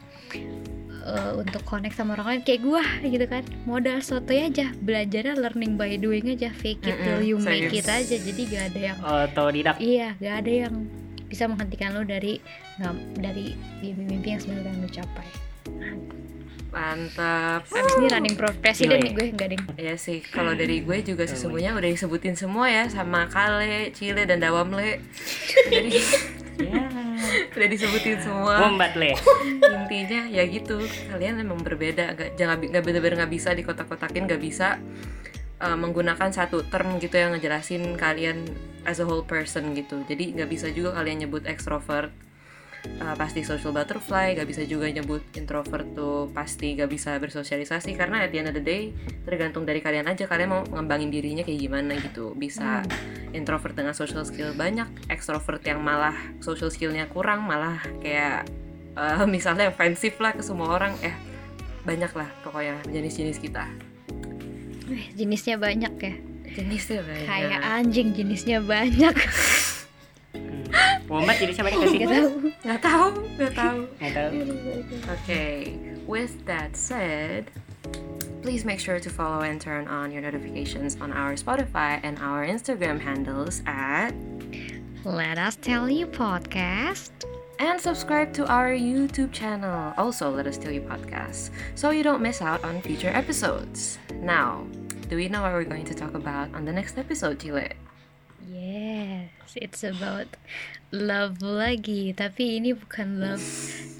eh, 1.03 1.31
untuk 1.37 1.61
connect 1.67 1.93
sama 1.93 2.17
orang 2.17 2.39
lain. 2.39 2.41
Kayak 2.41 2.61
gua 2.65 2.81
gitu 3.05 3.25
kan. 3.29 3.43
Modal 3.69 4.01
soto 4.01 4.33
aja. 4.33 4.73
Belajarnya 4.73 5.37
learning 5.37 5.77
by 5.77 5.99
doing 6.01 6.33
aja. 6.33 6.49
Fake 6.49 6.81
it 6.81 6.97
till 6.97 7.21
you 7.21 7.37
make 7.37 7.69
it 7.69 7.85
aja. 7.85 8.17
Jadi 8.17 8.41
gak 8.49 8.73
ada 8.73 8.79
yang 8.79 8.97
otodidak. 9.03 9.77
Iya 9.77 10.17
gak 10.17 10.35
ada 10.47 10.51
yang 10.65 10.75
bisa 11.29 11.45
menghentikan 11.45 11.93
lu 11.97 12.05
dari 12.05 12.37
dari 13.17 13.57
mimpi-mimpi 13.81 14.33
yang 14.33 14.41
sebenarnya 14.41 14.65
pengen 14.69 14.81
lu 14.81 14.89
capai 14.89 15.27
Mantap. 16.73 17.69
abis 17.69 17.93
ini 18.01 18.07
running 18.09 18.35
for 18.35 18.49
presiden 18.57 18.97
nih 18.97 19.13
gue 19.13 19.25
gak 19.37 19.47
ada 19.47 19.55
yang 19.55 19.65
Ya 19.77 19.95
sih, 19.95 20.25
kalau 20.25 20.57
dari 20.57 20.81
gue 20.81 21.05
juga 21.05 21.29
sesungguhnya 21.29 21.77
udah 21.77 21.85
disebutin 21.85 22.33
semua 22.33 22.65
ya 22.65 22.89
sama 22.89 23.29
Kale, 23.29 23.93
Cile 23.93 24.25
dan 24.25 24.41
Dawamle. 24.41 24.97
Jadi 25.69 25.93
ya 26.65 26.85
udah 27.53 27.67
disebutin 27.69 28.17
semua. 28.21 28.65
wombat 28.65 28.97
le 28.97 29.13
Intinya 29.61 30.25
ya 30.29 30.43
gitu, 30.49 30.81
kalian 31.13 31.41
emang 31.45 31.61
berbeda, 31.61 32.17
gak 32.17 32.41
jangan 32.41 32.57
nggak 32.57 32.81
bener-bener 32.81 33.21
nggak 33.21 33.33
bisa 33.33 33.53
dikotak-kotakin, 33.53 34.25
nggak 34.25 34.41
bisa 34.41 34.81
uh, 35.61 35.77
menggunakan 35.77 36.33
satu 36.33 36.65
term 36.73 36.97
gitu 36.97 37.21
yang 37.21 37.37
ngejelasin 37.37 37.93
kalian 37.97 38.49
as 38.83 38.97
a 38.97 39.05
whole 39.05 39.25
person 39.25 39.77
gitu. 39.77 40.01
Jadi 40.09 40.33
nggak 40.37 40.49
bisa 40.49 40.73
juga 40.73 40.97
kalian 40.97 41.29
nyebut 41.29 41.45
extrovert 41.45 42.09
uh, 42.99 43.15
pasti 43.15 43.43
social 43.43 43.71
butterfly, 43.71 44.35
gak 44.35 44.47
bisa 44.47 44.63
juga 44.67 44.89
nyebut 44.91 45.23
introvert 45.35 45.87
tuh 45.95 46.29
pasti 46.31 46.75
gak 46.75 46.91
bisa 46.91 47.15
bersosialisasi 47.17 47.95
karena 47.95 48.23
at 48.25 48.29
the 48.31 48.39
end 48.39 48.49
of 48.51 48.55
the 48.55 48.63
day 48.63 48.91
tergantung 49.23 49.63
dari 49.63 49.79
kalian 49.79 50.07
aja 50.07 50.27
kalian 50.27 50.49
mau 50.51 50.61
ngembangin 50.67 51.09
dirinya 51.09 51.43
kayak 51.45 51.59
gimana 51.59 51.93
gitu. 51.99 52.35
Bisa 52.35 52.83
introvert 53.31 53.73
dengan 53.73 53.95
social 53.95 54.23
skill 54.27 54.51
banyak, 54.53 54.87
extrovert 55.07 55.63
yang 55.63 55.79
malah 55.81 56.15
social 56.43 56.69
skillnya 56.69 57.07
kurang 57.09 57.47
malah 57.47 57.81
kayak 58.03 58.47
uh, 58.99 59.25
misalnya 59.35 59.71
offensif 59.71 60.19
lah 60.19 60.35
ke 60.35 60.43
semua 60.43 60.75
orang 60.75 60.93
eh 61.01 61.15
banyak 61.83 62.11
lah 62.15 62.29
pokoknya 62.47 62.79
jenis-jenis 62.87 63.39
kita. 63.43 63.67
Eh, 64.87 65.07
jenisnya 65.15 65.55
banyak 65.59 65.93
ya. 65.99 66.13
Jenisnya 66.53 67.01
banyak. 67.01 67.27
Kayak 67.27 67.61
anjing 67.65 68.13
jenisnya 68.13 68.59
banyak. 68.61 69.15
Hmm. 69.15 69.61
wombat 71.11 71.35
jadi 71.37 71.51
siapa 71.53 71.69
nih 71.69 71.99
gak 71.99 72.09
tahu 72.09 72.29
nggak 72.63 72.79
tahu 72.81 73.07
nggak 73.35 73.53
tahu 73.53 73.79
nggak 73.99 74.13
tahu 74.15 74.31
Okay, 75.13 75.75
with 76.07 76.33
that 76.47 76.75
said, 76.75 77.51
please 78.41 78.63
make 78.63 78.79
sure 78.79 78.99
to 78.99 79.09
follow 79.11 79.43
and 79.43 79.59
turn 79.59 79.87
on 79.87 80.11
your 80.11 80.23
notifications 80.23 80.95
on 81.03 81.11
our 81.11 81.35
Spotify 81.35 81.99
and 82.03 82.19
our 82.19 82.43
Instagram 82.47 82.99
handles 82.99 83.61
at 83.67 84.11
Let 85.03 85.35
us 85.37 85.59
tell 85.59 85.91
you 85.91 86.07
podcast. 86.07 87.11
and 87.61 87.79
subscribe 87.79 88.33
to 88.33 88.43
our 88.49 88.73
YouTube 88.73 89.31
channel. 89.31 89.93
Also, 89.95 90.27
Let 90.31 90.47
Us 90.49 90.57
Tell 90.57 90.71
You 90.73 90.81
podcast 90.83 91.51
so 91.77 91.91
you 91.91 92.01
don't 92.03 92.19
miss 92.19 92.41
out 92.41 92.59
on 92.65 92.81
future 92.81 93.11
episodes. 93.13 93.99
Now, 94.19 94.65
do 95.07 95.15
we 95.15 95.29
know 95.29 95.43
what 95.45 95.53
we're 95.53 95.63
going 95.67 95.85
to 95.87 95.95
talk 95.95 96.15
about 96.17 96.51
on 96.57 96.65
the 96.65 96.73
next 96.73 96.97
episode, 96.97 97.39
Chile? 97.39 97.71
Yes, 98.49 99.29
it's 99.55 99.83
about 99.85 100.27
love 100.93 101.41
lagi. 101.41 102.13
Tapi 102.13 102.61
ini 102.61 102.77
bukan 102.77 103.17
love 103.17 103.41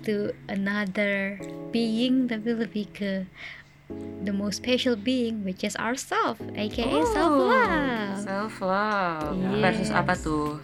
to 0.06 0.30
another 0.45 1.41
being, 1.74 2.30
tapi 2.30 2.53
lebih 2.53 2.86
ke 2.94 3.26
the 4.24 4.32
most 4.32 4.61
special 4.61 4.94
being, 4.94 5.41
which 5.41 5.65
is 5.65 5.74
ourself, 5.82 6.38
aka 6.53 6.86
self 7.11 7.34
love. 7.34 8.18
Self 8.22 8.53
love 8.61 9.34
Yes. 9.41 9.60
versus 9.60 9.90
apa 9.90 10.14
tuh? 10.15 10.61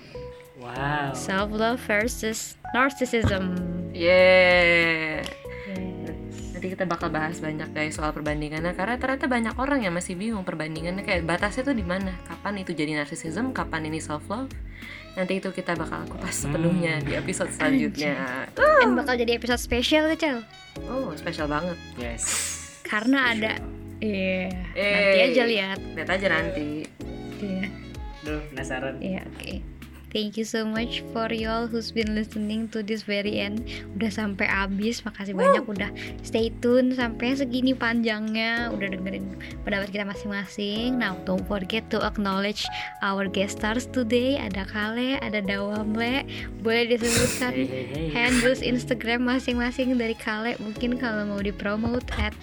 wow 0.60 1.12
Self 1.18 1.50
love 1.50 1.82
versus 1.82 2.60
narcissism. 2.78 3.58
Yeah. 3.96 5.26
Yes. 5.66 6.54
Nanti 6.54 6.76
kita 6.76 6.84
bakal 6.84 7.08
bahas 7.10 7.40
banyak 7.40 7.72
guys 7.72 7.96
soal 7.96 8.12
perbandingannya 8.12 8.76
karena 8.76 9.00
ternyata 9.00 9.26
banyak 9.32 9.56
orang 9.56 9.88
yang 9.88 9.96
masih 9.96 10.20
bingung 10.20 10.44
perbandingannya 10.44 11.08
kayak 11.08 11.24
batasnya 11.24 11.72
tuh 11.72 11.76
di 11.76 11.84
mana? 11.88 12.12
Kapan 12.28 12.62
itu 12.62 12.76
jadi 12.76 13.00
narcissism? 13.00 13.56
Kapan 13.56 13.88
ini 13.88 14.04
self 14.04 14.28
love? 14.28 14.52
Nanti 15.20 15.36
itu 15.36 15.52
kita 15.52 15.76
bakal 15.76 16.08
kupas 16.08 16.48
sepenuhnya 16.48 17.04
di 17.04 17.12
episode 17.12 17.52
selanjutnya. 17.52 18.48
Dan 18.56 18.96
bakal 18.96 19.20
jadi 19.20 19.36
episode 19.36 19.60
spesial 19.60 20.08
tuh, 20.08 20.16
Cel. 20.16 20.40
Oh, 20.88 21.12
spesial 21.12 21.52
banget. 21.52 21.76
yes 22.00 22.24
Karena 22.88 23.36
ada 23.36 23.60
Iya, 24.00 24.48
nanti 24.72 25.20
Eh. 25.20 25.28
aja 25.28 25.44
lihat. 25.44 25.80
Lihat 25.92 26.08
aja 26.08 26.28
nanti. 26.32 26.88
Iya, 27.44 27.68
Duh, 28.24 28.40
penasaran 28.48 28.96
iya, 29.04 29.28
oke. 29.28 29.60
Thank 30.10 30.42
you 30.42 30.46
so 30.46 30.66
much 30.66 31.06
for 31.14 31.30
y'all 31.30 31.70
who's 31.70 31.94
been 31.94 32.18
listening 32.18 32.66
to 32.74 32.82
this 32.82 33.06
very 33.06 33.38
end. 33.38 33.62
Udah 33.94 34.10
sampai 34.10 34.50
habis. 34.50 35.06
Makasih 35.06 35.38
banyak 35.38 35.70
udah 35.70 35.94
stay 36.26 36.50
tune 36.66 36.98
sampai 36.98 37.38
segini 37.38 37.78
panjangnya. 37.78 38.74
Udah 38.74 38.90
dengerin 38.90 39.38
pendapat 39.62 39.94
kita 39.94 40.10
masing-masing. 40.10 40.98
Now 40.98 41.14
don't 41.30 41.46
forget 41.46 41.86
to 41.94 42.02
acknowledge 42.02 42.66
our 43.06 43.30
guest 43.30 43.62
stars 43.62 43.86
today. 43.86 44.42
Ada 44.42 44.66
Kale, 44.66 45.22
ada 45.22 45.46
Dawamle. 45.46 46.26
Boleh 46.66 46.90
disebutkan 46.90 47.54
Hey, 47.54 47.70
hey, 47.70 47.86
hey. 47.94 48.08
handles 48.10 48.66
Instagram 48.66 49.30
masing-masing 49.30 49.94
dari 49.94 50.18
Kale. 50.18 50.58
Mungkin 50.58 50.98
kalau 50.98 51.30
mau 51.30 51.38
dipromote 51.38 52.10
at 52.18 52.34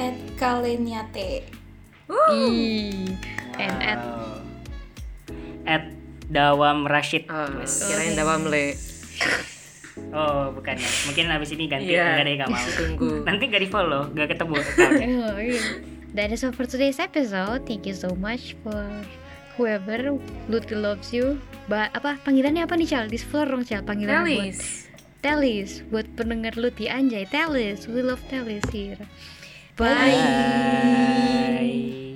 At 0.00 0.16
Kaleniate. 0.40 1.44
i 2.08 3.06
and 3.60 3.76
at 3.84 4.00
Wow. 4.00 4.40
At 5.68 5.99
Dawam 6.30 6.86
Rashid. 6.86 7.26
Wes. 7.58 7.90
kirain 7.90 8.14
dawam 8.14 8.46
le. 8.46 8.78
Oh, 10.14 10.54
bukan 10.54 10.78
ya. 10.78 10.90
Mungkin 11.10 11.24
abis 11.28 11.50
ini 11.52 11.66
ganti. 11.66 11.92
Iya. 11.92 12.16
Enggak 12.16 12.24
deh, 12.24 12.34
enggak 12.38 12.50
mau. 12.50 12.66
Tunggu. 12.72 13.10
Nanti 13.26 13.44
gak 13.50 13.62
di 13.62 13.68
follow, 13.68 14.02
gak 14.14 14.28
ketemu. 14.32 14.56
Oh, 15.26 15.36
iya. 15.36 15.62
That 16.14 16.34
is 16.34 16.42
all 16.42 16.54
for 16.54 16.66
today's 16.66 16.98
episode. 16.98 17.66
Thank 17.66 17.86
you 17.86 17.94
so 17.94 18.14
much 18.18 18.58
for 18.66 18.82
whoever 19.54 20.18
Luti 20.50 20.74
loves 20.74 21.14
you. 21.14 21.38
Ba 21.70 21.86
apa 21.94 22.18
panggilannya 22.26 22.66
apa 22.66 22.74
nih 22.74 22.88
Cal? 22.90 23.06
Di 23.06 23.18
floor 23.20 23.46
dong 23.46 23.62
Cal 23.62 23.86
panggilan 23.86 24.26
buat 24.26 24.34
Telis. 24.34 24.90
Telis 25.22 25.70
buat 25.86 26.08
pendengar 26.18 26.58
Luti 26.58 26.90
anjay 26.90 27.30
Telis. 27.30 27.86
We 27.86 28.02
love 28.02 28.22
Telis 28.26 28.66
here. 28.74 29.06
Bye. 29.78 30.18
Bye. 30.18 32.09